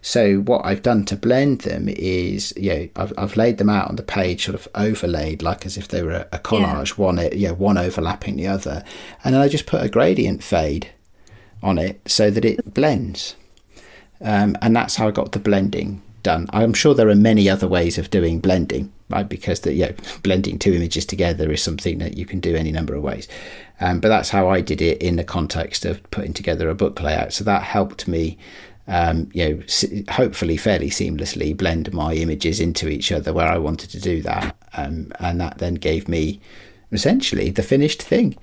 So 0.00 0.36
what 0.36 0.64
I've 0.64 0.82
done 0.82 1.04
to 1.06 1.16
blend 1.16 1.62
them 1.62 1.88
is, 1.88 2.54
you 2.56 2.70
know, 2.70 2.88
I've, 2.96 3.12
I've 3.18 3.36
laid 3.36 3.58
them 3.58 3.68
out 3.68 3.88
on 3.88 3.96
the 3.96 4.02
page, 4.02 4.46
sort 4.46 4.54
of 4.54 4.68
overlaid, 4.74 5.42
like 5.42 5.66
as 5.66 5.76
if 5.76 5.88
they 5.88 6.02
were 6.02 6.12
a, 6.12 6.28
a 6.32 6.38
collage, 6.38 6.96
yeah. 6.96 7.04
one, 7.04 7.18
you 7.38 7.48
know, 7.48 7.54
one 7.54 7.76
overlapping 7.76 8.36
the 8.36 8.46
other, 8.46 8.84
and 9.24 9.34
then 9.34 9.42
I 9.42 9.48
just 9.48 9.66
put 9.66 9.82
a 9.82 9.88
gradient 9.88 10.42
fade 10.42 10.90
on 11.62 11.76
it 11.76 12.00
so 12.06 12.30
that 12.30 12.44
it 12.44 12.72
blends, 12.72 13.36
um, 14.22 14.56
and 14.62 14.74
that's 14.74 14.96
how 14.96 15.08
I 15.08 15.10
got 15.10 15.32
the 15.32 15.38
blending 15.38 16.00
done. 16.22 16.46
I'm 16.50 16.74
sure 16.74 16.94
there 16.94 17.08
are 17.08 17.14
many 17.14 17.48
other 17.50 17.68
ways 17.68 17.98
of 17.98 18.10
doing 18.10 18.40
blending? 18.40 18.92
Because 19.28 19.60
the, 19.60 19.72
yeah, 19.72 19.92
blending 20.22 20.58
two 20.58 20.72
images 20.72 21.04
together 21.04 21.50
is 21.50 21.62
something 21.62 21.98
that 21.98 22.16
you 22.16 22.26
can 22.26 22.40
do 22.40 22.56
any 22.56 22.72
number 22.72 22.94
of 22.94 23.02
ways. 23.02 23.28
Um, 23.80 24.00
but 24.00 24.08
that's 24.08 24.30
how 24.30 24.48
I 24.48 24.60
did 24.60 24.82
it 24.82 25.00
in 25.02 25.16
the 25.16 25.24
context 25.24 25.84
of 25.84 26.02
putting 26.10 26.32
together 26.32 26.68
a 26.68 26.74
book 26.74 27.00
layout. 27.00 27.32
So 27.32 27.44
that 27.44 27.62
helped 27.62 28.06
me, 28.06 28.38
um, 28.86 29.30
you 29.32 29.48
know, 29.48 29.62
hopefully 30.10 30.56
fairly 30.56 30.90
seamlessly 30.90 31.56
blend 31.56 31.92
my 31.92 32.14
images 32.14 32.60
into 32.60 32.88
each 32.88 33.10
other 33.10 33.32
where 33.32 33.48
I 33.48 33.58
wanted 33.58 33.90
to 33.90 34.00
do 34.00 34.22
that. 34.22 34.56
Um, 34.76 35.12
and 35.18 35.40
that 35.40 35.58
then 35.58 35.74
gave 35.74 36.08
me 36.08 36.40
essentially 36.92 37.50
the 37.50 37.62
finished 37.62 38.02
thing. 38.02 38.36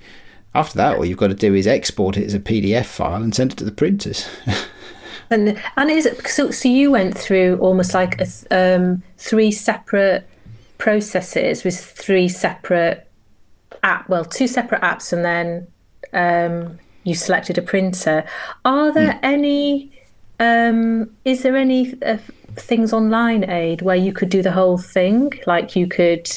After 0.54 0.76
that, 0.78 0.96
all 0.96 1.04
you've 1.04 1.18
got 1.18 1.28
to 1.28 1.34
do 1.34 1.54
is 1.54 1.66
export 1.66 2.16
it 2.16 2.24
as 2.24 2.34
a 2.34 2.40
PDF 2.40 2.86
file 2.86 3.22
and 3.22 3.34
send 3.34 3.52
it 3.52 3.58
to 3.58 3.64
the 3.64 3.72
printers. 3.72 4.28
and 5.30 5.60
and 5.76 5.90
is 5.90 6.06
it 6.06 6.26
so? 6.26 6.50
So 6.50 6.68
you 6.68 6.90
went 6.90 7.16
through 7.16 7.58
almost 7.58 7.94
like 7.94 8.20
a, 8.20 8.26
um, 8.50 9.02
three 9.18 9.50
separate 9.50 10.26
processes 10.78 11.64
with 11.64 11.78
three 11.78 12.28
separate 12.28 13.08
app, 13.82 14.08
well, 14.08 14.24
two 14.24 14.46
separate 14.46 14.80
apps, 14.82 15.12
and 15.12 15.24
then 15.24 15.66
um, 16.12 16.78
you 17.04 17.14
selected 17.14 17.58
a 17.58 17.62
printer. 17.62 18.24
Are 18.64 18.92
there 18.92 19.14
mm. 19.14 19.20
any? 19.22 19.92
Um, 20.40 21.10
is 21.24 21.42
there 21.42 21.56
any 21.56 22.00
uh, 22.02 22.18
things 22.54 22.92
online, 22.92 23.48
Aid, 23.50 23.82
where 23.82 23.96
you 23.96 24.12
could 24.12 24.30
do 24.30 24.40
the 24.40 24.52
whole 24.52 24.78
thing? 24.78 25.32
Like 25.46 25.74
you 25.74 25.88
could 25.88 26.30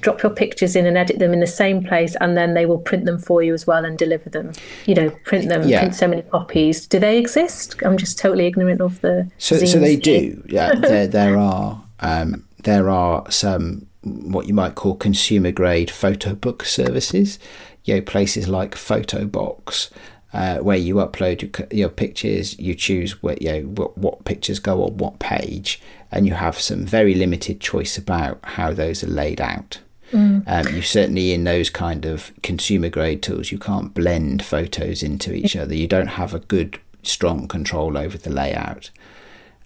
drop 0.00 0.22
your 0.22 0.30
pictures 0.30 0.76
in 0.76 0.86
and 0.86 0.96
edit 0.96 1.18
them 1.18 1.32
in 1.32 1.40
the 1.40 1.46
same 1.46 1.84
place, 1.84 2.16
and 2.20 2.36
then 2.36 2.54
they 2.54 2.66
will 2.66 2.78
print 2.78 3.04
them 3.04 3.18
for 3.18 3.42
you 3.42 3.54
as 3.54 3.66
well 3.66 3.84
and 3.84 3.96
deliver 3.96 4.28
them. 4.30 4.52
You 4.86 4.94
know, 4.94 5.10
print 5.24 5.48
them, 5.48 5.66
yeah. 5.66 5.80
print 5.80 5.94
so 5.94 6.08
many 6.08 6.22
copies. 6.22 6.86
Do 6.86 6.98
they 6.98 7.18
exist? 7.18 7.76
I'm 7.84 7.96
just 7.96 8.18
totally 8.18 8.46
ignorant 8.46 8.80
of 8.80 9.00
the. 9.00 9.30
So, 9.38 9.56
so 9.56 9.78
they 9.78 9.96
do. 9.96 10.42
Yeah, 10.48 10.74
there 10.74 11.06
there 11.06 11.36
are 11.36 11.82
um, 12.00 12.47
there 12.64 12.88
are 12.90 13.30
some 13.30 13.86
what 14.02 14.46
you 14.46 14.54
might 14.54 14.74
call 14.74 14.94
consumer 14.94 15.50
grade 15.50 15.90
photo 15.90 16.34
book 16.34 16.64
services. 16.64 17.38
You 17.84 17.96
know, 17.96 18.00
places 18.02 18.48
like 18.48 18.74
Photobox, 18.74 19.90
uh, 20.32 20.58
where 20.58 20.76
you 20.76 20.96
upload 20.96 21.40
your, 21.42 21.68
your 21.70 21.88
pictures, 21.88 22.58
you 22.58 22.74
choose 22.74 23.22
what 23.22 23.40
you 23.40 23.52
know 23.52 23.60
what, 23.60 23.96
what 23.96 24.24
pictures 24.24 24.58
go 24.58 24.84
on 24.84 24.98
what 24.98 25.18
page, 25.18 25.80
and 26.12 26.26
you 26.26 26.34
have 26.34 26.60
some 26.60 26.84
very 26.84 27.14
limited 27.14 27.60
choice 27.60 27.96
about 27.96 28.38
how 28.42 28.72
those 28.72 29.02
are 29.02 29.08
laid 29.08 29.40
out. 29.40 29.80
Mm. 30.12 30.42
Um, 30.46 30.74
you 30.74 30.82
certainly 30.82 31.32
in 31.32 31.44
those 31.44 31.70
kind 31.70 32.04
of 32.06 32.32
consumer 32.42 32.88
grade 32.88 33.22
tools, 33.22 33.52
you 33.52 33.58
can't 33.58 33.92
blend 33.92 34.42
photos 34.42 35.02
into 35.02 35.34
each 35.34 35.54
other. 35.54 35.74
You 35.74 35.86
don't 35.86 36.08
have 36.08 36.34
a 36.34 36.38
good 36.38 36.80
strong 37.02 37.48
control 37.48 37.96
over 37.96 38.16
the 38.16 38.30
layout. 38.30 38.90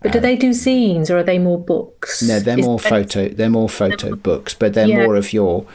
But 0.02 0.12
do 0.12 0.20
they 0.20 0.36
do 0.36 0.50
zines 0.50 1.10
or 1.10 1.18
are 1.18 1.22
they 1.22 1.38
more 1.38 1.58
books? 1.58 2.22
No, 2.22 2.40
they're 2.40 2.58
Is 2.58 2.66
more 2.66 2.78
photo. 2.78 3.28
They're 3.28 3.50
more 3.50 3.68
photo 3.68 4.14
books, 4.16 4.54
but 4.54 4.74
they're 4.74 4.88
yeah. 4.88 5.04
more 5.04 5.16
of 5.16 5.32
your. 5.32 5.66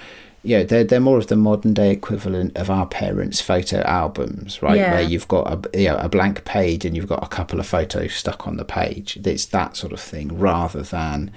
Yeah, 0.44 0.64
they're 0.64 0.84
they're 0.84 1.00
more 1.00 1.18
of 1.18 1.28
the 1.28 1.36
modern 1.36 1.74
day 1.74 1.92
equivalent 1.92 2.58
of 2.58 2.70
our 2.70 2.86
parents' 2.86 3.42
photo 3.42 3.82
albums, 3.82 4.62
right? 4.62 4.78
Yeah. 4.78 4.94
Where 4.94 5.02
you've 5.02 5.28
got 5.28 5.52
a 5.52 5.78
you 5.80 5.90
know, 5.90 5.98
a 5.98 6.08
blank 6.08 6.46
page 6.46 6.86
and 6.86 6.96
you've 6.96 7.08
got 7.08 7.24
a 7.24 7.28
couple 7.28 7.60
of 7.60 7.66
photos 7.68 8.14
stuck 8.14 8.48
on 8.48 8.58
the 8.58 8.66
page. 8.66 9.18
It's 9.24 9.46
that 9.48 9.76
sort 9.76 9.94
of 9.94 10.00
thing, 10.00 10.38
rather 10.38 10.84
than 10.84 11.32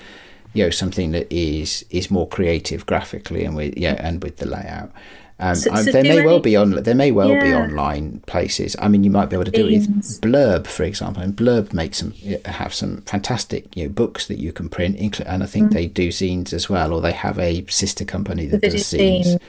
you 0.52 0.64
know 0.64 0.70
something 0.70 1.12
that 1.12 1.32
is 1.32 1.84
is 1.90 2.10
more 2.10 2.28
creative 2.28 2.86
graphically 2.86 3.44
and 3.44 3.56
with 3.56 3.76
yeah 3.76 3.96
and 3.98 4.22
with 4.22 4.36
the 4.36 4.46
layout. 4.46 4.92
Um, 5.40 5.54
so, 5.54 5.74
so 5.74 5.90
there 5.90 6.02
may 6.02 6.18
any, 6.18 6.26
well 6.26 6.38
be 6.38 6.54
on. 6.54 6.82
There 6.82 6.94
may 6.94 7.10
well 7.10 7.30
yeah. 7.30 7.42
be 7.42 7.54
online 7.54 8.20
places. 8.26 8.76
I 8.78 8.88
mean, 8.88 9.04
you 9.04 9.10
might 9.10 9.30
be 9.30 9.36
able 9.36 9.46
to 9.46 9.50
do 9.50 9.66
it 9.66 9.88
with 9.88 10.20
Blurb, 10.20 10.66
for 10.66 10.82
example. 10.82 11.22
And 11.22 11.34
Blurb 11.34 11.72
makes 11.72 11.98
some 11.98 12.12
have 12.44 12.74
some 12.74 13.00
fantastic 13.02 13.74
you 13.74 13.84
know 13.84 13.90
books 13.90 14.26
that 14.26 14.38
you 14.38 14.52
can 14.52 14.68
print, 14.68 15.20
and 15.20 15.42
I 15.42 15.46
think 15.46 15.70
mm. 15.70 15.72
they 15.72 15.86
do 15.86 16.08
zines 16.08 16.52
as 16.52 16.68
well, 16.68 16.92
or 16.92 17.00
they 17.00 17.12
have 17.12 17.38
a 17.38 17.64
sister 17.68 18.04
company 18.04 18.46
that 18.46 18.60
does 18.60 18.74
zines. 18.74 19.40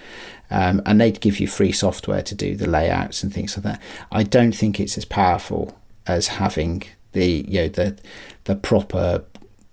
Um, 0.50 0.82
and 0.86 1.00
they'd 1.00 1.22
give 1.22 1.40
you 1.40 1.48
free 1.48 1.72
software 1.72 2.22
to 2.24 2.36
do 2.36 2.56
the 2.56 2.68
layouts 2.68 3.24
and 3.24 3.34
things 3.34 3.56
like 3.56 3.64
that. 3.64 3.82
I 4.12 4.24
don't 4.24 4.52
think 4.54 4.80
it's 4.80 4.98
as 4.98 5.06
powerful 5.06 5.78
as 6.08 6.28
having 6.28 6.84
the 7.14 7.46
you 7.48 7.62
know 7.62 7.68
the 7.68 7.98
the 8.46 8.56
proper 8.56 9.24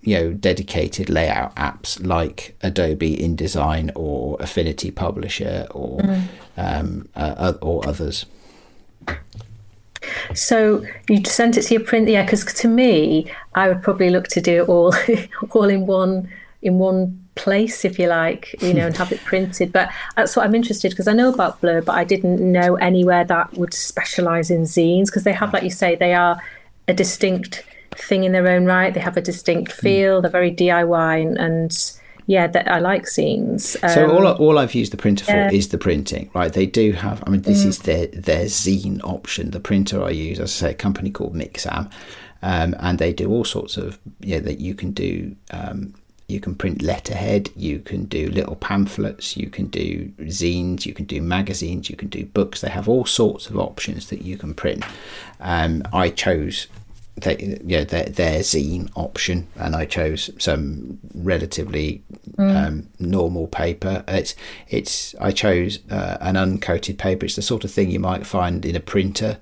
you 0.03 0.15
know 0.15 0.33
dedicated 0.33 1.11
layout 1.11 1.55
apps 1.57 2.05
like 2.05 2.57
Adobe 2.63 3.17
InDesign 3.17 3.91
or 3.95 4.37
Affinity 4.41 4.91
Publisher 4.91 5.67
or 5.71 6.01
um, 6.57 7.09
uh, 7.17 7.55
or 7.61 7.87
others. 7.87 8.27
So 10.35 10.85
you 11.09 11.25
sent 11.25 11.57
it 11.57 11.63
to 11.63 11.75
your 11.75 11.83
print, 11.83 12.09
yeah? 12.09 12.23
Because 12.23 12.45
to 12.45 12.69
me, 12.69 13.31
I 13.55 13.69
would 13.69 13.83
probably 13.83 14.11
look 14.11 14.29
to 14.29 14.41
do 14.41 14.63
it 14.63 14.69
all, 14.69 14.95
all 15.51 15.69
in 15.69 15.87
one 15.87 16.29
in 16.61 16.79
one 16.79 17.25
place, 17.37 17.85
if 17.85 18.01
you 18.01 18.09
like, 18.09 18.55
you 18.61 18.75
know, 18.75 18.87
and 18.87 18.97
have 18.97 19.13
it 19.13 19.21
printed. 19.21 19.73
But 19.73 19.91
that's 20.17 20.35
what 20.35 20.45
I'm 20.45 20.57
interested 20.57 20.91
because 20.91 21.07
I 21.07 21.13
know 21.13 21.33
about 21.33 21.61
Blurb, 21.61 21.85
but 21.85 21.95
I 21.95 22.03
didn't 22.03 22.41
know 22.41 22.75
anywhere 22.77 23.25
that 23.25 23.55
would 23.55 23.73
specialize 23.73 24.51
in 24.51 24.63
zines 24.63 25.07
because 25.07 25.23
they 25.23 25.33
have, 25.33 25.53
like 25.53 25.63
you 25.63 25.71
say, 25.71 25.95
they 25.95 26.15
are 26.15 26.43
a 26.89 26.95
distinct 26.95 27.63
thing 28.03 28.25
in 28.25 28.33
their 28.33 28.49
own 28.49 28.65
right. 28.65 28.93
They 28.93 29.01
have 29.01 29.17
a 29.17 29.23
distinct 29.23 29.73
feel. 29.73 30.21
They're 30.23 30.31
very 30.31 30.53
DIY 30.55 31.27
and. 31.27 31.39
and 31.39 31.93
yeah, 32.31 32.47
that 32.47 32.71
I 32.71 32.79
like 32.79 33.05
zines. 33.05 33.75
Um, 33.83 33.89
So 33.89 34.11
all, 34.15 34.27
I- 34.27 34.33
all 34.33 34.59
I've 34.59 34.75
used 34.75 34.93
the 34.93 34.99
printer 34.99 35.25
for 35.25 35.33
yeah. 35.33 35.51
is 35.51 35.69
the 35.69 35.79
printing, 35.79 36.31
right? 36.35 36.53
They 36.53 36.67
do 36.67 36.93
have. 36.93 37.25
I 37.27 37.31
mean, 37.31 37.41
this 37.41 37.65
is 37.65 37.79
their 37.79 38.07
their 38.09 38.45
zine 38.45 39.01
option. 39.03 39.51
The 39.51 39.61
printer 39.61 40.05
I 40.05 40.11
use, 40.11 40.39
as 40.39 40.51
I 40.51 40.67
say, 40.67 40.71
a 40.73 40.75
company 40.75 41.11
called 41.11 41.35
Mixam, 41.35 41.91
um, 42.43 42.77
and 42.81 42.99
they 42.99 43.15
do 43.15 43.31
all 43.31 43.45
sorts 43.47 43.79
of 43.79 43.99
yeah 44.21 44.41
that 44.41 44.61
you 44.61 44.75
can 44.75 44.91
do. 44.93 45.37
Um, 45.51 45.95
you 46.29 46.39
can 46.39 46.55
print 46.55 46.83
letterhead. 46.83 47.49
You 47.57 47.79
can 47.79 48.05
do 48.05 48.29
little 48.29 48.57
pamphlets. 48.57 49.35
You 49.35 49.49
can 49.49 49.69
do 49.69 50.09
zines. 50.25 50.85
You 50.85 50.93
can 50.93 51.07
do 51.07 51.23
magazines. 51.23 51.89
You 51.89 51.97
can 51.97 52.09
do 52.09 52.27
books. 52.27 52.61
They 52.61 52.69
have 52.69 52.91
all 52.91 53.07
sorts 53.07 53.47
of 53.49 53.57
options 53.57 54.11
that 54.11 54.21
you 54.21 54.37
can 54.37 54.53
print. 54.53 54.85
Um, 55.41 55.83
I 55.95 56.11
chose 56.11 56.67
they, 57.23 57.59
yeah, 57.65 57.85
their, 57.85 58.05
their 58.05 58.41
zine 58.41 58.91
option, 58.95 59.47
and 59.57 59.75
I 59.75 59.85
chose 59.85 60.31
some 60.39 60.99
relatively 61.15 62.03
um, 62.39 62.89
normal 62.99 63.47
paper. 63.47 64.05
It's 64.09 64.35
it's 64.69 65.15
I 65.21 65.33
chose 65.33 65.81
uh, 65.91 66.19
an 66.21 66.35
uncoated 66.37 66.99
paper. 66.99 67.27
It's 67.27 67.37
the 67.37 67.43
sort 67.43 67.65
of 67.65 67.71
thing 67.71 67.91
you 67.91 68.01
might 68.01 68.27
find 68.27 68.65
in 68.65 68.77
a 68.77 68.81
printer. 68.81 69.39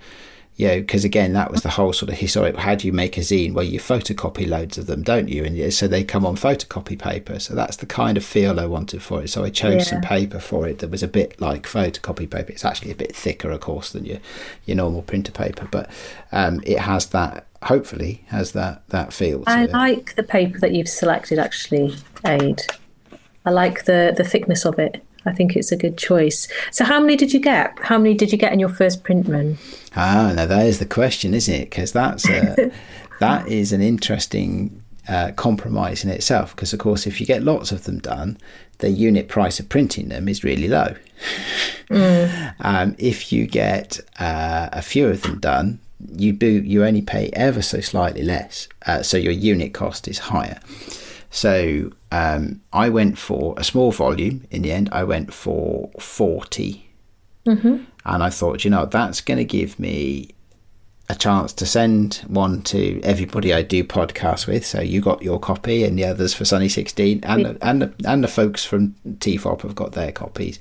You 0.59 0.68
know, 0.68 0.81
because 0.81 1.05
again, 1.05 1.35
that 1.35 1.51
was 1.51 1.61
the 1.61 1.68
whole 1.68 1.93
sort 1.93 2.11
of 2.11 2.16
historic. 2.16 2.57
How 2.57 2.74
do 2.74 2.87
you 2.87 2.93
make 2.93 3.18
a 3.18 3.20
zine? 3.20 3.53
Well, 3.53 3.66
you 3.66 3.79
photocopy 3.79 4.49
loads 4.49 4.79
of 4.79 4.87
them, 4.87 5.03
don't 5.03 5.29
you? 5.29 5.45
And 5.45 5.74
so 5.74 5.87
they 5.87 6.03
come 6.03 6.24
on 6.24 6.35
photocopy 6.35 6.99
paper. 6.99 7.39
So 7.39 7.55
that's 7.55 7.77
the 7.77 7.85
kind 7.85 8.16
of 8.16 8.24
feel 8.24 8.59
I 8.59 8.64
wanted 8.64 9.03
for 9.03 9.22
it. 9.22 9.29
So 9.29 9.45
I 9.45 9.51
chose 9.51 9.89
some 9.89 10.01
paper 10.01 10.39
for 10.39 10.66
it 10.66 10.79
that 10.79 10.89
was 10.91 11.03
a 11.03 11.09
bit 11.09 11.39
like 11.43 11.64
photocopy 11.64 12.31
paper. 12.31 12.53
It's 12.53 12.64
actually 12.64 12.91
a 12.91 12.95
bit 12.95 13.14
thicker, 13.14 13.51
of 13.51 13.61
course, 13.61 13.93
than 13.93 14.07
your 14.07 14.18
your 14.64 14.79
normal 14.79 15.03
printer 15.03 15.31
paper, 15.33 15.68
but 15.70 15.91
um, 16.33 16.62
it 16.64 16.79
has 16.79 17.09
that. 17.09 17.47
Hopefully, 17.67 18.25
has 18.29 18.53
that 18.53 18.89
that 18.89 19.12
feel. 19.12 19.45
I 19.47 19.64
it. 19.64 19.71
like 19.71 20.14
the 20.14 20.23
paper 20.23 20.59
that 20.61 20.73
you've 20.73 20.89
selected, 20.89 21.39
actually, 21.39 21.97
Aid. 22.25 22.62
I 23.45 23.51
like 23.51 23.85
the, 23.85 24.12
the 24.17 24.25
thickness 24.25 24.64
of 24.64 24.79
it. 24.79 25.03
I 25.25 25.33
think 25.33 25.57
it's 25.57 25.73
a 25.73 25.77
good 25.77 25.99
choice. 25.99 26.49
So, 26.71 26.85
how 26.85 27.01
many 27.01 27.17
did 27.17 27.33
you 27.33 27.41
get? 27.41 27.79
How 27.81 27.99
many 27.99 28.14
did 28.14 28.33
you 28.33 28.39
get 28.39 28.53
in 28.53 28.61
your 28.61 28.69
first 28.69 29.03
print 29.03 29.29
run? 29.29 29.59
Ah, 29.95 30.33
now 30.35 30.47
that 30.47 30.67
is 30.67 30.79
the 30.79 30.87
question, 30.87 31.35
isn't 31.35 31.55
it? 31.55 31.71
Because 31.71 31.93
that's 31.93 32.29
a, 32.29 32.71
that 33.21 33.49
is 33.49 33.73
an 33.73 33.81
interesting 33.81 34.83
uh, 35.09 35.33
compromise 35.33 36.05
in 36.05 36.11
itself. 36.11 36.55
Because 36.55 36.73
of 36.73 36.79
course, 36.79 37.07
if 37.07 37.21
you 37.21 37.27
get 37.27 37.43
lots 37.43 37.73
of 37.73 37.85
them 37.85 37.99
done, 37.99 38.39
the 38.79 38.91
unit 38.91 39.29
price 39.29 39.59
of 39.59 39.69
printing 39.69 40.09
them 40.09 40.29
is 40.29 40.45
really 40.45 40.69
low. 40.69 40.95
um, 42.61 42.95
if 42.99 43.33
you 43.33 43.47
get 43.47 43.99
uh, 44.21 44.69
a 44.73 44.83
few 44.83 45.09
of 45.09 45.23
them 45.23 45.41
done, 45.41 45.81
you 46.12 46.32
do 46.32 46.47
you 46.47 46.84
only 46.84 47.03
pay 47.03 47.30
ever 47.32 47.62
so 47.62 47.80
slightly 47.80 48.22
less, 48.22 48.68
uh, 48.86 49.03
so 49.03 49.16
your 49.16 49.32
unit 49.32 49.72
cost 49.74 50.09
is 50.09 50.18
higher. 50.18 50.61
So 51.30 51.92
um, 52.12 52.61
I 52.72 52.88
went 52.88 53.18
for 53.18 53.55
a 53.59 53.64
small 53.64 53.92
volume. 53.92 54.47
In 54.51 54.62
the 54.62 54.72
end, 54.72 54.88
I 54.92 55.05
went 55.05 55.34
for 55.34 55.90
40 55.99 56.88
and 58.05 58.22
I 58.22 58.30
thought, 58.30 58.64
you 58.64 58.70
know, 58.70 58.86
that's 58.86 59.20
going 59.20 59.38
to 59.38 59.44
give 59.44 59.78
me 59.78 60.30
a 61.09 61.14
chance 61.14 61.53
to 61.53 61.66
send 61.66 62.16
one 62.26 62.62
to 62.62 63.01
everybody 63.03 63.55
I 63.55 63.62
do 63.62 63.84
podcasts 63.84 64.47
with. 64.47 64.66
So 64.66 64.80
you 64.80 65.01
got 65.01 65.22
your 65.22 65.38
copy, 65.38 65.84
and 65.84 65.97
the 65.99 66.05
others 66.05 66.34
for 66.34 66.44
Sunny 66.44 66.68
Sixteen, 66.68 67.20
and 67.22 67.57
and 67.62 67.82
the, 67.82 67.94
and 68.05 68.24
the 68.24 68.28
folks 68.28 68.64
from 68.64 68.94
TFOP 69.07 69.62
have 69.62 69.74
got 69.76 69.92
their 69.92 70.11
copies, 70.12 70.59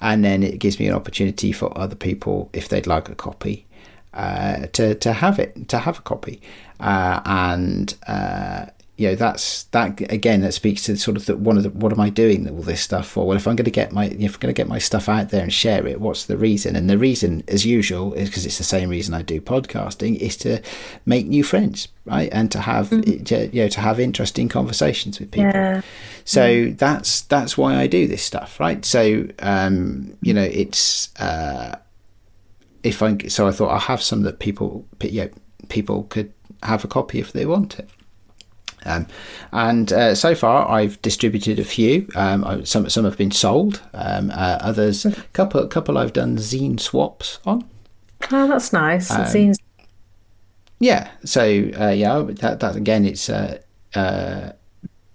and 0.00 0.24
then 0.24 0.42
it 0.42 0.58
gives 0.58 0.78
me 0.78 0.86
an 0.86 0.94
opportunity 0.94 1.52
for 1.52 1.76
other 1.78 1.96
people 1.96 2.48
if 2.52 2.68
they'd 2.68 2.86
like 2.86 3.08
a 3.10 3.14
copy. 3.14 3.66
Uh, 4.14 4.66
to 4.74 4.94
to 4.96 5.12
have 5.12 5.38
it 5.38 5.68
to 5.68 5.78
have 5.78 5.98
a 5.98 6.02
copy, 6.02 6.40
uh, 6.80 7.20
and 7.24 7.94
uh, 8.06 8.66
you 8.98 9.08
know 9.08 9.14
that's 9.14 9.64
that 9.64 9.98
again 10.12 10.42
that 10.42 10.52
speaks 10.52 10.82
to 10.84 10.96
sort 10.98 11.16
of 11.16 11.24
the, 11.24 11.34
one 11.34 11.56
of 11.56 11.62
the 11.62 11.70
what 11.70 11.92
am 11.92 11.98
I 11.98 12.10
doing 12.10 12.46
all 12.50 12.62
this 12.62 12.82
stuff 12.82 13.08
for? 13.08 13.26
Well, 13.26 13.38
if 13.38 13.48
I'm 13.48 13.56
going 13.56 13.64
to 13.64 13.70
get 13.70 13.90
my 13.90 14.08
if 14.08 14.34
I'm 14.34 14.40
going 14.40 14.54
to 14.54 14.56
get 14.56 14.68
my 14.68 14.78
stuff 14.78 15.08
out 15.08 15.30
there 15.30 15.42
and 15.42 15.50
share 15.50 15.86
it, 15.86 15.98
what's 15.98 16.26
the 16.26 16.36
reason? 16.36 16.76
And 16.76 16.90
the 16.90 16.98
reason, 16.98 17.42
as 17.48 17.64
usual, 17.64 18.12
is 18.12 18.28
because 18.28 18.44
it's 18.44 18.58
the 18.58 18.64
same 18.64 18.90
reason 18.90 19.14
I 19.14 19.22
do 19.22 19.40
podcasting 19.40 20.16
is 20.16 20.36
to 20.38 20.60
make 21.06 21.26
new 21.26 21.42
friends, 21.42 21.88
right, 22.04 22.28
and 22.32 22.50
to 22.52 22.60
have 22.60 22.90
to, 22.90 23.48
you 23.50 23.62
know 23.62 23.68
to 23.68 23.80
have 23.80 23.98
interesting 23.98 24.50
conversations 24.50 25.18
with 25.18 25.30
people. 25.30 25.52
Yeah. 25.52 25.80
So 26.26 26.66
that's 26.76 27.22
that's 27.22 27.56
why 27.56 27.76
I 27.76 27.86
do 27.86 28.06
this 28.06 28.22
stuff, 28.22 28.60
right? 28.60 28.84
So 28.84 29.26
um, 29.38 30.18
you 30.20 30.34
know, 30.34 30.44
it's 30.44 31.08
uh, 31.18 31.76
if 32.82 33.02
I 33.02 33.18
so 33.28 33.46
I 33.46 33.52
thought 33.52 33.68
I'll 33.68 33.78
have 33.78 34.02
some 34.02 34.22
that 34.22 34.38
people 34.38 34.86
yeah 35.00 35.28
people 35.68 36.04
could 36.04 36.32
have 36.62 36.84
a 36.84 36.88
copy 36.88 37.18
if 37.18 37.32
they 37.32 37.46
want 37.46 37.78
it. 37.78 37.88
Um, 38.84 39.06
and 39.52 39.92
uh, 39.92 40.14
so 40.14 40.34
far, 40.34 40.68
I've 40.68 41.00
distributed 41.02 41.58
a 41.58 41.64
few. 41.64 42.08
Um, 42.16 42.44
I, 42.44 42.64
some 42.64 42.88
some 42.88 43.04
have 43.04 43.16
been 43.16 43.30
sold. 43.30 43.80
Um, 43.94 44.30
uh, 44.30 44.58
others, 44.60 45.06
couple 45.32 45.66
couple 45.68 45.96
I've 45.96 46.12
done 46.12 46.36
zine 46.36 46.80
swaps 46.80 47.38
on. 47.46 47.68
Oh, 48.30 48.48
that's 48.48 48.72
nice. 48.72 49.10
Um, 49.10 49.22
it 49.22 49.28
Yeah. 50.80 51.10
So 51.24 51.42
uh, 51.78 51.90
yeah, 51.90 52.22
that 52.40 52.60
that 52.60 52.76
again, 52.76 53.04
it's 53.04 53.28
uh, 53.28 53.58
uh, 53.94 54.52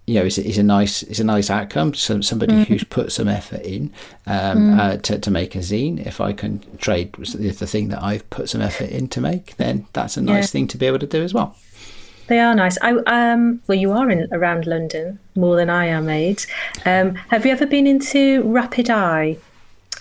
you 0.08 0.16
know, 0.16 0.24
it's, 0.26 0.38
a- 0.40 0.60
a 0.60 0.64
nice 0.64 1.04
it's 1.04 1.20
a 1.20 1.24
nice 1.24 1.50
outcome. 1.50 1.94
Some 1.94 2.24
somebody 2.24 2.64
who's 2.64 2.84
put 2.86 3.12
some 3.12 3.28
effort 3.28 3.62
in 3.62 3.92
um, 4.26 4.80
uh, 4.80 4.98
to 4.98 5.20
to 5.20 5.30
make 5.30 5.54
a 5.54 5.60
zine. 5.60 6.04
If 6.06 6.20
I 6.22 6.32
can 6.34 6.62
trade 6.78 7.12
the 7.14 7.52
the 7.52 7.68
thing 7.68 7.90
that 7.90 8.02
I've 8.02 8.28
put 8.30 8.50
some 8.50 8.62
effort 8.62 8.90
in 8.90 9.08
to 9.10 9.22
make, 9.22 9.56
then 9.58 9.86
that's 9.94 10.18
a 10.18 10.22
nice 10.22 10.46
Yeah. 10.46 10.48
thing 10.54 10.68
to 10.70 10.78
be 10.78 10.86
able 10.88 11.00
to 11.00 11.08
do 11.08 11.24
as 11.24 11.34
well. 11.34 11.56
they 12.28 12.40
are 12.40 12.56
nice. 12.56 12.78
I 12.82 12.92
um 13.06 13.62
well, 13.68 13.78
you 13.78 13.92
are 13.92 14.10
in 14.10 14.28
around 14.32 14.66
London 14.66 15.20
more 15.36 15.56
than 15.58 15.70
I 15.70 15.86
am, 15.88 16.08
Aid. 16.10 16.46
Um, 16.86 17.16
have 17.32 17.46
you 17.46 17.52
ever 17.52 17.66
been 17.66 17.86
into 17.88 18.44
Rapid 18.44 18.90
Eye? 18.90 19.38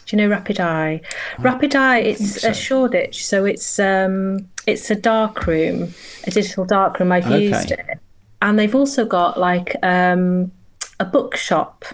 Do 0.07 0.17
you 0.17 0.23
know 0.23 0.29
Rapid 0.29 0.61
Eye? 0.61 1.01
Rapid 1.41 1.75
Eye, 1.75 1.99
it's 1.99 2.43
so. 2.43 2.51
a 2.51 2.55
Shoreditch, 2.55 3.27
so 3.27 3.45
it's 3.45 3.79
um 3.81 4.49
it's 4.67 4.89
a 4.91 4.95
dark 4.95 5.47
room, 5.49 5.95
a 6.27 6.31
digital 6.31 6.65
dark 6.65 7.01
room. 7.01 7.11
I've 7.13 7.27
Okay. 7.27 7.49
used 7.49 7.71
it, 7.73 7.81
and 8.43 8.59
they've 8.59 8.75
also 8.75 9.05
got 9.05 9.39
like 9.39 9.77
um 9.83 10.53
a 11.01 11.05
bookshop. 11.05 11.85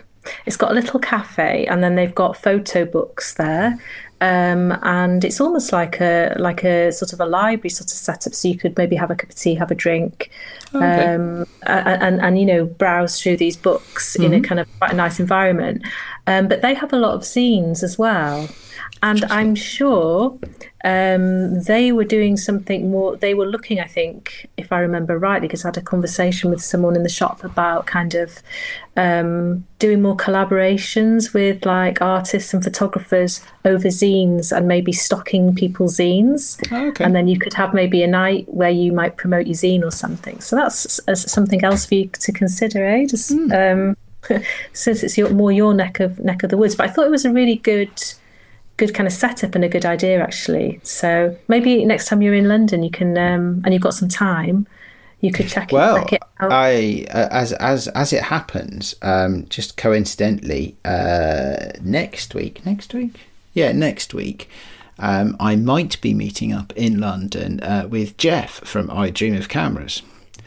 It's 0.46 0.56
got 0.56 0.70
a 0.70 0.74
little 0.74 1.00
cafe, 1.00 1.66
and 1.66 1.82
then 1.82 1.96
they've 1.96 2.14
got 2.14 2.36
photo 2.36 2.84
books 2.84 3.34
there. 3.34 3.78
Um, 4.20 4.78
and 4.84 5.24
it's 5.24 5.40
almost 5.40 5.72
like 5.72 6.00
a 6.00 6.36
like 6.38 6.62
a 6.62 6.92
sort 6.92 7.12
of 7.12 7.20
a 7.20 7.26
library 7.26 7.70
sort 7.70 7.90
of 7.90 7.96
setup. 7.96 8.32
So 8.34 8.46
you 8.46 8.56
could 8.56 8.78
maybe 8.78 8.94
have 8.94 9.10
a 9.10 9.16
cup 9.16 9.30
of 9.30 9.34
tea, 9.34 9.56
have 9.56 9.72
a 9.72 9.74
drink, 9.74 10.30
Okay. 10.72 11.14
um, 11.14 11.44
and, 11.64 12.02
and 12.02 12.20
and 12.20 12.38
you 12.38 12.46
know 12.46 12.66
browse 12.66 13.20
through 13.20 13.38
these 13.38 13.56
books 13.56 14.14
in 14.14 14.32
a 14.32 14.40
kind 14.40 14.60
of 14.60 14.68
quite 14.78 14.92
a 14.92 14.94
nice 14.94 15.18
environment. 15.18 15.82
Um, 16.28 16.46
but 16.46 16.62
they 16.62 16.72
have 16.74 16.92
a 16.92 16.96
lot 16.98 17.14
of 17.14 17.22
zines 17.22 17.82
as 17.82 17.98
well, 17.98 18.48
and 19.02 19.24
I'm 19.24 19.54
sure 19.54 20.38
um, 20.84 21.60
they 21.62 21.92
were 21.92 22.04
doing 22.04 22.36
something 22.36 22.90
more. 22.90 23.16
They 23.16 23.34
were 23.34 23.46
looking, 23.46 23.80
I 23.80 23.86
think, 23.86 24.48
if 24.56 24.72
I 24.72 24.78
remember 24.78 25.18
rightly, 25.18 25.48
because 25.48 25.64
I 25.64 25.68
had 25.68 25.76
a 25.76 25.82
conversation 25.82 26.50
with 26.50 26.62
someone 26.62 26.94
in 26.94 27.02
the 27.02 27.08
shop 27.08 27.42
about 27.42 27.86
kind 27.86 28.14
of 28.14 28.42
um, 28.96 29.66
doing 29.78 30.02
more 30.02 30.16
collaborations 30.16 31.34
with 31.34 31.64
like 31.66 32.00
artists 32.00 32.54
and 32.54 32.62
photographers 32.62 33.40
over 33.64 33.88
zines 33.88 34.56
and 34.56 34.68
maybe 34.68 34.92
stocking 34.92 35.54
people's 35.54 35.98
zines. 35.98 36.60
Okay. 36.72 37.04
And 37.04 37.14
then 37.14 37.28
you 37.28 37.38
could 37.38 37.54
have 37.54 37.74
maybe 37.74 38.02
a 38.02 38.06
night 38.06 38.44
where 38.48 38.70
you 38.70 38.92
might 38.92 39.16
promote 39.16 39.46
your 39.46 39.54
zine 39.56 39.82
or 39.82 39.90
something. 39.90 40.40
So 40.40 40.56
that's 40.56 41.00
s- 41.08 41.30
something 41.30 41.64
else 41.64 41.86
for 41.86 41.94
you 41.96 42.08
to 42.08 42.32
consider, 42.32 42.86
eh? 42.86 43.06
Just 43.06 43.32
um, 43.32 43.96
since 44.72 45.02
it's 45.02 45.18
your, 45.18 45.30
more 45.30 45.52
your 45.52 45.74
neck 45.74 46.00
of 46.00 46.18
neck 46.20 46.42
of 46.42 46.50
the 46.50 46.56
woods. 46.56 46.74
But 46.76 46.88
I 46.88 46.92
thought 46.92 47.06
it 47.06 47.10
was 47.10 47.24
a 47.24 47.32
really 47.32 47.56
good, 47.56 47.90
good 48.86 48.94
kind 48.94 49.06
of 49.06 49.12
setup 49.12 49.54
and 49.54 49.64
a 49.64 49.68
good 49.68 49.86
idea 49.86 50.20
actually. 50.20 50.80
So 50.82 51.36
maybe 51.46 51.84
next 51.84 52.06
time 52.08 52.20
you're 52.20 52.34
in 52.34 52.48
London, 52.48 52.82
you 52.82 52.90
can 52.90 53.16
um, 53.16 53.62
and 53.64 53.72
you've 53.72 53.82
got 53.82 53.94
some 53.94 54.08
time, 54.08 54.66
you 55.20 55.30
could 55.30 55.48
check 55.48 55.72
it, 55.72 55.74
Well, 55.74 56.04
it 56.10 56.20
out. 56.40 56.50
I 56.52 57.06
uh, 57.10 57.28
as 57.30 57.52
as 57.54 57.86
as 57.88 58.12
it 58.12 58.24
happens, 58.24 58.96
um, 59.02 59.46
just 59.48 59.76
coincidentally, 59.76 60.76
uh, 60.84 61.72
next 61.80 62.34
week, 62.34 62.66
next 62.66 62.92
week, 62.92 63.20
yeah, 63.54 63.70
next 63.70 64.14
week, 64.14 64.50
um, 64.98 65.36
I 65.38 65.54
might 65.54 66.00
be 66.00 66.12
meeting 66.12 66.52
up 66.52 66.72
in 66.74 66.98
London 66.98 67.60
uh, 67.60 67.86
with 67.88 68.16
Jeff 68.16 68.64
from 68.64 68.90
I 68.90 69.10
Dream 69.10 69.36
of 69.36 69.48
Cameras. 69.48 70.02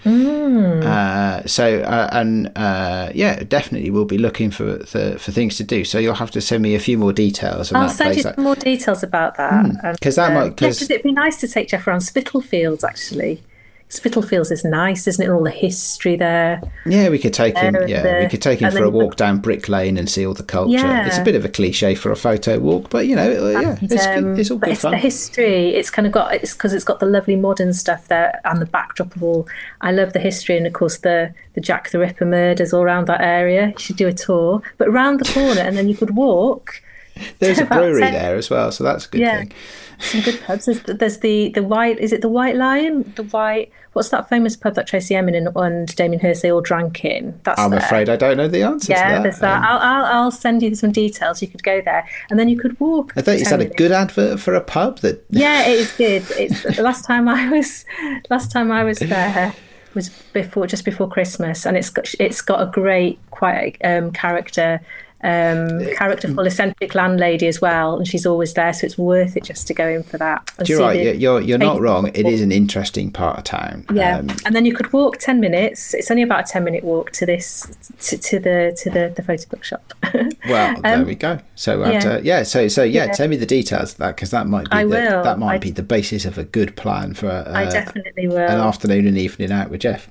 Uh, 0.05 1.41
so 1.45 1.79
uh, 1.81 2.09
and 2.11 2.51
uh, 2.55 3.09
yeah, 3.13 3.43
definitely 3.43 3.89
we'll 3.89 4.05
be 4.05 4.17
looking 4.17 4.51
for 4.51 4.77
the, 4.77 5.17
for 5.19 5.31
things 5.31 5.57
to 5.57 5.63
do. 5.63 5.83
So 5.83 5.97
you'll 5.99 6.13
have 6.15 6.31
to 6.31 6.41
send 6.41 6.61
me 6.63 6.75
a 6.75 6.79
few 6.79 6.97
more 6.97 7.13
details. 7.13 7.71
I'll 7.73 7.89
send 7.89 8.13
place. 8.13 8.17
you 8.25 8.31
some 8.33 8.43
more 8.43 8.55
details 8.55 9.03
about 9.03 9.35
that. 9.37 9.63
because 9.63 9.81
Hmm. 9.81 9.95
'Cause 10.01 10.15
that 10.15 10.27
um, 10.29 10.33
might- 10.35 10.43
yeah, 10.45 10.49
'cause- 10.67 10.79
'cause 10.79 10.89
it'd 10.89 11.03
be 11.03 11.11
nice 11.11 11.37
to 11.41 11.47
take 11.47 11.69
Jeff 11.69 11.87
around 11.87 12.01
Spitalfields 12.01 12.83
actually. 12.83 13.41
Spitalfields 13.87 14.51
is 14.51 14.65
nice, 14.65 15.07
isn't 15.07 15.23
it? 15.23 15.29
All 15.29 15.43
the 15.43 15.51
history 15.51 16.15
there. 16.15 16.59
Yeah, 16.85 17.09
we 17.09 17.19
could 17.19 17.33
take 17.33 17.55
him. 17.55 17.75
Yeah, 17.87 18.01
there. 18.01 18.21
we 18.21 18.27
could 18.27 18.41
take 18.41 18.59
him 18.59 18.71
for 18.71 18.79
a 18.79 18.81
could- 18.85 18.93
walk 18.93 19.15
down 19.15 19.37
Brick 19.39 19.69
Lane 19.69 19.97
and 19.97 20.09
see 20.09 20.25
all 20.25 20.33
the 20.33 20.43
culture. 20.43 20.71
Yeah. 20.71 21.05
It's 21.05 21.17
a 21.19 21.23
bit 21.23 21.35
of 21.35 21.45
a 21.45 21.49
cliche 21.49 21.93
for 21.93 22.11
a 22.11 22.15
photo 22.15 22.59
walk, 22.59 22.89
but 22.89 23.07
you 23.07 23.15
know, 23.15 23.45
uh, 23.45 23.59
yeah, 23.61 23.77
And, 23.79 23.91
it's, 23.91 24.05
um, 24.07 24.23
good. 24.23 24.39
it's 24.39 24.51
all 24.51 24.57
but 24.57 24.65
good 24.67 24.73
it's 24.73 24.81
the 24.81 24.97
history. 24.97 25.69
It's 25.75 25.91
kind 25.91 26.07
of 26.07 26.11
got 26.11 26.33
it's 26.33 26.53
because 26.53 26.73
it's 26.73 26.83
got 26.83 26.99
the 26.99 27.05
lovely 27.05 27.35
modern 27.35 27.73
stuff 27.73 28.07
there 28.07 28.41
and 28.43 28.59
the 28.59 28.65
backdrop 28.65 29.15
of 29.15 29.21
all. 29.23 29.47
I 29.81 29.91
love 29.91 30.13
the 30.13 30.19
history 30.19 30.57
and 30.57 30.65
of 30.65 30.73
course 30.73 30.97
the 30.97 31.33
the 31.53 31.61
Jack 31.61 31.91
the 31.91 31.99
Ripper 31.99 32.25
murders 32.25 32.73
all 32.73 32.81
around 32.81 33.05
that 33.07 33.21
area. 33.21 33.67
You 33.67 33.79
should 33.79 33.97
do 33.97 34.07
a 34.07 34.13
tour, 34.13 34.61
but 34.77 34.91
round 34.91 35.19
the 35.19 35.31
corner 35.31 35.61
and 35.61 35.77
then 35.77 35.87
you 35.87 35.95
could 35.95 36.15
walk. 36.15 36.81
There's 37.39 37.59
a 37.59 37.65
brewery 37.65 38.01
ten- 38.01 38.13
there 38.13 38.35
as 38.35 38.49
well, 38.49 38.71
so 38.71 38.83
that's 38.83 39.05
a 39.05 39.09
good 39.09 39.21
Yeah. 39.21 39.37
thing. 39.39 39.51
Some 39.99 40.21
good 40.21 40.41
pubs. 40.43 40.65
There's, 40.65 40.81
there's 40.83 41.19
the 41.19 41.49
the 41.49 41.63
white. 41.63 41.99
Is 41.99 42.11
it 42.11 42.21
the 42.21 42.27
White 42.27 42.55
Lion? 42.57 43.13
The 43.15 43.23
white. 43.23 43.71
What's 43.93 44.09
that 44.09 44.27
famous 44.27 44.57
pub 44.57 44.75
that 44.75 44.87
Tracey 44.87 45.15
Emin 45.15 45.35
and, 45.35 45.47
and 45.55 45.95
Damien 45.95 46.19
Hirst 46.19 46.41
they 46.41 46.51
all 46.51 46.59
drank 46.59 47.05
in? 47.05 47.39
That's 47.43 47.57
I'm 47.57 47.69
there. 47.69 47.79
afraid 47.79 48.09
I 48.09 48.17
don't 48.17 48.35
know 48.35 48.49
the 48.49 48.61
answer 48.63 48.91
Yeah, 48.91 49.07
to 49.07 49.13
that. 49.15 49.23
there's 49.23 49.39
that. 49.39 49.57
Um, 49.59 49.63
I'll, 49.65 49.77
I'll 49.79 50.05
I'll 50.23 50.31
send 50.31 50.61
you 50.63 50.75
some 50.75 50.91
details. 50.91 51.41
You 51.41 51.47
could 51.47 51.63
go 51.63 51.79
there, 51.79 52.05
and 52.29 52.37
then 52.37 52.49
you 52.49 52.59
could 52.59 52.77
walk. 52.81 53.13
I 53.15 53.21
thought 53.21 53.39
you 53.39 53.45
said 53.45 53.61
a 53.61 53.65
good 53.67 53.93
advert 53.93 54.41
for 54.41 54.53
a 54.53 54.59
pub 54.61 54.99
that 54.99 55.23
Yeah, 55.29 55.65
it 55.65 55.79
is 55.79 55.91
good. 55.93 56.23
It's 56.37 56.75
the 56.75 56.83
last 56.83 57.05
time 57.05 57.29
I 57.29 57.47
was 57.49 57.85
last 58.29 58.51
time 58.51 58.73
I 58.73 58.83
was 58.83 58.99
there 58.99 59.53
was 59.93 60.09
before 60.33 60.67
just 60.67 60.83
before 60.83 61.07
Christmas, 61.07 61.65
and 61.65 61.77
it's 61.77 61.89
got 61.89 62.13
it's 62.19 62.41
got 62.41 62.61
a 62.61 62.69
great 62.69 63.17
quite 63.31 63.77
um, 63.81 64.11
character. 64.11 64.81
Um, 65.23 65.79
characterful, 65.95 66.45
eccentric 66.45 66.93
landlady 66.93 67.47
as 67.47 67.59
well, 67.59 67.97
and 67.97 68.07
she's 68.07 68.27
always 68.27 68.53
there, 68.53 68.71
so 68.73 68.85
it's 68.85 68.97
worth 68.97 69.35
it 69.35 69.43
just 69.43 69.65
to 69.67 69.73
go 69.73 69.87
in 69.87 70.03
for 70.03 70.19
that. 70.19 70.51
You're 70.65 70.79
right. 70.81 70.93
the- 71.03 71.15
You're 71.17 71.41
you're, 71.41 71.57
not 71.57 71.81
wrong. 71.81 72.07
It 72.13 72.27
is 72.27 72.41
an 72.41 72.51
interesting 72.51 73.09
part 73.11 73.39
of 73.39 73.43
town. 73.45 73.85
yeah, 73.91 74.19
Um, 74.19 74.29
and 74.45 74.53
then 74.55 74.65
you 74.65 74.73
could 74.75 74.93
walk 74.93 75.17
ten 75.17 75.39
minutes. 75.39 75.95
It's 75.95 76.11
only 76.11 76.21
about 76.21 76.47
a 76.47 76.51
ten 76.51 76.63
minute 76.63 76.83
walk 76.83 77.11
to 77.13 77.25
this 77.25 77.65
to, 78.01 78.17
to 78.19 78.39
the 78.39 78.77
to 78.83 78.89
the 78.91 79.13
the 79.15 79.23
photo 79.23 79.47
book 79.49 79.63
shop. 79.63 79.93
well, 80.47 80.79
there 80.81 80.97
Um, 80.97 81.05
we 81.07 81.15
go. 81.15 81.39
So 81.55 81.79
we'll 81.79 81.93
yeah. 81.93 81.99
to- 82.01 82.21
yeah. 82.23 82.43
So 82.43 82.67
so 82.67 82.83
yeah, 82.83 83.05
Yeah. 83.05 83.11
Tell 83.13 83.27
me 83.27 83.37
the 83.37 83.47
details 83.47 83.93
of 83.93 83.97
that 83.99 84.15
because 84.17 84.29
that 84.29 84.45
might 84.47 84.69
be 84.69 84.75
I 84.77 84.83
the, 84.83 84.89
will. 84.89 85.23
that 85.23 85.39
might 85.39 85.55
I- 85.55 85.57
be 85.59 85.71
the 85.71 85.81
basis 85.83 86.25
of 86.25 86.37
a 86.37 86.43
good 86.43 86.75
plan 86.75 87.15
for 87.15 87.29
uh, 87.29 87.51
I 87.51 87.65
definitely 87.65 88.27
will. 88.27 88.37
an 88.37 88.59
afternoon 88.59 89.07
and 89.07 89.17
evening 89.17 89.51
out 89.51 89.71
with 89.71 89.81
Jeff. 89.81 90.07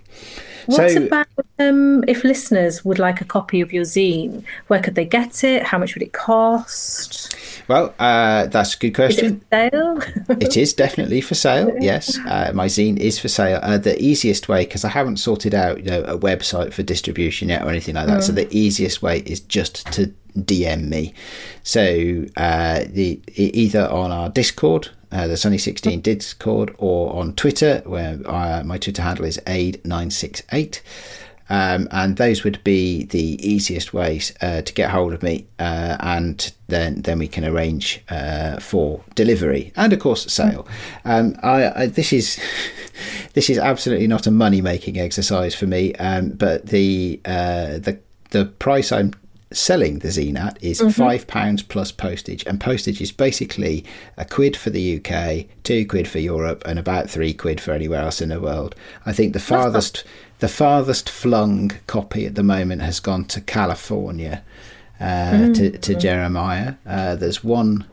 What 0.66 0.90
so 0.90 1.02
about 1.04 1.26
um, 1.58 2.04
if 2.08 2.24
listeners 2.24 2.84
would 2.84 2.98
like 2.98 3.20
a 3.20 3.24
copy 3.24 3.60
of 3.60 3.72
your 3.72 3.84
zine? 3.84 4.44
Where 4.68 4.80
could 4.80 4.94
they 4.94 5.04
get 5.04 5.44
it? 5.44 5.64
How 5.64 5.78
much 5.78 5.94
would 5.94 6.02
it 6.02 6.12
cost? 6.12 7.36
well, 7.68 7.94
uh, 7.98 8.46
that's 8.46 8.74
a 8.74 8.78
good 8.78 8.90
Is 8.90 8.96
question. 8.96 9.42
it 9.52 9.70
for 9.70 10.06
sale? 10.26 10.36
it 10.40 10.56
is 10.56 10.74
definitely 10.74 11.20
for 11.20 11.34
sale. 11.34 11.72
Yes, 11.84 12.18
uh, 12.18 12.50
my 12.54 12.66
zine 12.66 12.96
is 12.98 13.18
for 13.18 13.28
sale. 13.28 13.60
Uh, 13.62 13.76
the 13.76 14.00
easiest 14.02 14.48
way, 14.48 14.64
because 14.64 14.84
I 14.84 14.88
haven't 14.88 15.18
sorted 15.18 15.54
out 15.54 15.84
you 15.84 15.90
know 15.90 16.02
a 16.02 16.16
website 16.16 16.72
for 16.72 16.82
distribution 16.82 17.48
yet 17.48 17.62
or 17.62 17.68
anything 17.68 17.94
like 17.94 18.06
that. 18.06 18.24
So 18.24 18.32
the 18.32 18.48
easiest 18.56 19.02
way 19.02 19.18
is 19.20 19.40
just 19.40 19.86
to 19.92 20.12
DM 20.38 20.88
me. 20.88 21.14
So 21.62 22.26
uh, 22.36 22.84
the 22.88 23.20
either 23.36 23.88
on 23.88 24.10
our 24.12 24.28
Discord, 24.30 24.90
uh, 25.14 25.28
the 25.28 25.36
Sunny 25.36 25.58
Sixteen 25.58 26.00
Discord, 26.00 26.74
or 26.78 27.14
on 27.14 27.34
Twitter, 27.34 27.82
where 27.86 28.18
uh, 28.26 28.62
my 28.64 28.78
Twitter 28.78 29.00
handle 29.00 29.24
is 29.24 29.40
aid 29.46 29.80
nine 29.84 30.10
six 30.10 30.42
eight. 30.52 30.82
Um, 31.50 31.88
and 31.90 32.16
those 32.16 32.42
would 32.42 32.64
be 32.64 33.04
the 33.04 33.38
easiest 33.46 33.92
ways 33.92 34.32
uh, 34.40 34.62
to 34.62 34.72
get 34.72 34.90
hold 34.90 35.12
of 35.12 35.22
me, 35.22 35.46
uh, 35.58 35.96
and 36.00 36.52
then 36.68 37.02
then 37.02 37.18
we 37.18 37.28
can 37.28 37.44
arrange 37.44 38.02
uh, 38.08 38.58
for 38.58 39.04
delivery 39.14 39.72
and 39.76 39.92
of 39.92 40.00
course 40.00 40.32
sale. 40.32 40.66
Um, 41.04 41.36
I, 41.42 41.82
I 41.82 41.86
this 41.86 42.12
is 42.12 42.40
this 43.34 43.48
is 43.48 43.58
absolutely 43.58 44.08
not 44.08 44.26
a 44.26 44.30
money 44.30 44.62
making 44.62 44.98
exercise 44.98 45.54
for 45.54 45.66
me, 45.66 45.94
um, 45.96 46.30
but 46.30 46.66
the 46.66 47.20
the 47.24 48.00
the 48.30 48.46
price 48.46 48.90
I'm 48.90 49.12
selling 49.55 50.00
the 50.00 50.09
zine 50.09 50.38
at 50.38 50.62
is 50.62 50.80
five 50.94 51.26
pounds 51.26 51.62
plus 51.62 51.90
postage, 51.92 52.44
and 52.46 52.61
postage 52.61 53.00
is 53.00 53.12
basically 53.12 53.84
a 54.16 54.24
quid 54.24 54.57
for 54.57 54.70
the 54.70 55.00
UK, 55.00 55.46
two 55.62 55.86
quid 55.86 56.07
for 56.09 56.18
Europe, 56.18 56.62
and 56.66 56.78
about 56.78 57.09
three 57.09 57.32
quid 57.32 57.61
for 57.61 57.72
anywhere 57.72 58.00
else 58.02 58.20
in 58.20 58.28
the 58.28 58.40
world. 58.40 58.74
I 59.07 59.12
think 59.12 59.32
the 59.32 59.40
farthest 59.40 60.05
the 60.40 60.48
farthest 60.48 61.09
flung 61.09 61.72
copy 61.86 62.26
at 62.26 62.34
the 62.34 62.42
moment 62.42 62.82
has 62.82 63.00
gone 63.00 63.24
to 63.26 63.40
California, 63.40 64.42
uh, 65.00 65.52
to 65.55 65.70
to 65.78 65.94
Jeremiah. 65.94 66.74
Uh, 66.86 67.14
there's 67.14 67.42
one 67.42 67.86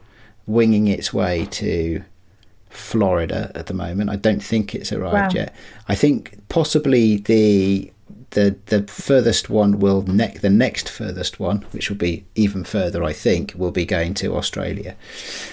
winging 0.47 0.87
its 0.87 1.13
way 1.13 1.45
to 1.51 2.03
Florida 2.69 3.51
at 3.55 3.67
the 3.67 3.73
moment. 3.73 4.09
I 4.09 4.15
don't 4.15 4.43
think 4.43 4.73
it's 4.73 4.91
arrived 4.91 5.33
Wow. 5.35 5.41
yet. 5.41 5.55
I 5.87 5.95
think 5.95 6.37
possibly 6.49 7.17
the 7.17 7.91
the 8.31 8.55
the 8.67 8.83
furthest 8.83 9.49
one 9.49 9.79
will 9.79 10.01
neck 10.03 10.41
the 10.41 10.49
next 10.49 10.89
furthest 10.89 11.39
one, 11.39 11.61
which 11.71 11.89
will 11.89 11.97
be 11.97 12.25
even 12.35 12.63
further. 12.63 13.03
I 13.03 13.13
think 13.13 13.53
will 13.55 13.71
be 13.71 13.85
going 13.85 14.13
to 14.15 14.35
Australia. 14.35 14.95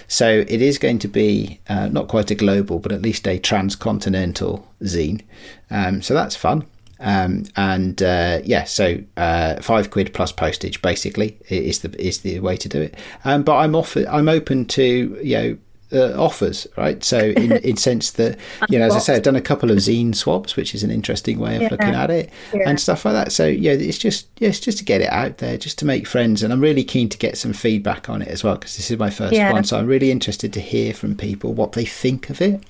So 0.07 0.45
it 0.49 0.63
is 0.63 0.79
going 0.79 0.99
to 1.01 1.09
be 1.09 1.61
uh, 1.69 1.89
not 1.89 2.09
quite 2.09 2.31
a 2.31 2.35
global, 2.35 2.79
but 2.79 2.93
at 2.93 3.03
least 3.03 3.27
a 3.29 3.39
transcontinental 3.39 4.67
zine. 4.83 5.23
Um, 5.71 6.03
so 6.03 6.15
that's 6.15 6.37
fun. 6.37 6.67
Um, 7.01 7.45
and 7.57 8.03
uh, 8.03 8.41
yeah, 8.45 8.65
so 8.65 8.99
uh, 9.17 9.61
five 9.63 9.91
quid 9.91 10.13
plus 10.15 10.33
postage 10.33 10.83
basically 10.83 11.39
is 11.49 11.81
the 11.81 11.95
is 12.01 12.21
the 12.21 12.41
way 12.41 12.57
to 12.57 12.69
do 12.69 12.81
it. 12.81 12.97
Um, 13.25 13.43
but 13.43 13.57
I'm 13.57 13.75
off. 13.75 13.97
I'm 13.97 14.29
open 14.29 14.65
to 14.67 15.19
you 15.23 15.37
know 15.37 15.59
uh, 15.93 16.13
offers, 16.23 16.67
right? 16.77 17.03
So 17.03 17.19
in 17.19 17.53
in 17.59 17.77
sense 17.89 18.11
that 18.13 18.39
you 18.69 18.79
know, 18.79 18.87
as 18.87 18.95
I 18.95 18.99
say, 18.99 19.15
I've 19.17 19.23
done 19.23 19.37
a 19.37 19.41
couple 19.41 19.71
of 19.71 19.79
zine 19.79 20.15
swaps, 20.15 20.57
which 20.57 20.75
is 20.75 20.83
an 20.83 20.91
interesting 20.91 21.39
way 21.39 21.57
of 21.57 21.63
Yeah. 21.63 21.69
looking 21.71 21.95
at 21.95 22.11
it 22.11 22.31
Yeah. 22.55 22.69
and 22.69 22.79
stuff 22.81 23.05
like 23.05 23.15
that. 23.15 23.33
So 23.33 23.47
yeah, 23.47 23.73
it's 23.73 23.99
just 23.99 24.27
yeah, 24.39 24.49
it's 24.51 24.61
just 24.61 24.79
to 24.79 24.85
get 24.85 25.01
it 25.01 25.11
out 25.11 25.39
there, 25.39 25.57
just 25.57 25.79
to 25.79 25.85
make 25.87 26.07
friends, 26.07 26.43
and 26.43 26.53
I'm 26.53 26.61
really 26.61 26.85
keen 26.85 27.09
to 27.09 27.19
get 27.19 27.39
some 27.39 27.53
feedback 27.53 28.09
on 28.11 28.23
it 28.23 28.29
as 28.29 28.45
well 28.45 28.57
because 28.57 28.77
this 28.77 28.91
is 28.91 28.99
my 28.99 29.11
first 29.11 29.33
Yeah. 29.35 29.53
one. 29.53 29.65
So 29.65 29.79
I'm 29.79 29.87
really 29.87 30.11
interested 30.11 30.53
to 30.53 30.61
hear 30.61 30.93
from 30.95 31.17
people 31.17 31.53
what 31.55 31.73
they 31.73 31.85
think 31.85 32.29
of 32.31 32.41
it. 32.43 32.63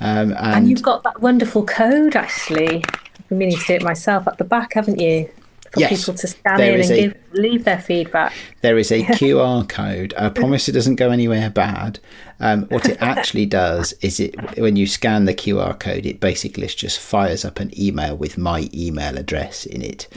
Um, 0.00 0.32
and, 0.32 0.38
and 0.38 0.70
you've 0.70 0.82
got 0.82 1.02
that 1.04 1.20
wonderful 1.22 1.64
code 1.64 2.16
actually. 2.16 2.84
I've 2.84 3.28
been 3.28 3.38
meaning 3.38 3.58
to 3.58 3.64
do 3.66 3.74
it 3.74 3.82
myself 3.82 4.26
at 4.28 4.38
the 4.38 4.44
back, 4.44 4.74
haven't 4.74 5.00
you? 5.00 5.28
For 5.72 5.80
Yes. 5.80 6.00
people 6.00 6.14
to 6.14 6.26
scan 6.28 6.60
in 6.60 6.80
and 6.80 6.90
a- 6.90 6.96
give 6.96 7.14
leave 7.32 7.64
their 7.64 7.80
feedback. 7.80 8.32
There 8.62 8.78
is 8.78 8.92
a 8.92 9.02
QR 9.18 9.68
code. 9.68 10.14
I 10.16 10.28
promise 10.28 10.68
it 10.68 10.72
doesn't 10.72 10.94
go 10.96 11.10
anywhere 11.10 11.50
bad. 11.50 11.98
Um, 12.40 12.64
what 12.64 12.88
it 12.88 12.98
actually 13.00 13.46
does 13.46 13.92
is 14.00 14.20
it 14.20 14.34
when 14.58 14.76
you 14.76 14.86
scan 14.86 15.24
the 15.24 15.34
QR 15.34 15.78
code, 15.78 16.06
it 16.06 16.20
basically 16.20 16.66
just 16.66 16.98
fires 16.98 17.44
up 17.44 17.60
an 17.60 17.70
email 17.78 18.16
with 18.16 18.36
my 18.38 18.68
email 18.74 19.16
address 19.16 19.66
in 19.66 19.82
it. 19.82 20.08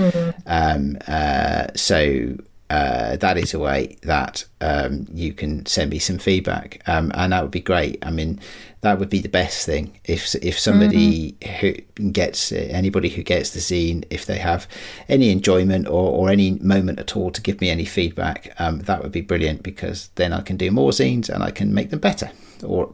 Um, 0.45 0.97
uh, 1.07 1.67
so 1.75 2.35
uh, 2.69 3.15
that 3.17 3.37
is 3.37 3.53
a 3.53 3.59
way 3.59 3.97
that 4.03 4.45
um, 4.61 5.07
you 5.11 5.33
can 5.33 5.65
send 5.65 5.89
me 5.89 5.97
some 5.97 6.19
feedback, 6.19 6.81
um, 6.87 7.11
and 7.15 7.33
that 7.33 7.41
would 7.41 7.51
be 7.51 7.61
great. 7.61 7.97
I 8.05 8.11
mean, 8.11 8.39
that 8.81 8.97
would 8.99 9.09
be 9.09 9.19
the 9.21 9.29
best 9.29 9.65
thing 9.65 9.99
if 10.05 10.33
if 10.35 10.57
somebody 10.57 11.35
who 11.59 11.73
gets 12.11 12.51
anybody 12.51 13.09
who 13.09 13.23
gets 13.23 13.49
the 13.51 13.59
zine, 13.59 14.05
if 14.09 14.25
they 14.25 14.37
have 14.37 14.67
any 15.09 15.31
enjoyment 15.31 15.87
or, 15.87 16.11
or 16.11 16.29
any 16.29 16.51
moment 16.61 16.99
at 16.99 17.15
all 17.15 17.29
to 17.31 17.41
give 17.41 17.59
me 17.61 17.69
any 17.69 17.85
feedback, 17.85 18.53
um, 18.59 18.79
that 18.81 19.03
would 19.03 19.11
be 19.11 19.21
brilliant 19.21 19.63
because 19.63 20.09
then 20.15 20.31
I 20.33 20.41
can 20.41 20.55
do 20.57 20.71
more 20.71 20.91
zines 20.91 21.29
and 21.29 21.43
I 21.43 21.51
can 21.51 21.73
make 21.73 21.89
them 21.89 21.99
better. 21.99 22.31
Or 22.63 22.93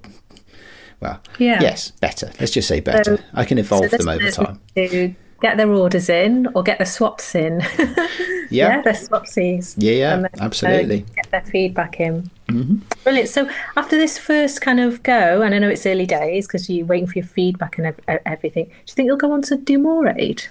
well, 0.99 1.21
Yeah. 1.38 1.61
yes, 1.61 1.91
better. 1.91 2.31
Let's 2.39 2.51
just 2.53 2.67
say 2.67 2.79
better. 2.79 3.17
So- 3.17 3.23
I 3.33 3.45
can 3.45 3.57
evolve 3.57 3.89
So 3.91 3.97
them 3.97 4.07
over 4.09 4.31
time. 4.31 4.59
To 4.75 5.15
get 5.41 5.57
their 5.57 5.71
orders 5.71 6.09
in 6.09 6.47
or 6.55 6.63
get 6.63 6.77
their 6.79 6.86
swaps 6.88 7.36
in. 7.36 7.61
Yeah. 8.51 8.81
their 8.83 8.93
swapsies. 8.93 9.73
Yeah, 9.75 9.91
yeah, 9.93 10.15
then, 10.17 10.25
uh, 10.25 10.29
absolutely. 10.39 11.03
get 11.15 11.31
their 11.31 11.41
feedback 11.41 11.99
in. 11.99 12.29
Mm-hmm. 12.47 12.75
Brilliant. 13.03 13.27
So 13.29 13.49
after 13.75 13.97
this 13.97 14.19
first 14.19 14.61
kind 14.61 14.79
of 14.79 15.01
go, 15.01 15.41
and 15.41 15.55
I 15.55 15.57
know 15.57 15.67
it's 15.67 15.86
early 15.88 16.05
days 16.05 16.45
because 16.45 16.69
you're 16.69 16.86
waiting 16.86 17.07
for 17.07 17.17
your 17.17 17.25
feedback 17.25 17.79
and 17.79 17.88
ev- 17.88 18.19
everything. 18.25 18.65
Do 18.65 18.71
you 18.88 18.93
think 18.93 19.07
you'll 19.07 19.17
go 19.17 19.31
on 19.31 19.41
to 19.43 19.55
do 19.57 19.79
more 19.79 20.07
aid? 20.07 20.43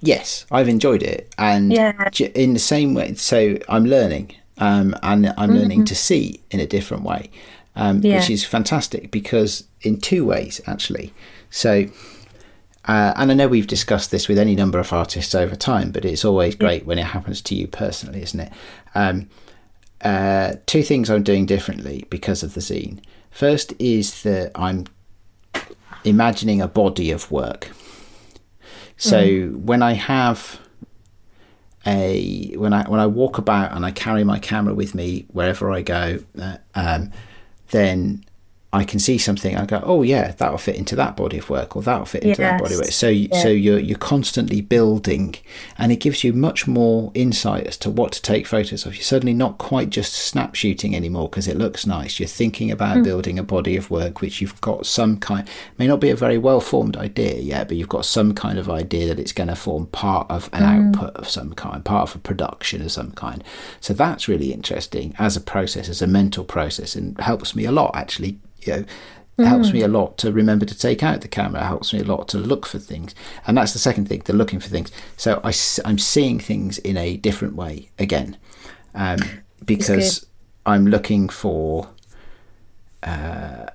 Yes, 0.00 0.46
I've 0.52 0.68
enjoyed 0.68 1.02
it, 1.02 1.32
and 1.36 1.72
Yeah. 1.72 2.08
in 2.34 2.52
the 2.54 2.60
same 2.60 2.94
way, 2.94 3.14
so 3.14 3.58
I'm 3.68 3.84
learning, 3.84 4.36
um, 4.58 4.94
and 5.02 5.34
I'm 5.36 5.50
learning 5.50 5.84
to 5.86 5.96
see 5.96 6.40
in 6.52 6.60
a 6.60 6.66
different 6.66 7.02
way, 7.02 7.28
um, 7.74 8.00
Yeah. 8.02 8.18
which 8.20 8.30
is 8.30 8.44
fantastic 8.44 9.10
because 9.10 9.64
in 9.82 9.98
two 10.00 10.24
ways 10.24 10.60
actually. 10.66 11.12
So, 11.50 11.86
uh, 12.88 13.12
and 13.16 13.30
I 13.30 13.34
know 13.34 13.48
we've 13.48 13.66
discussed 13.66 14.10
this 14.10 14.28
with 14.28 14.38
any 14.38 14.56
number 14.56 14.78
of 14.78 14.92
artists 14.94 15.34
over 15.34 15.54
time, 15.54 15.92
but 15.92 16.06
it's 16.06 16.24
always 16.24 16.54
great 16.54 16.86
when 16.86 16.98
it 16.98 17.04
happens 17.04 17.42
to 17.42 17.54
you 17.54 17.68
personally, 17.68 18.22
isn't 18.22 18.40
it? 18.40 18.52
Um, 18.94 19.28
uh, 20.00 20.54
two 20.64 20.82
things 20.82 21.10
I'm 21.10 21.22
doing 21.22 21.44
differently 21.44 22.06
because 22.08 22.42
of 22.42 22.54
the 22.54 22.60
zine. 22.60 23.00
First 23.30 23.74
is 23.78 24.22
that 24.22 24.52
I'm 24.54 24.86
imagining 26.02 26.62
a 26.62 26.68
body 26.68 27.10
of 27.10 27.30
work. 27.30 27.70
So 28.96 29.48
when 29.48 29.82
I 29.82 29.92
have 29.92 30.58
a 31.86 32.54
when 32.56 32.72
I 32.72 32.88
when 32.88 33.00
I 33.00 33.06
walk 33.06 33.38
about 33.38 33.72
and 33.72 33.84
I 33.84 33.90
carry 33.90 34.24
my 34.24 34.38
camera 34.38 34.74
with 34.74 34.94
me 34.94 35.26
wherever 35.28 35.70
I 35.70 35.82
go, 35.82 36.18
uh, 36.40 36.56
um, 36.74 37.12
then 37.70 38.24
I 38.70 38.84
can 38.84 38.98
see 38.98 39.16
something. 39.16 39.56
I 39.56 39.64
go, 39.64 39.80
oh 39.82 40.02
yeah, 40.02 40.32
that'll 40.32 40.58
fit 40.58 40.76
into 40.76 40.94
that 40.96 41.16
body 41.16 41.38
of 41.38 41.48
work, 41.48 41.74
or 41.74 41.80
that'll 41.80 42.04
fit 42.04 42.22
into 42.22 42.42
that 42.42 42.60
body 42.60 42.74
of 42.74 42.80
work. 42.80 42.88
Yes. 42.88 42.96
So 42.96 43.14
so 43.40 43.48
you're 43.48 43.78
you're 43.78 43.96
constantly 43.96 44.60
building, 44.60 45.36
and 45.78 45.90
it 45.90 46.00
gives 46.00 46.22
you 46.22 46.34
much 46.34 46.66
more 46.66 47.10
insight 47.14 47.66
as 47.66 47.78
to 47.78 47.90
what 47.90 48.12
to 48.12 48.22
take 48.22 48.46
photos 48.46 48.84
of. 48.84 48.94
You're 48.94 49.04
suddenly 49.04 49.32
not 49.32 49.56
quite 49.56 49.88
just 49.88 50.12
snap 50.12 50.54
shooting 50.54 50.94
anymore 50.94 51.30
because 51.30 51.48
it 51.48 51.56
looks 51.56 51.86
nice. 51.86 52.20
You're 52.20 52.28
thinking 52.28 52.70
about 52.70 52.98
hmm. 52.98 53.04
building 53.04 53.38
a 53.38 53.42
body 53.42 53.74
of 53.74 53.90
work 53.90 54.20
which 54.20 54.42
you've 54.42 54.60
got 54.60 54.84
some 54.84 55.16
kind. 55.16 55.48
May 55.78 55.86
not 55.86 56.00
be 56.00 56.10
a 56.10 56.16
very 56.16 56.36
well 56.36 56.60
formed 56.60 56.98
idea 56.98 57.36
yet, 57.38 57.68
but 57.68 57.78
you've 57.78 57.88
got 57.88 58.04
some 58.04 58.34
kind 58.34 58.58
of 58.58 58.68
idea 58.68 59.06
that 59.06 59.18
it's 59.18 59.32
going 59.32 59.48
to 59.48 59.56
form 59.56 59.86
part 59.86 60.30
of 60.30 60.50
an 60.52 60.62
hmm. 60.62 60.88
output 60.88 61.16
of 61.16 61.26
some 61.26 61.54
kind, 61.54 61.86
part 61.86 62.10
of 62.10 62.16
a 62.16 62.18
production 62.18 62.82
of 62.82 62.92
some 62.92 63.12
kind. 63.12 63.42
So 63.80 63.94
that's 63.94 64.28
really 64.28 64.52
interesting 64.52 65.14
as 65.18 65.38
a 65.38 65.40
process, 65.40 65.88
as 65.88 66.02
a 66.02 66.06
mental 66.06 66.44
process, 66.44 66.94
and 66.94 67.18
helps 67.18 67.56
me 67.56 67.64
a 67.64 67.72
lot 67.72 67.96
actually 67.96 68.38
you 68.62 68.72
know 68.72 68.84
it 69.38 69.46
helps 69.46 69.72
me 69.72 69.82
a 69.82 69.88
lot 69.88 70.18
to 70.18 70.32
remember 70.32 70.66
to 70.66 70.76
take 70.76 71.04
out 71.04 71.20
the 71.20 71.28
camera 71.28 71.60
it 71.60 71.66
helps 71.66 71.92
me 71.92 72.00
a 72.00 72.04
lot 72.04 72.26
to 72.26 72.38
look 72.38 72.66
for 72.66 72.80
things 72.80 73.14
and 73.46 73.56
that's 73.56 73.72
the 73.72 73.78
second 73.78 74.08
thing 74.08 74.20
the 74.24 74.32
looking 74.32 74.58
for 74.58 74.68
things. 74.68 74.90
So 75.16 75.40
I, 75.44 75.52
am 75.88 75.98
seeing 75.98 76.40
things 76.40 76.78
in 76.78 76.96
a 76.96 77.16
different 77.16 77.54
way 77.54 77.90
again 77.98 78.36
um, 78.94 79.18
because 79.64 80.26
i'm 80.66 80.86
looking 80.86 81.28
for 81.28 81.88
uh, 83.04 83.66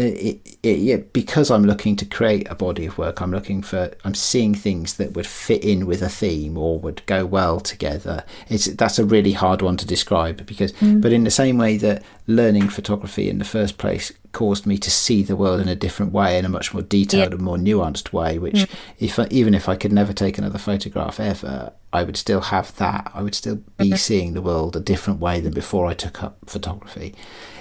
it, 0.00 0.58
it, 0.62 0.78
yeah, 0.78 0.96
because 1.12 1.50
I'm 1.50 1.64
looking 1.64 1.96
to 1.96 2.04
create 2.04 2.46
a 2.50 2.54
body 2.54 2.86
of 2.86 2.98
work, 2.98 3.20
I'm 3.20 3.30
looking 3.30 3.62
for, 3.62 3.92
I'm 4.04 4.14
seeing 4.14 4.54
things 4.54 4.96
that 4.96 5.14
would 5.14 5.26
fit 5.26 5.64
in 5.64 5.86
with 5.86 6.02
a 6.02 6.08
theme 6.08 6.56
or 6.56 6.78
would 6.78 7.04
go 7.06 7.26
well 7.26 7.60
together. 7.60 8.24
It's 8.48 8.66
that's 8.66 8.98
a 8.98 9.04
really 9.04 9.32
hard 9.32 9.62
one 9.62 9.76
to 9.78 9.86
describe 9.86 10.44
because, 10.46 10.72
mm. 10.74 11.00
but 11.00 11.12
in 11.12 11.24
the 11.24 11.30
same 11.30 11.58
way 11.58 11.76
that 11.78 12.02
learning 12.26 12.68
photography 12.68 13.28
in 13.28 13.38
the 13.38 13.44
first 13.44 13.78
place 13.78 14.12
caused 14.32 14.66
me 14.66 14.78
to 14.78 14.90
see 14.90 15.22
the 15.22 15.36
world 15.36 15.60
in 15.60 15.68
a 15.68 15.74
different 15.74 16.12
way, 16.12 16.38
in 16.38 16.44
a 16.44 16.48
much 16.48 16.72
more 16.72 16.82
detailed 16.82 17.32
and 17.32 17.42
more 17.42 17.56
nuanced 17.56 18.12
way. 18.12 18.38
Which, 18.38 18.54
mm. 18.54 18.70
if 18.98 19.18
I, 19.18 19.26
even 19.30 19.54
if 19.54 19.68
I 19.68 19.76
could 19.76 19.92
never 19.92 20.12
take 20.12 20.38
another 20.38 20.58
photograph 20.58 21.18
ever, 21.18 21.72
I 21.92 22.04
would 22.04 22.16
still 22.16 22.40
have 22.40 22.76
that. 22.76 23.10
I 23.14 23.22
would 23.22 23.34
still 23.34 23.62
be 23.76 23.96
seeing 23.96 24.34
the 24.34 24.42
world 24.42 24.76
a 24.76 24.80
different 24.80 25.20
way 25.20 25.40
than 25.40 25.52
before 25.52 25.86
I 25.86 25.94
took 25.94 26.22
up 26.22 26.38
photography 26.46 27.14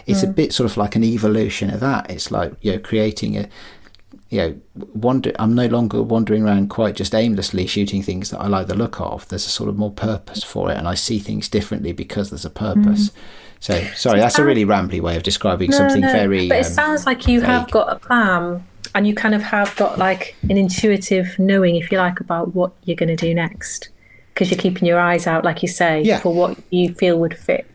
it's 0.09 0.23
a 0.23 0.27
bit 0.27 0.53
sort 0.53 0.69
of 0.69 0.77
like 0.77 0.95
an 0.95 1.03
evolution 1.03 1.69
of 1.69 1.79
that. 1.81 2.09
It's 2.09 2.31
like 2.31 2.53
you 2.61 2.73
know 2.73 2.79
creating 2.79 3.37
a 3.37 3.47
you 4.29 4.37
know 4.37 4.59
wander. 4.93 5.31
I'm 5.37 5.53
no 5.53 5.67
longer 5.67 6.01
wandering 6.01 6.43
around 6.43 6.69
quite 6.69 6.95
just 6.95 7.13
aimlessly 7.13 7.67
shooting 7.67 8.01
things 8.01 8.31
that 8.31 8.39
I 8.39 8.47
like 8.47 8.67
the 8.67 8.75
look 8.75 8.99
of. 8.99 9.27
There's 9.27 9.45
a 9.45 9.49
sort 9.49 9.69
of 9.69 9.77
more 9.77 9.91
purpose 9.91 10.43
for 10.43 10.71
it, 10.71 10.77
and 10.77 10.87
I 10.87 10.95
see 10.95 11.19
things 11.19 11.47
differently 11.47 11.91
because 11.91 12.29
there's 12.29 12.45
a 12.45 12.49
purpose. 12.49 13.11
So 13.59 13.79
sorry, 13.95 14.19
that's 14.19 14.39
a 14.39 14.45
really 14.45 14.65
rambly 14.65 15.01
way 15.01 15.15
of 15.15 15.23
describing 15.23 15.71
something 15.71 16.01
very. 16.01 16.47
But 16.49 16.59
it 16.59 16.65
um, 16.65 16.71
sounds 16.71 17.05
like 17.05 17.27
you 17.27 17.41
have 17.41 17.69
got 17.69 17.91
a 17.91 17.99
plan 17.99 18.65
and 18.95 19.05
you 19.05 19.13
kind 19.13 19.35
of 19.35 19.43
have 19.43 19.75
got 19.75 19.99
like 19.99 20.35
an 20.43 20.57
intuitive 20.57 21.37
knowing, 21.37 21.75
if 21.75 21.91
you 21.91 21.97
like, 21.97 22.19
about 22.19 22.55
what 22.55 22.71
you're 22.85 22.95
going 22.95 23.09
to 23.09 23.15
do 23.15 23.33
next. 23.35 23.89
Because 24.39 24.51
you're 24.51 24.61
keeping 24.61 24.87
your 24.87 25.01
eyes 25.01 25.27
out, 25.27 25.43
like 25.43 25.61
you 25.61 25.67
say, 25.67 26.01
Yeah. 26.01 26.19
for 26.19 26.33
what 26.33 26.57
you 26.69 26.93
feel 26.93 27.19
would 27.19 27.37
fit. 27.37 27.69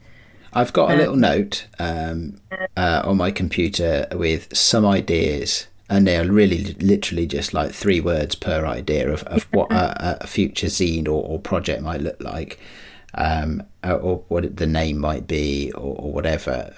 I've 0.55 0.73
got 0.73 0.93
a 0.93 0.97
little 0.97 1.17
note 1.17 1.67
um, 1.79 2.41
uh, 2.75 3.03
on 3.05 3.19
my 3.19 3.31
computer 3.31 4.07
with 4.13 4.49
some 4.57 4.87
ideas, 4.87 5.67
and 5.91 6.07
they're 6.07 6.25
really 6.25 6.73
literally 6.81 7.27
just 7.27 7.53
like 7.53 7.73
three 7.73 8.01
words 8.01 8.35
per 8.35 8.65
idea 8.65 9.13
of, 9.13 9.25
of 9.25 9.43
what 9.53 9.71
a, 9.71 10.23
a 10.25 10.27
future 10.27 10.69
zine 10.69 11.07
or, 11.07 11.23
or 11.23 11.39
project 11.39 11.83
might 11.83 12.01
look 12.01 12.17
like, 12.23 12.59
um, 13.13 13.63
or, 13.83 13.97
or 13.97 14.25
what 14.29 14.57
the 14.57 14.67
name 14.67 14.97
might 14.99 15.27
be, 15.27 15.71
or, 15.73 15.97
or 15.99 16.13
whatever. 16.13 16.73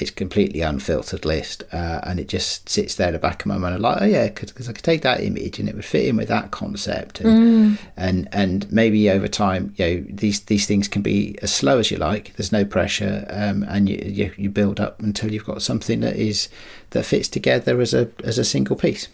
It's 0.00 0.10
completely 0.10 0.60
unfiltered 0.60 1.24
list, 1.24 1.64
uh, 1.72 2.00
and 2.04 2.20
it 2.20 2.28
just 2.28 2.68
sits 2.68 2.94
there 2.94 3.08
at 3.08 3.12
the 3.12 3.18
back 3.18 3.42
of 3.42 3.46
my 3.46 3.58
mind. 3.58 3.74
I'm 3.74 3.82
like, 3.82 4.02
oh 4.02 4.04
yeah, 4.04 4.28
because 4.28 4.68
I 4.68 4.72
could 4.72 4.84
take 4.84 5.02
that 5.02 5.22
image 5.22 5.58
and 5.58 5.68
it 5.68 5.74
would 5.74 5.84
fit 5.84 6.06
in 6.06 6.16
with 6.16 6.28
that 6.28 6.50
concept, 6.50 7.20
and 7.20 7.78
and 7.96 8.28
and 8.32 8.70
maybe 8.72 9.10
over 9.10 9.28
time, 9.28 9.74
you 9.76 9.84
know, 9.86 10.06
these 10.08 10.40
these 10.40 10.66
things 10.66 10.88
can 10.88 11.02
be 11.02 11.38
as 11.42 11.52
slow 11.52 11.78
as 11.78 11.90
you 11.90 11.96
like. 11.96 12.34
There's 12.36 12.52
no 12.52 12.64
pressure, 12.64 13.26
um, 13.30 13.64
and 13.64 13.88
you, 13.88 13.98
you 14.04 14.32
you 14.36 14.50
build 14.50 14.80
up 14.80 15.00
until 15.00 15.32
you've 15.32 15.44
got 15.44 15.62
something 15.62 16.00
that 16.00 16.16
is 16.16 16.48
that 16.90 17.04
fits 17.04 17.28
together 17.28 17.80
as 17.80 17.94
a 17.94 18.10
as 18.24 18.38
a 18.38 18.44
single 18.44 18.76
piece. 18.76 19.08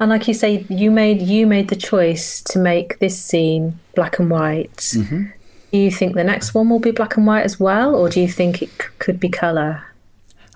And 0.00 0.10
like 0.10 0.26
you 0.26 0.34
say, 0.34 0.66
you 0.68 0.90
made 0.90 1.22
you 1.22 1.46
made 1.46 1.68
the 1.68 1.76
choice 1.76 2.42
to 2.42 2.58
make 2.58 2.98
this 2.98 3.16
zine 3.30 3.74
black 3.94 4.18
and 4.18 4.30
white. 4.30 4.76
Mm-hmm. 4.76 5.26
Do 5.70 5.78
you 5.78 5.90
think 5.90 6.14
the 6.14 6.24
next 6.24 6.54
one 6.54 6.68
will 6.68 6.80
be 6.80 6.90
black 6.90 7.16
and 7.16 7.26
white 7.26 7.44
as 7.44 7.60
well, 7.60 7.94
or 7.94 8.08
do 8.08 8.20
you 8.20 8.28
think 8.28 8.62
it 8.62 8.68
c- 8.68 8.88
could 8.98 9.18
be 9.20 9.28
color? 9.28 9.84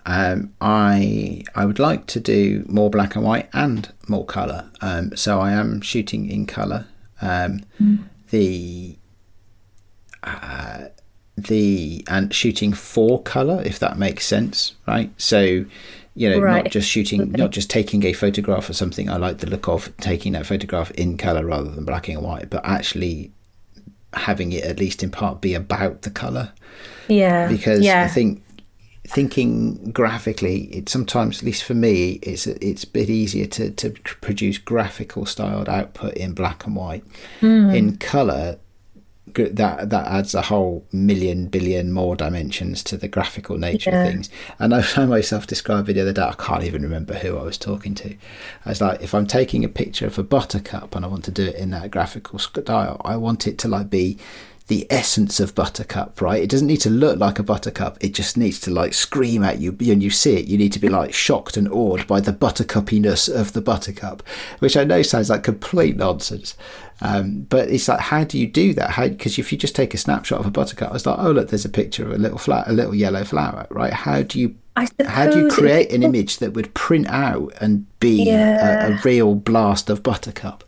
Um, 0.08 0.54
I 0.60 1.42
I 1.54 1.66
would 1.66 1.80
like 1.80 2.06
to 2.06 2.20
do 2.20 2.64
more 2.68 2.90
black 2.90 3.16
and 3.16 3.24
white 3.24 3.48
and 3.52 3.92
more 4.08 4.24
color. 4.24 4.70
Um, 4.80 5.16
so 5.16 5.40
I 5.40 5.52
am 5.52 5.80
shooting 5.80 6.30
in 6.30 6.46
color. 6.46 6.86
Um, 7.20 7.60
The 8.30 8.96
uh, 10.22 10.86
the 11.36 12.04
and 12.08 12.32
shooting 12.32 12.72
for 12.72 13.22
color, 13.22 13.62
if 13.64 13.78
that 13.80 13.98
makes 13.98 14.26
sense, 14.26 14.74
right? 14.86 15.10
So 15.16 15.64
you 16.14 16.30
know, 16.30 16.38
not 16.64 16.70
just 16.70 16.88
shooting, 16.88 17.32
not 17.32 17.50
just 17.50 17.68
taking 17.68 18.04
a 18.04 18.12
photograph 18.14 18.70
of 18.70 18.76
something. 18.76 19.10
I 19.10 19.16
like 19.16 19.38
the 19.38 19.46
look 19.50 19.68
of, 19.68 19.94
taking 19.98 20.32
that 20.32 20.46
photograph 20.46 20.90
in 20.92 21.18
color 21.18 21.44
rather 21.44 21.70
than 21.70 21.84
black 21.84 22.08
and 22.08 22.22
white, 22.22 22.48
but 22.48 22.64
actually 22.64 23.32
having 24.14 24.50
it 24.52 24.64
at 24.64 24.78
least 24.78 25.02
in 25.02 25.10
part 25.10 25.42
be 25.42 25.52
about 25.52 26.02
the 26.02 26.10
color 26.10 26.52
Yeah, 27.06 27.48
because 27.48 27.84
yeah, 27.84 28.04
I 28.04 28.08
think 28.08 28.42
thinking 29.06 29.90
graphically, 29.92 30.64
it 30.64 30.88
sometimes, 30.88 31.38
at 31.38 31.44
least 31.44 31.64
for 31.64 31.74
me, 31.74 32.18
it's 32.22 32.46
it's 32.46 32.84
a 32.84 32.88
bit 32.88 33.08
easier 33.10 33.46
to 33.46 33.70
to 33.70 33.90
produce 34.20 34.58
graphical 34.58 35.26
styled 35.26 35.68
output 35.68 36.14
in 36.14 36.32
black 36.32 36.66
and 36.66 36.76
white. 36.76 37.04
Hmm. 37.40 37.70
In 37.70 37.96
color, 37.98 38.58
that 39.34 39.90
that 39.90 40.06
adds 40.06 40.34
a 40.34 40.42
whole 40.42 40.86
million 40.92 41.48
billion 41.48 41.92
more 41.92 42.16
dimensions 42.16 42.82
to 42.84 42.96
the 42.96 43.08
graphical 43.08 43.58
nature 43.58 43.90
Yeah. 43.90 44.02
of 44.04 44.08
things. 44.12 44.30
And 44.58 44.74
I 44.74 44.82
found 44.82 45.10
myself 45.10 45.46
describing 45.46 45.94
the 45.94 46.02
other 46.02 46.12
day. 46.12 46.22
I 46.22 46.34
can't 46.38 46.64
even 46.64 46.82
remember 46.82 47.14
who 47.14 47.36
I 47.36 47.42
was 47.42 47.58
talking 47.58 47.94
to. 47.96 48.14
I 48.64 48.68
was 48.70 48.80
like, 48.80 49.02
if 49.02 49.14
I'm 49.14 49.26
taking 49.26 49.64
a 49.64 49.68
picture 49.68 50.06
of 50.06 50.18
a 50.18 50.22
buttercup 50.22 50.94
and 50.96 51.04
I 51.04 51.08
want 51.08 51.24
to 51.24 51.30
do 51.30 51.44
it 51.44 51.56
in 51.56 51.70
that 51.70 51.90
graphical 51.90 52.38
style, 52.38 53.00
I 53.04 53.16
want 53.16 53.46
it 53.46 53.58
to 53.58 53.68
like 53.68 53.90
be 53.90 54.16
the 54.68 54.86
essence 54.90 55.38
of 55.38 55.54
buttercup 55.54 56.20
right? 56.20 56.42
It 56.42 56.50
doesn't 56.50 56.66
need 56.66 56.80
to 56.80 56.90
look 56.90 57.18
like 57.20 57.38
a 57.38 57.42
buttercup. 57.44 57.98
It 58.00 58.14
just 58.14 58.36
needs 58.36 58.58
to 58.60 58.70
like 58.70 58.94
scream 58.94 59.44
at 59.44 59.60
you. 59.60 59.76
And 59.78 60.02
you 60.02 60.10
see 60.10 60.34
it. 60.36 60.46
You 60.46 60.58
need 60.58 60.72
to 60.72 60.80
be 60.80 60.88
like 60.88 61.14
shocked 61.14 61.56
and 61.56 61.68
awed 61.68 62.06
by 62.08 62.18
the 62.20 62.32
buttercupiness 62.32 63.28
of 63.32 63.52
the 63.52 63.60
buttercup 63.60 64.22
which 64.58 64.76
i 64.76 64.82
know 64.84 65.02
sounds 65.02 65.30
like 65.30 65.42
complete 65.44 65.96
nonsense. 65.96 66.56
Um, 67.00 67.42
but 67.48 67.68
it's 67.68 67.88
like 67.88 68.00
how 68.00 68.24
do 68.24 68.38
you 68.38 68.46
do 68.46 68.72
that? 68.74 68.90
How 68.90 69.06
because 69.08 69.38
if 69.38 69.52
you 69.52 69.58
just 69.58 69.76
take 69.76 69.94
a 69.94 69.98
snapshot 69.98 70.40
of 70.40 70.46
a 70.46 70.50
buttercup 70.50 70.94
it's 70.94 71.06
like 71.06 71.18
oh 71.18 71.30
look 71.30 71.48
there's 71.48 71.64
a 71.64 71.68
picture 71.68 72.04
of 72.04 72.12
a 72.12 72.18
little 72.18 72.38
flat 72.38 72.66
a 72.68 72.72
little 72.72 72.94
yellow 72.94 73.22
flower 73.22 73.66
right? 73.70 73.92
How 73.92 74.22
do 74.22 74.40
you 74.40 74.56
how 75.06 75.30
do 75.30 75.38
you 75.40 75.48
create 75.48 75.90
an 75.92 76.02
image 76.02 76.38
that 76.38 76.52
would 76.54 76.74
print 76.74 77.06
out 77.08 77.52
and 77.60 77.86
be 78.00 78.24
Yeah. 78.24 78.88
a, 78.88 78.92
a 78.92 79.00
real 79.04 79.34
blast 79.34 79.88
of 79.90 80.02
buttercup 80.02 80.64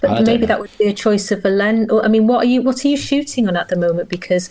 But 0.00 0.24
maybe 0.24 0.42
know. 0.42 0.46
that 0.46 0.60
would 0.60 0.70
be 0.78 0.86
a 0.86 0.92
choice 0.92 1.30
of 1.30 1.44
a 1.44 1.48
lens. 1.50 1.90
Or 1.90 2.04
I 2.04 2.08
mean, 2.08 2.26
what 2.26 2.44
are 2.44 2.48
you 2.48 2.62
what 2.62 2.84
are 2.84 2.88
you 2.88 2.96
shooting 2.96 3.48
on 3.48 3.56
at 3.56 3.68
the 3.68 3.76
moment? 3.76 4.08
Because 4.08 4.48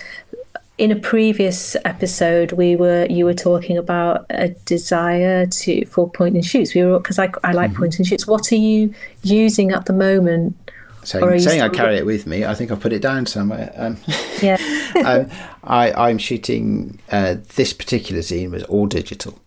in 0.77 0.91
a 0.91 0.95
previous 0.95 1.75
episode, 1.85 2.51
we 2.51 2.75
were 2.75 3.07
you 3.09 3.25
were 3.25 3.33
talking 3.33 3.77
about 3.77 4.25
a 4.29 4.49
desire 4.65 5.45
to 5.47 5.85
for 5.85 6.09
point 6.09 6.35
and 6.35 6.45
shoots. 6.45 6.73
We 6.75 6.83
were 6.83 6.99
because 6.99 7.17
I 7.19 7.31
I 7.43 7.51
like 7.53 7.71
Mm-hmm. 7.71 7.79
point 7.79 7.97
and 7.97 8.07
shoots. 8.07 8.27
What 8.27 8.51
are 8.51 8.55
you 8.55 8.93
using 9.23 9.71
at 9.71 9.85
the 9.85 9.93
moment? 9.93 10.55
Saying, 11.03 11.39
saying 11.39 11.61
I 11.61 11.69
carry 11.69 11.95
it 11.95 12.05
with 12.05 12.27
me, 12.27 12.43
I 12.43 12.53
think 12.53 12.69
I've 12.69 12.81
put 12.81 12.91
it 12.91 13.01
down 13.01 13.25
somewhere. 13.27 13.71
Um, 13.77 13.95
yeah. 14.41 14.57
um, 15.05 15.29
I, 15.63 15.93
I'm 15.93 16.17
shooting 16.17 16.99
uh, 17.09 17.35
this 17.55 17.71
particular 17.71 18.21
zine 18.21 18.51
was 18.51 18.63
all 18.63 18.87
digital. 18.87 19.39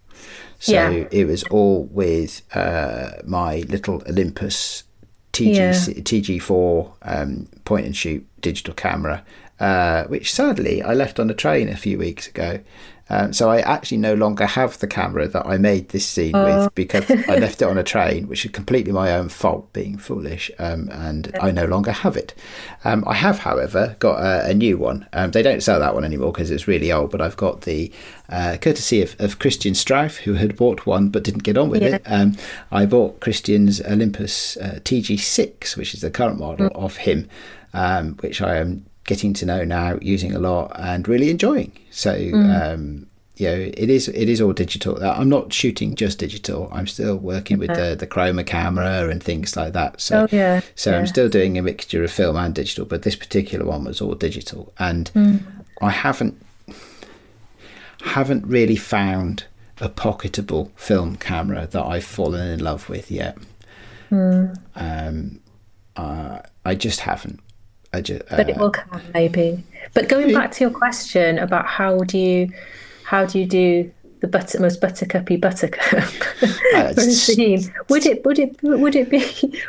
So 0.59 0.73
Yeah. 0.73 1.05
it 1.11 1.27
was 1.27 1.43
all 1.45 1.85
with 1.85 2.41
uh, 2.57 3.11
my 3.27 3.59
little 3.69 4.03
Olympus 4.09 4.85
TG, 5.33 5.55
Yeah. 5.55 5.73
TG4 5.73 6.93
um, 7.03 7.47
point 7.65 7.87
and 7.87 7.97
shoot 7.97 8.27
digital 8.41 8.75
camera, 8.75 9.23
uh, 9.59 10.05
which 10.05 10.33
sadly 10.33 10.83
I 10.83 10.95
left 10.95 11.21
on 11.21 11.27
the 11.29 11.35
train 11.35 11.69
a 11.69 11.77
few 11.77 11.99
weeks 11.99 12.29
ago. 12.29 12.61
Um, 13.11 13.33
so 13.33 13.51
I 13.51 13.59
actually 13.61 13.99
no 13.99 14.15
longer 14.15 14.47
have 14.47 14.79
the 14.79 14.87
camera 14.87 15.27
that 15.29 15.45
I 15.47 15.59
made 15.59 15.89
this 15.91 16.07
zine 16.17 16.31
Oh. 16.35 16.45
with 16.65 16.75
because 16.75 17.11
I 17.11 17.35
left 17.45 17.61
it 17.61 17.67
on 17.69 17.77
a 17.77 17.83
train, 17.83 18.29
which 18.29 18.45
is 18.45 18.53
completely 18.53 18.93
my 18.93 19.13
own 19.13 19.29
fault, 19.29 19.73
being 19.73 19.99
foolish, 19.99 20.51
um, 20.61 20.89
and 20.93 21.37
I 21.41 21.51
no 21.51 21.65
longer 21.65 21.91
have 21.93 22.17
it. 22.17 22.35
Um, 22.85 23.03
I 23.07 23.15
have, 23.15 23.41
however, 23.41 23.97
got 23.99 24.21
a, 24.23 24.51
a 24.51 24.55
new 24.55 24.79
one. 24.79 25.09
Um, 25.13 25.33
they 25.33 25.43
don't 25.43 25.63
sell 25.63 25.81
that 25.81 25.95
one 25.95 26.05
anymore 26.05 26.33
because 26.33 26.51
it's 26.51 26.69
really 26.69 26.93
old, 26.93 27.11
but 27.11 27.21
I've 27.21 27.37
got 27.37 27.63
the 27.63 27.91
uh, 28.29 28.57
courtesy 28.61 29.03
of, 29.03 29.17
of 29.19 29.39
Christian 29.41 29.75
Streif, 29.75 30.19
who 30.19 30.35
had 30.35 30.55
bought 30.57 30.87
one 30.87 31.09
but 31.09 31.25
didn't 31.25 31.43
get 31.43 31.59
on 31.59 31.69
with 31.69 31.83
Yeah. 31.83 31.97
it. 31.97 32.03
Um, 32.07 32.37
I 32.71 32.87
bought 32.87 33.19
Christian's 33.21 33.81
Olympus 33.83 34.57
uh, 34.59 34.79
TG6, 34.85 35.77
which 35.77 35.95
is 35.95 36.01
the 36.01 36.11
current 36.11 36.39
model 36.39 36.71
of 36.77 36.97
him, 36.99 37.29
um, 37.75 38.15
which 38.21 38.41
I 38.41 38.57
am 38.57 38.87
getting 39.05 39.33
to 39.35 39.47
know 39.47 39.65
now, 39.65 39.99
using 40.01 40.35
a 40.35 40.39
lot, 40.39 40.73
and 40.79 41.07
really 41.09 41.31
enjoying. 41.31 41.73
So, 41.91 42.13
um, 42.35 43.07
you 43.37 43.47
know, 43.47 43.55
it 43.55 43.89
is 43.89 44.07
it 44.09 44.29
is 44.29 44.41
all 44.41 44.53
digital. 44.53 45.03
I'm 45.03 45.29
not 45.31 45.53
shooting 45.53 45.95
just 45.95 46.19
digital. 46.19 46.69
I'm 46.73 46.87
still 46.87 47.17
working 47.17 47.59
with 47.59 47.71
the 47.91 47.97
the 47.97 48.07
chroma 48.07 48.45
camera 48.47 49.09
and 49.09 49.23
things 49.23 49.57
like 49.57 49.73
that. 49.73 50.01
So, 50.01 50.23
Oh, 50.25 50.29
yeah, 50.31 50.61
so 50.75 50.91
I'm 50.99 51.07
still 51.07 51.29
doing 51.31 51.57
a 51.57 51.63
mixture 51.63 52.05
of 52.05 52.11
film 52.11 52.37
and 52.37 52.55
digital, 52.55 52.85
but 52.85 53.03
this 53.03 53.17
particular 53.17 53.65
one 53.65 53.85
was 53.85 54.01
all 54.03 54.15
digital, 54.15 54.73
and 54.79 55.11
I 55.81 55.91
haven't 55.91 56.37
haven't 58.03 58.47
really 58.47 58.77
found 58.77 59.45
a 59.81 59.89
pocketable 59.89 60.71
film 60.77 61.17
camera 61.17 61.67
that 61.71 61.83
I've 61.85 62.05
fallen 62.05 62.47
in 62.51 62.61
love 62.61 62.89
with 62.91 63.11
yet. 63.11 63.39
Um, 64.75 65.41
uh, 65.97 66.41
I 66.65 66.75
just 66.75 67.01
haven't. 67.01 67.41
I 67.93 68.01
just, 68.01 68.23
but 68.29 68.49
it 68.49 68.57
uh, 68.57 68.61
will 68.61 68.71
come 68.71 69.03
maybe. 69.15 69.65
But 69.95 70.09
going 70.09 70.33
back 70.33 70.53
to 70.53 70.65
your 70.65 70.71
question 70.71 71.39
about 71.39 71.67
how 71.67 71.99
do 72.05 72.19
you 72.19 72.51
how 73.05 73.27
do 73.27 73.39
you 73.41 73.47
do 73.47 73.91
the 74.21 74.29
butter, 74.29 74.61
most 74.61 74.81
buttercuppy 74.81 75.41
buttercup 75.41 75.93
Uh, 75.93 76.07
for 76.07 76.47
a 76.77 76.91
it's- 76.91 77.29
zine? 77.29 77.73
Would 77.89 78.07
it 78.07 78.25
would 78.25 78.39
it 78.39 78.57
would 78.63 78.95
it 78.95 79.11
be 79.11 79.25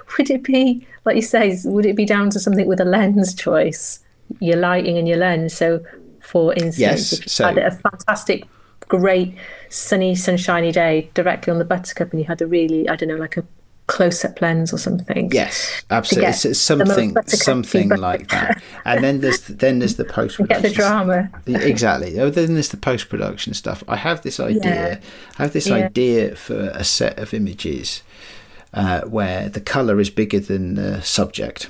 would 0.17 0.30
it 0.30 0.43
be 0.43 0.86
like 1.05 1.15
you 1.15 1.22
say? 1.24 1.57
Would 1.65 1.86
it 1.86 1.95
be 1.95 2.05
down 2.05 2.30
to 2.32 2.39
something 2.39 2.67
with 2.67 2.80
a 2.80 2.86
lens 2.86 3.34
choice, 3.34 3.99
your 4.39 4.57
lighting 4.57 4.97
and 4.99 5.07
your 5.07 5.17
lens? 5.17 5.53
So, 5.53 5.84
for 6.22 6.53
instance, 6.53 6.78
Yes, 6.80 7.13
if 7.13 7.22
you 7.26 7.30
so- 7.30 7.45
had 7.45 7.57
a 7.57 7.72
fantastic, 7.72 8.43
great 8.88 9.34
sunny, 9.69 10.13
sunshiny 10.15 10.72
day 10.72 11.09
directly 11.15 11.49
on 11.51 11.57
the 11.57 11.65
buttercup, 11.65 12.11
and 12.11 12.19
you 12.22 12.28
had 12.28 12.41
a 12.41 12.45
really 12.45 12.88
I 12.88 12.95
don't 12.95 13.09
know 13.09 13.15
like 13.15 13.38
a 13.38 13.43
close-up 13.88 14.41
lens 14.41 14.71
or 14.73 14.77
something. 14.77 15.29
Yes, 15.34 15.84
absolutely. 15.89 16.29
It's, 16.29 16.45
it's 16.45 16.59
something, 16.59 17.15
something 17.27 17.89
like 17.89 18.29
that. 18.29 18.61
And 18.86 19.03
then 19.03 19.19
there's 19.21 19.41
then 19.47 19.79
there's 19.79 19.95
the 19.97 20.05
post 20.17 20.38
Get 20.47 20.61
the 20.61 20.69
drama. 20.69 21.29
exactly. 21.47 22.19
Oh, 22.19 22.29
then 22.29 22.53
there's 22.53 22.69
the 22.69 22.77
post 22.77 23.09
production 23.09 23.53
stuff. 23.53 23.84
I 23.88 23.97
have 23.97 24.21
this 24.21 24.39
idea. 24.39 24.99
I 25.38 25.43
have 25.43 25.53
this 25.53 25.67
Yeah. 25.67 25.75
idea 25.75 26.36
for 26.36 26.69
a 26.73 26.84
set 26.84 27.19
of 27.19 27.34
images 27.34 28.01
uh, 28.73 29.01
where 29.01 29.49
the 29.49 29.59
color 29.61 29.99
is 29.99 30.09
bigger 30.09 30.39
than 30.39 30.75
the 30.75 31.01
subject. 31.01 31.69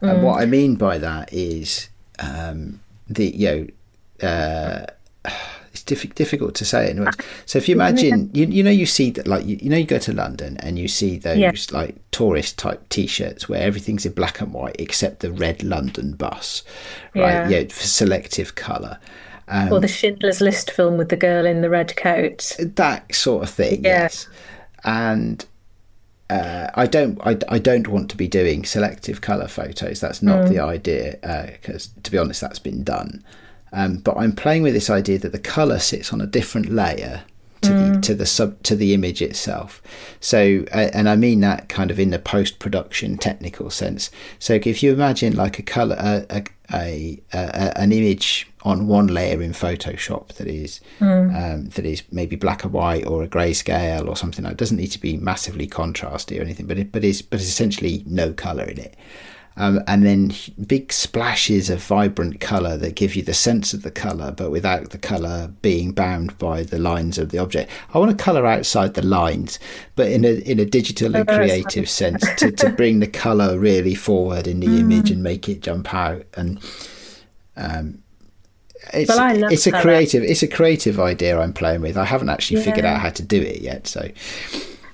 And 0.00 0.18
Mm. 0.18 0.22
what 0.22 0.40
I 0.42 0.46
mean 0.46 0.76
by 0.76 0.98
that 0.98 1.32
is 1.32 1.88
um, 2.18 2.80
the 3.08 3.26
you 3.36 3.48
know. 3.48 3.66
Uh, 4.28 4.86
it's 5.86 6.04
diffi- 6.04 6.14
difficult 6.14 6.54
to 6.56 6.64
say 6.64 6.90
in 6.90 7.00
words. 7.04 7.16
So 7.46 7.58
if 7.58 7.68
you 7.68 7.74
imagine, 7.74 8.30
you, 8.32 8.46
you 8.46 8.62
know, 8.62 8.70
you 8.70 8.86
see 8.86 9.10
that 9.12 9.26
like 9.26 9.44
you, 9.46 9.56
you 9.60 9.70
know, 9.70 9.76
you 9.76 9.84
go 9.86 9.98
to 9.98 10.12
London 10.12 10.56
and 10.60 10.78
you 10.78 10.88
see 10.88 11.18
those 11.18 11.38
Yeah. 11.38 11.52
like 11.70 11.96
tourist 12.10 12.58
type 12.58 12.88
T-shirts 12.88 13.48
where 13.48 13.60
everything's 13.62 14.06
in 14.06 14.12
black 14.12 14.40
and 14.40 14.52
white 14.52 14.76
except 14.78 15.20
the 15.20 15.32
red 15.32 15.62
London 15.62 16.12
bus, 16.14 16.62
right? 17.14 17.48
Yeah. 17.48 17.48
Yeah, 17.48 17.64
for 17.68 17.86
selective 17.86 18.54
color. 18.54 18.98
Um, 19.48 19.72
or 19.72 19.78
the 19.80 19.86
Schindler's 19.88 20.40
List 20.40 20.72
film 20.72 20.96
with 20.96 21.08
the 21.08 21.16
girl 21.16 21.46
in 21.46 21.60
the 21.60 21.70
red 21.70 21.94
coat. 21.96 22.56
that 22.58 23.14
sort 23.14 23.44
of 23.44 23.50
thing 23.50 23.84
Yeah. 23.84 24.02
yes 24.02 24.26
and 24.84 25.44
uh, 26.28 26.68
I 26.74 26.86
don't 26.86 27.20
I, 27.24 27.38
I 27.48 27.58
don't 27.60 27.86
want 27.86 28.10
to 28.10 28.16
be 28.16 28.26
doing 28.26 28.64
selective 28.64 29.20
color 29.20 29.46
photos 29.46 30.00
that's 30.00 30.22
not 30.22 30.48
the 30.48 30.58
idea 30.58 31.18
because 31.62 31.90
to 32.02 32.10
be 32.10 32.18
honest 32.18 32.40
that's 32.40 32.58
been 32.58 32.82
done 32.82 33.22
um, 33.76 33.98
but 33.98 34.16
I'm 34.16 34.32
playing 34.32 34.62
with 34.62 34.74
this 34.74 34.90
idea 34.90 35.18
that 35.18 35.32
the 35.32 35.38
color 35.38 35.78
sits 35.78 36.12
on 36.12 36.20
a 36.20 36.26
different 36.26 36.70
layer 36.70 37.22
to 37.62 37.72
the 37.72 38.00
to 38.00 38.14
the 38.14 38.26
sub 38.26 38.62
to 38.62 38.76
the 38.76 38.94
image 38.94 39.22
itself 39.22 39.82
so 40.20 40.64
uh, 40.72 40.90
and 40.92 41.08
I 41.08 41.16
mean 41.16 41.40
that 41.40 41.68
kind 41.68 41.90
of 41.90 41.98
in 41.98 42.10
the 42.10 42.18
post 42.18 42.58
production 42.58 43.16
technical 43.16 43.70
sense 43.70 44.10
so 44.38 44.54
if 44.54 44.82
you 44.82 44.92
imagine 44.92 45.34
like 45.34 45.58
a 45.58 45.62
color 45.62 45.96
a, 45.98 46.44
a, 46.72 47.22
a, 47.32 47.78
an 47.78 47.92
image 47.92 48.46
on 48.62 48.88
one 48.88 49.06
layer 49.06 49.40
in 49.40 49.52
Photoshop 49.52 50.34
that 50.34 50.48
is 50.48 50.80
um, 51.34 51.68
that 51.70 51.86
is 51.86 52.02
maybe 52.10 52.34
black 52.34 52.64
and 52.64 52.72
white 52.72 53.06
or 53.06 53.22
a 53.22 53.28
grayscale 53.28 54.08
or 54.08 54.16
something. 54.16 54.44
It 54.44 54.56
doesn't 54.56 54.76
need 54.76 54.88
to 54.88 55.00
be 55.00 55.16
massively 55.16 55.68
contrasty 55.68 56.38
or 56.38 56.42
anything, 56.42 56.66
but 56.66 56.76
it 56.76 56.90
but 56.90 57.04
is 57.04 57.22
but 57.22 57.40
is 57.40 57.48
essentially 57.48 58.02
no 58.06 58.32
color 58.32 58.64
in 58.64 58.78
it. 58.78 58.96
Um, 59.58 59.80
and 59.86 60.04
then 60.04 60.32
big 60.66 60.92
splashes 60.92 61.70
of 61.70 61.82
vibrant 61.82 62.40
color 62.40 62.76
that 62.76 62.94
give 62.94 63.16
you 63.16 63.22
the 63.22 63.32
sense 63.32 63.72
of 63.72 63.80
the 63.82 63.90
color, 63.90 64.30
but 64.30 64.50
without 64.50 64.90
the 64.90 64.98
color 64.98 65.50
being 65.62 65.92
bound 65.92 66.36
by 66.36 66.62
the 66.62 66.78
lines 66.78 67.16
of 67.16 67.30
the 67.30 67.38
object. 67.38 67.70
I 67.94 67.98
want 67.98 68.10
to 68.10 68.22
color 68.22 68.44
outside 68.46 68.92
the 68.92 69.02
lines, 69.06 69.58
but 69.94 70.12
in 70.12 70.26
a 70.26 70.34
in 70.50 70.60
a 70.60 70.66
digital 70.66 71.16
and 71.16 71.26
creative 71.26 71.88
sense 71.88 72.22
to, 72.36 72.50
to 72.52 72.68
bring 72.68 73.00
the 73.00 73.06
color 73.06 73.58
really 73.58 73.94
forward 73.94 74.46
in 74.46 74.60
the 74.60 74.66
Mm. 74.66 74.80
image 74.80 75.10
and 75.10 75.22
make 75.22 75.48
it 75.48 75.62
jump 75.62 75.94
out 75.94 76.26
and 76.34 76.60
it's 78.92 79.08
Well, 79.08 79.52
it's 79.52 79.66
a 79.66 79.70
colour. 79.70 79.82
creative 79.82 80.22
it's 80.22 80.42
a 80.42 80.48
creative 80.48 81.00
idea 81.00 81.38
I'm 81.40 81.52
playing 81.54 81.80
with. 81.80 81.96
I 81.96 82.04
haven't 82.04 82.28
actually 82.28 82.62
figured 82.62 82.84
out 82.84 83.00
how 83.00 83.10
to 83.10 83.22
do 83.22 83.40
it 83.40 83.62
yet. 83.62 83.86
So 83.86 84.10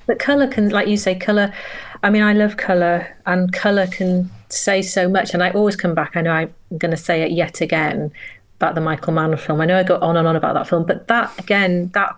But 0.06 0.18
colour 0.18 0.46
can, 0.46 0.68
like 0.70 0.88
you 0.88 0.96
say, 0.96 1.14
colour. 1.14 1.52
I 2.02 2.10
mean, 2.10 2.22
I 2.22 2.32
love 2.32 2.56
colour, 2.56 3.06
and 3.26 3.52
colour 3.52 3.86
can 3.86 4.30
say 4.52 4.82
so 4.82 5.08
much. 5.08 5.34
And 5.34 5.42
I 5.42 5.50
always 5.50 5.76
come 5.76 5.94
back. 5.94 6.16
I 6.16 6.22
know 6.22 6.32
I'm 6.32 6.54
going 6.78 6.90
to 6.90 6.96
say 6.96 7.22
it 7.22 7.32
yet 7.32 7.60
again 7.60 8.12
about 8.56 8.74
the 8.74 8.80
Michael 8.80 9.12
Mann 9.12 9.36
film. 9.36 9.60
I 9.60 9.66
know 9.66 9.78
I 9.78 9.82
go 9.82 9.98
on 9.98 10.16
and 10.16 10.28
on 10.28 10.36
about 10.36 10.54
that 10.54 10.68
film, 10.68 10.84
but 10.86 11.08
that 11.08 11.36
again, 11.38 11.90
that 11.94 12.16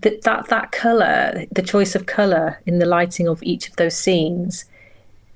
that 0.00 0.22
that, 0.22 0.48
that 0.48 0.72
colour, 0.72 1.46
the 1.50 1.62
choice 1.62 1.94
of 1.94 2.06
colour 2.06 2.60
in 2.66 2.78
the 2.78 2.86
lighting 2.86 3.28
of 3.28 3.42
each 3.42 3.68
of 3.68 3.76
those 3.76 3.96
scenes, 3.96 4.66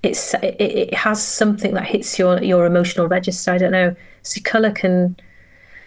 it's 0.02 0.34
it, 0.34 0.60
it 0.60 0.94
has 0.94 1.22
something 1.22 1.74
that 1.74 1.84
hits 1.84 2.18
your 2.18 2.42
your 2.42 2.66
emotional 2.66 3.08
register. 3.08 3.52
I 3.52 3.58
don't 3.58 3.72
know. 3.72 3.94
So 4.22 4.40
colour 4.42 4.72
can 4.72 5.16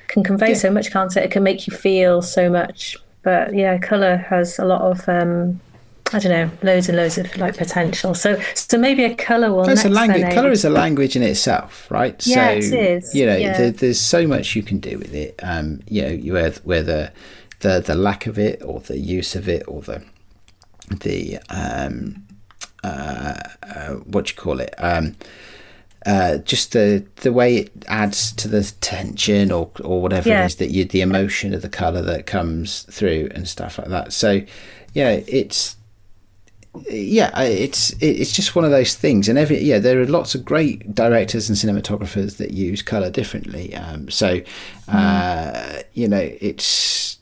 can 0.08 0.24
convey 0.24 0.56
so 0.56 0.72
much, 0.72 0.92
can't 0.92 1.16
it? 1.16 1.24
It 1.24 1.32
can 1.32 1.44
make 1.44 1.68
you 1.68 1.76
feel 1.76 2.22
so 2.22 2.50
much. 2.50 2.98
But 3.22 3.54
yeah, 3.54 3.78
colour 3.78 4.18
has 4.18 4.58
a 4.58 4.66
lot 4.66 4.82
of 4.82 5.08
um, 5.08 5.60
I 6.12 6.20
don't 6.20 6.32
know, 6.32 6.52
loads 6.64 6.90
and 6.90 6.98
loads 6.98 7.18
of 7.18 7.36
like 7.38 7.58
potential. 7.58 8.14
So 8.14 8.42
so 8.54 8.78
maybe 8.78 9.04
a 9.04 9.16
colour 9.16 9.54
will. 9.54 9.68
it's 9.70 9.86
a 9.86 9.90
language. 9.90 10.22
then, 10.22 10.32
eh? 10.32 10.36
Color 10.36 10.52
is 10.52 10.66
a 10.66 10.70
language 10.70 11.16
in 11.16 11.24
itself, 11.24 11.90
right? 11.92 12.26
Yeah, 12.26 12.60
so 12.60 12.74
it 12.74 12.74
is, 12.74 13.16
you 13.16 13.26
know, 13.26 13.36
yeah. 13.36 13.58
there, 13.58 13.72
there's 13.72 14.02
so 14.02 14.28
much 14.28 14.56
you 14.56 14.64
can 14.64 14.80
do 14.80 14.98
with 14.98 15.14
it. 15.14 15.40
Um, 15.44 15.82
you 15.88 16.02
know, 16.02 16.10
you 16.10 16.34
whether 16.34 16.62
whether 16.64 17.12
the 17.60 17.80
the 17.80 17.96
lack 17.96 18.26
of 18.26 18.40
it 18.40 18.62
or 18.64 18.80
the 18.80 18.98
use 18.98 19.36
of 19.36 19.48
it 19.50 19.64
or 19.68 19.82
the 19.82 20.04
the 20.90 21.38
um 21.50 22.26
uh, 22.84 23.36
uh 23.64 23.90
what 24.06 24.26
do 24.26 24.32
you 24.32 24.42
call 24.42 24.60
it 24.60 24.74
um 24.78 25.16
uh, 26.06 26.38
just 26.38 26.72
the 26.72 27.06
the 27.18 27.34
way 27.34 27.58
it 27.58 27.86
adds 27.88 28.32
to 28.32 28.48
the 28.48 28.64
tension 28.80 29.52
or 29.52 29.70
or 29.84 30.02
whatever 30.02 30.30
Yeah. 30.30 30.44
it 30.44 30.46
is 30.48 30.56
that 30.56 30.72
you 30.72 30.86
the 30.86 31.02
emotion 31.02 31.54
of 31.54 31.62
the 31.62 31.70
color 31.70 32.02
that 32.02 32.26
comes 32.26 32.84
through 32.84 33.30
and 33.36 33.48
stuff 33.48 33.78
like 33.78 33.90
that. 33.90 34.14
So 34.14 34.42
yeah, 34.94 35.22
it's 35.28 35.76
yeah, 36.90 37.38
it's 37.42 37.92
it's 38.00 38.32
just 38.32 38.56
one 38.56 38.64
of 38.66 38.72
those 38.72 38.94
things. 38.96 39.28
And 39.28 39.38
every 39.38 39.60
yeah, 39.60 39.80
there 39.80 40.00
are 40.02 40.06
lots 40.06 40.36
of 40.36 40.46
great 40.46 40.94
directors 40.94 41.50
and 41.50 41.58
cinematographers 41.58 42.38
that 42.38 42.52
use 42.52 42.82
color 42.82 43.10
differently. 43.10 43.76
Um, 43.76 44.10
so 44.10 44.40
uh, 44.88 45.80
you 45.94 46.08
know, 46.08 46.30
it's 46.40 47.18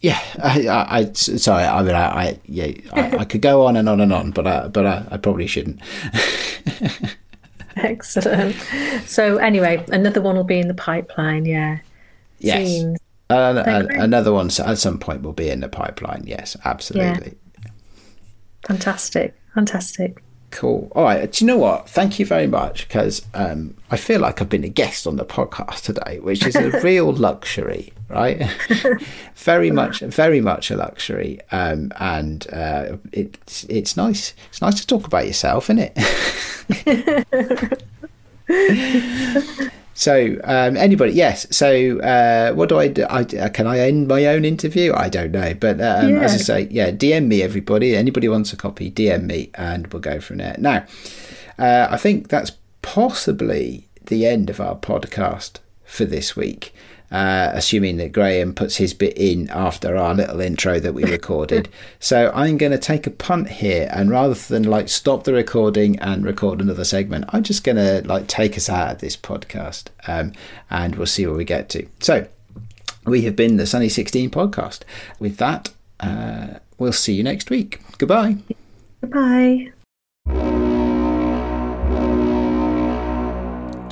yeah, 0.00 0.20
I, 0.42 0.66
I, 0.66 0.98
I 0.98 1.12
sorry, 1.12 1.64
I 1.64 1.82
mean, 1.82 1.94
I, 1.94 2.04
I 2.04 2.40
yeah, 2.46 2.72
I, 2.92 3.18
I 3.18 3.24
could 3.24 3.40
go 3.40 3.66
on 3.66 3.76
and 3.76 3.88
on 3.88 4.00
and 4.00 4.12
on, 4.12 4.30
but 4.32 4.46
I, 4.46 4.68
but 4.68 4.86
I, 4.86 5.06
I 5.10 5.16
probably 5.16 5.46
shouldn't. 5.46 5.80
Excellent. 7.76 8.56
So 9.06 9.38
anyway, 9.38 9.84
another 9.92 10.20
one 10.20 10.36
will 10.36 10.44
be 10.44 10.58
in 10.58 10.68
the 10.68 10.74
pipeline. 10.74 11.46
Yeah. 11.46 11.78
Yes. 12.38 12.68
Zines. 12.68 12.96
Uh, 13.30 13.86
another 13.92 14.32
one 14.32 14.46
at 14.46 14.76
some 14.76 14.98
point 14.98 15.22
will 15.22 15.32
be 15.32 15.48
in 15.48 15.60
the 15.60 15.68
pipeline. 15.68 16.24
Yes, 16.26 16.56
absolutely. 16.64 17.34
Fantastic. 18.66 19.34
Fantastic. 19.54 20.22
Cool. 20.50 20.92
All 20.94 21.04
right. 21.04 21.32
Do 21.32 21.44
you 21.44 21.46
know 21.46 21.56
what? 21.56 21.88
Thank 21.88 22.18
you 22.18 22.26
very 22.26 22.46
much 22.46 22.86
because 22.86 23.24
um, 23.32 23.74
I 23.90 23.96
feel 23.96 24.20
like 24.20 24.42
I've 24.42 24.50
been 24.50 24.64
a 24.64 24.68
guest 24.68 25.06
on 25.06 25.16
the 25.16 25.24
podcast 25.24 25.82
today, 25.82 26.18
which 26.20 26.44
is 26.44 26.54
a 26.54 26.78
real 26.82 27.10
luxury, 27.10 27.92
right? 28.10 28.46
very 29.34 29.70
much, 29.70 30.00
very 30.00 30.42
much 30.42 30.70
a 30.70 30.76
luxury. 30.76 31.40
Um, 31.52 31.90
and 31.98 32.46
uh, 32.52 32.98
it's 33.12 33.64
it's 33.64 33.96
nice. 33.96 34.34
It's 34.50 34.60
nice 34.60 34.78
to 34.80 34.86
talk 34.86 35.06
about 35.06 35.26
yourself, 35.26 35.70
isn't 35.70 35.90
it? 35.96 37.82
So, 39.94 40.38
um, 40.44 40.76
anybody, 40.76 41.12
yes. 41.12 41.46
So, 41.54 42.00
uh, 42.00 42.52
what 42.54 42.68
do 42.70 42.78
I 42.78 42.88
do? 42.88 43.04
I, 43.04 43.20
uh, 43.22 43.48
can 43.50 43.66
I 43.66 43.78
end 43.80 44.08
my 44.08 44.24
own 44.26 44.44
interview? 44.44 44.92
I 44.94 45.08
don't 45.08 45.32
know. 45.32 45.52
But 45.54 45.80
um, 45.80 46.08
Yeah. 46.14 46.20
as 46.22 46.34
I 46.34 46.38
say, 46.38 46.68
yeah, 46.70 46.90
DM 46.90 47.26
me, 47.26 47.42
everybody. 47.42 47.94
Anybody 47.94 48.28
wants 48.28 48.52
a 48.52 48.56
copy, 48.56 48.90
DM 48.90 49.24
me, 49.24 49.50
and 49.54 49.86
we'll 49.92 50.00
go 50.00 50.18
from 50.20 50.38
there. 50.38 50.56
Now, 50.58 50.84
uh, 51.58 51.88
I 51.90 51.96
think 51.98 52.28
that's 52.28 52.52
possibly 52.80 53.88
the 54.06 54.26
end 54.26 54.50
of 54.50 54.60
our 54.60 54.76
podcast 54.76 55.58
for 55.84 56.04
this 56.04 56.34
week. 56.36 56.74
Uh, 57.12 57.50
assuming 57.52 57.98
that 57.98 58.10
Graham 58.10 58.54
puts 58.54 58.76
his 58.76 58.94
bit 58.94 59.14
in 59.18 59.50
after 59.50 59.98
our 59.98 60.14
little 60.14 60.40
intro 60.40 60.80
that 60.80 60.94
we 60.94 61.04
recorded. 61.04 61.68
so 62.00 62.32
I'm 62.34 62.56
going 62.56 62.72
to 62.72 62.78
take 62.78 63.06
a 63.06 63.10
punt 63.10 63.50
here, 63.50 63.86
and 63.92 64.10
rather 64.10 64.32
than 64.32 64.62
like 64.62 64.88
stop 64.88 65.24
the 65.24 65.34
recording 65.34 65.98
and 65.98 66.24
record 66.24 66.62
another 66.62 66.84
segment, 66.84 67.26
I'm 67.28 67.42
just 67.42 67.64
going 67.64 67.76
to 67.76 68.00
like 68.08 68.28
take 68.28 68.56
us 68.56 68.70
out 68.70 68.92
of 68.92 68.98
this 69.00 69.14
podcast, 69.14 69.88
um, 70.08 70.32
and 70.70 70.94
we'll 70.96 71.06
see 71.06 71.26
where 71.26 71.36
we 71.36 71.44
get 71.44 71.68
to. 71.70 71.86
So 72.00 72.26
we 73.04 73.22
have 73.22 73.36
been 73.36 73.58
the 73.58 73.66
Sunny 73.66 73.90
16 73.90 74.30
podcast. 74.30 74.80
With 75.18 75.36
that, 75.36 75.70
uh, 76.00 76.60
we'll 76.78 76.92
see 76.92 77.12
you 77.12 77.22
next 77.22 77.50
week. 77.50 77.80
Goodbye. 77.98 78.38
Bye. 79.02 79.72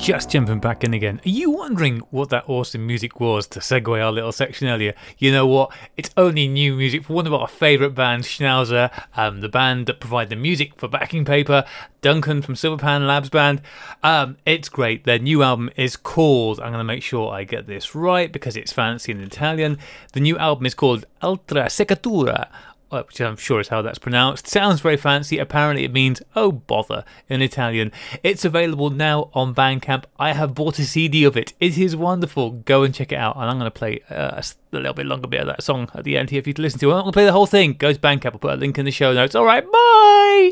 Just 0.00 0.30
jumping 0.30 0.60
back 0.60 0.82
in 0.82 0.94
again. 0.94 1.20
Are 1.26 1.28
you 1.28 1.50
wondering 1.50 1.98
what 2.10 2.30
that 2.30 2.48
awesome 2.48 2.86
music 2.86 3.20
was 3.20 3.46
to 3.48 3.60
segue 3.60 4.02
our 4.02 4.10
little 4.10 4.32
section 4.32 4.66
earlier? 4.66 4.94
You 5.18 5.30
know 5.30 5.46
what? 5.46 5.72
It's 5.98 6.08
only 6.16 6.48
new 6.48 6.74
music 6.74 7.04
for 7.04 7.12
one 7.12 7.26
of 7.26 7.34
our 7.34 7.46
favourite 7.46 7.94
bands, 7.94 8.26
Schnauzer, 8.26 8.90
um, 9.14 9.42
the 9.42 9.48
band 9.50 9.86
that 9.86 10.00
provide 10.00 10.30
the 10.30 10.36
music 10.36 10.74
for 10.76 10.88
backing 10.88 11.26
paper, 11.26 11.66
Duncan 12.00 12.40
from 12.40 12.54
Silverpan 12.54 13.06
Labs 13.06 13.28
Band. 13.28 13.60
Um, 14.02 14.38
it's 14.46 14.70
great. 14.70 15.04
Their 15.04 15.18
new 15.18 15.42
album 15.42 15.70
is 15.76 15.96
called, 15.96 16.60
I'm 16.60 16.72
going 16.72 16.78
to 16.78 16.84
make 16.84 17.02
sure 17.02 17.30
I 17.30 17.44
get 17.44 17.66
this 17.66 17.94
right 17.94 18.32
because 18.32 18.56
it's 18.56 18.72
fancy 18.72 19.12
in 19.12 19.20
Italian. 19.20 19.78
The 20.14 20.20
new 20.20 20.38
album 20.38 20.64
is 20.64 20.74
called 20.74 21.04
Altra 21.20 21.66
Secatura 21.66 22.48
which 22.90 23.20
I'm 23.20 23.36
sure 23.36 23.60
is 23.60 23.68
how 23.68 23.82
that's 23.82 23.98
pronounced. 23.98 24.46
Sounds 24.46 24.80
very 24.80 24.96
fancy. 24.96 25.38
Apparently, 25.38 25.84
it 25.84 25.92
means 25.92 26.22
oh 26.36 26.52
bother 26.52 27.04
in 27.28 27.42
Italian. 27.42 27.92
It's 28.22 28.44
available 28.44 28.90
now 28.90 29.30
on 29.34 29.54
Bandcamp. 29.54 30.04
I 30.18 30.32
have 30.32 30.54
bought 30.54 30.78
a 30.78 30.84
CD 30.84 31.24
of 31.24 31.36
it. 31.36 31.54
It 31.60 31.78
is 31.78 31.96
wonderful. 31.96 32.50
Go 32.50 32.82
and 32.82 32.94
check 32.94 33.12
it 33.12 33.16
out. 33.16 33.36
And 33.36 33.44
I'm 33.44 33.58
going 33.58 33.70
to 33.70 33.78
play 33.78 34.00
uh, 34.10 34.40
a 34.40 34.76
little 34.76 34.94
bit 34.94 35.06
longer 35.06 35.28
bit 35.28 35.40
of 35.40 35.46
that 35.46 35.62
song 35.62 35.88
at 35.94 36.04
the 36.04 36.16
end 36.16 36.30
here 36.30 36.42
for 36.42 36.48
you 36.48 36.54
to 36.54 36.62
listen 36.62 36.80
to. 36.80 36.90
I'm 36.90 36.98
not 36.98 37.02
going 37.02 37.12
to 37.12 37.16
play 37.16 37.24
the 37.24 37.32
whole 37.32 37.46
thing. 37.46 37.74
Go 37.74 37.92
to 37.92 37.98
Bandcamp. 37.98 38.32
I'll 38.32 38.38
put 38.38 38.52
a 38.52 38.56
link 38.56 38.78
in 38.78 38.84
the 38.84 38.90
show 38.90 39.12
notes. 39.12 39.34
All 39.34 39.44
right, 39.44 39.64
bye. 39.70 40.50